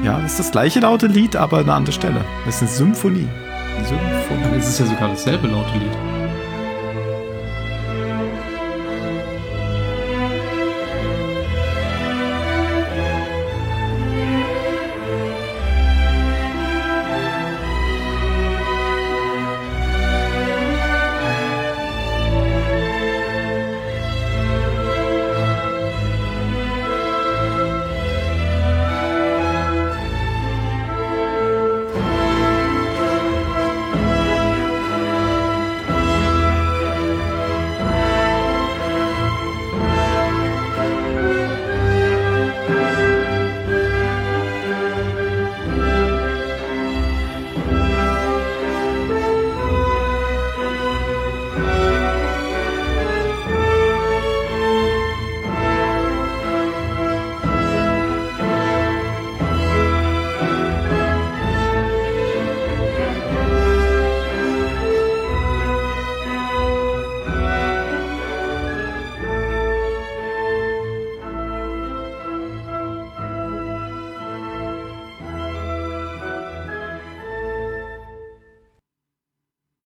Ja, 0.03 0.19
das 0.19 0.33
ist 0.33 0.39
das 0.39 0.51
gleiche 0.51 0.81
laute 0.81 1.07
Lied, 1.07 1.35
aber 1.35 1.59
eine 1.59 1.73
andere 1.73 1.93
Stelle. 1.93 2.23
Das 2.45 2.57
ist 2.57 2.61
eine 2.61 2.69
Symphonie. 2.69 3.27
Symphonie. 3.87 4.43
Dann 4.43 4.53
ist 4.59 4.67
es 4.67 4.77
ja 4.77 4.85
sogar 4.85 5.09
dasselbe 5.09 5.47
laute 5.47 5.75
Lied. 5.79 6.08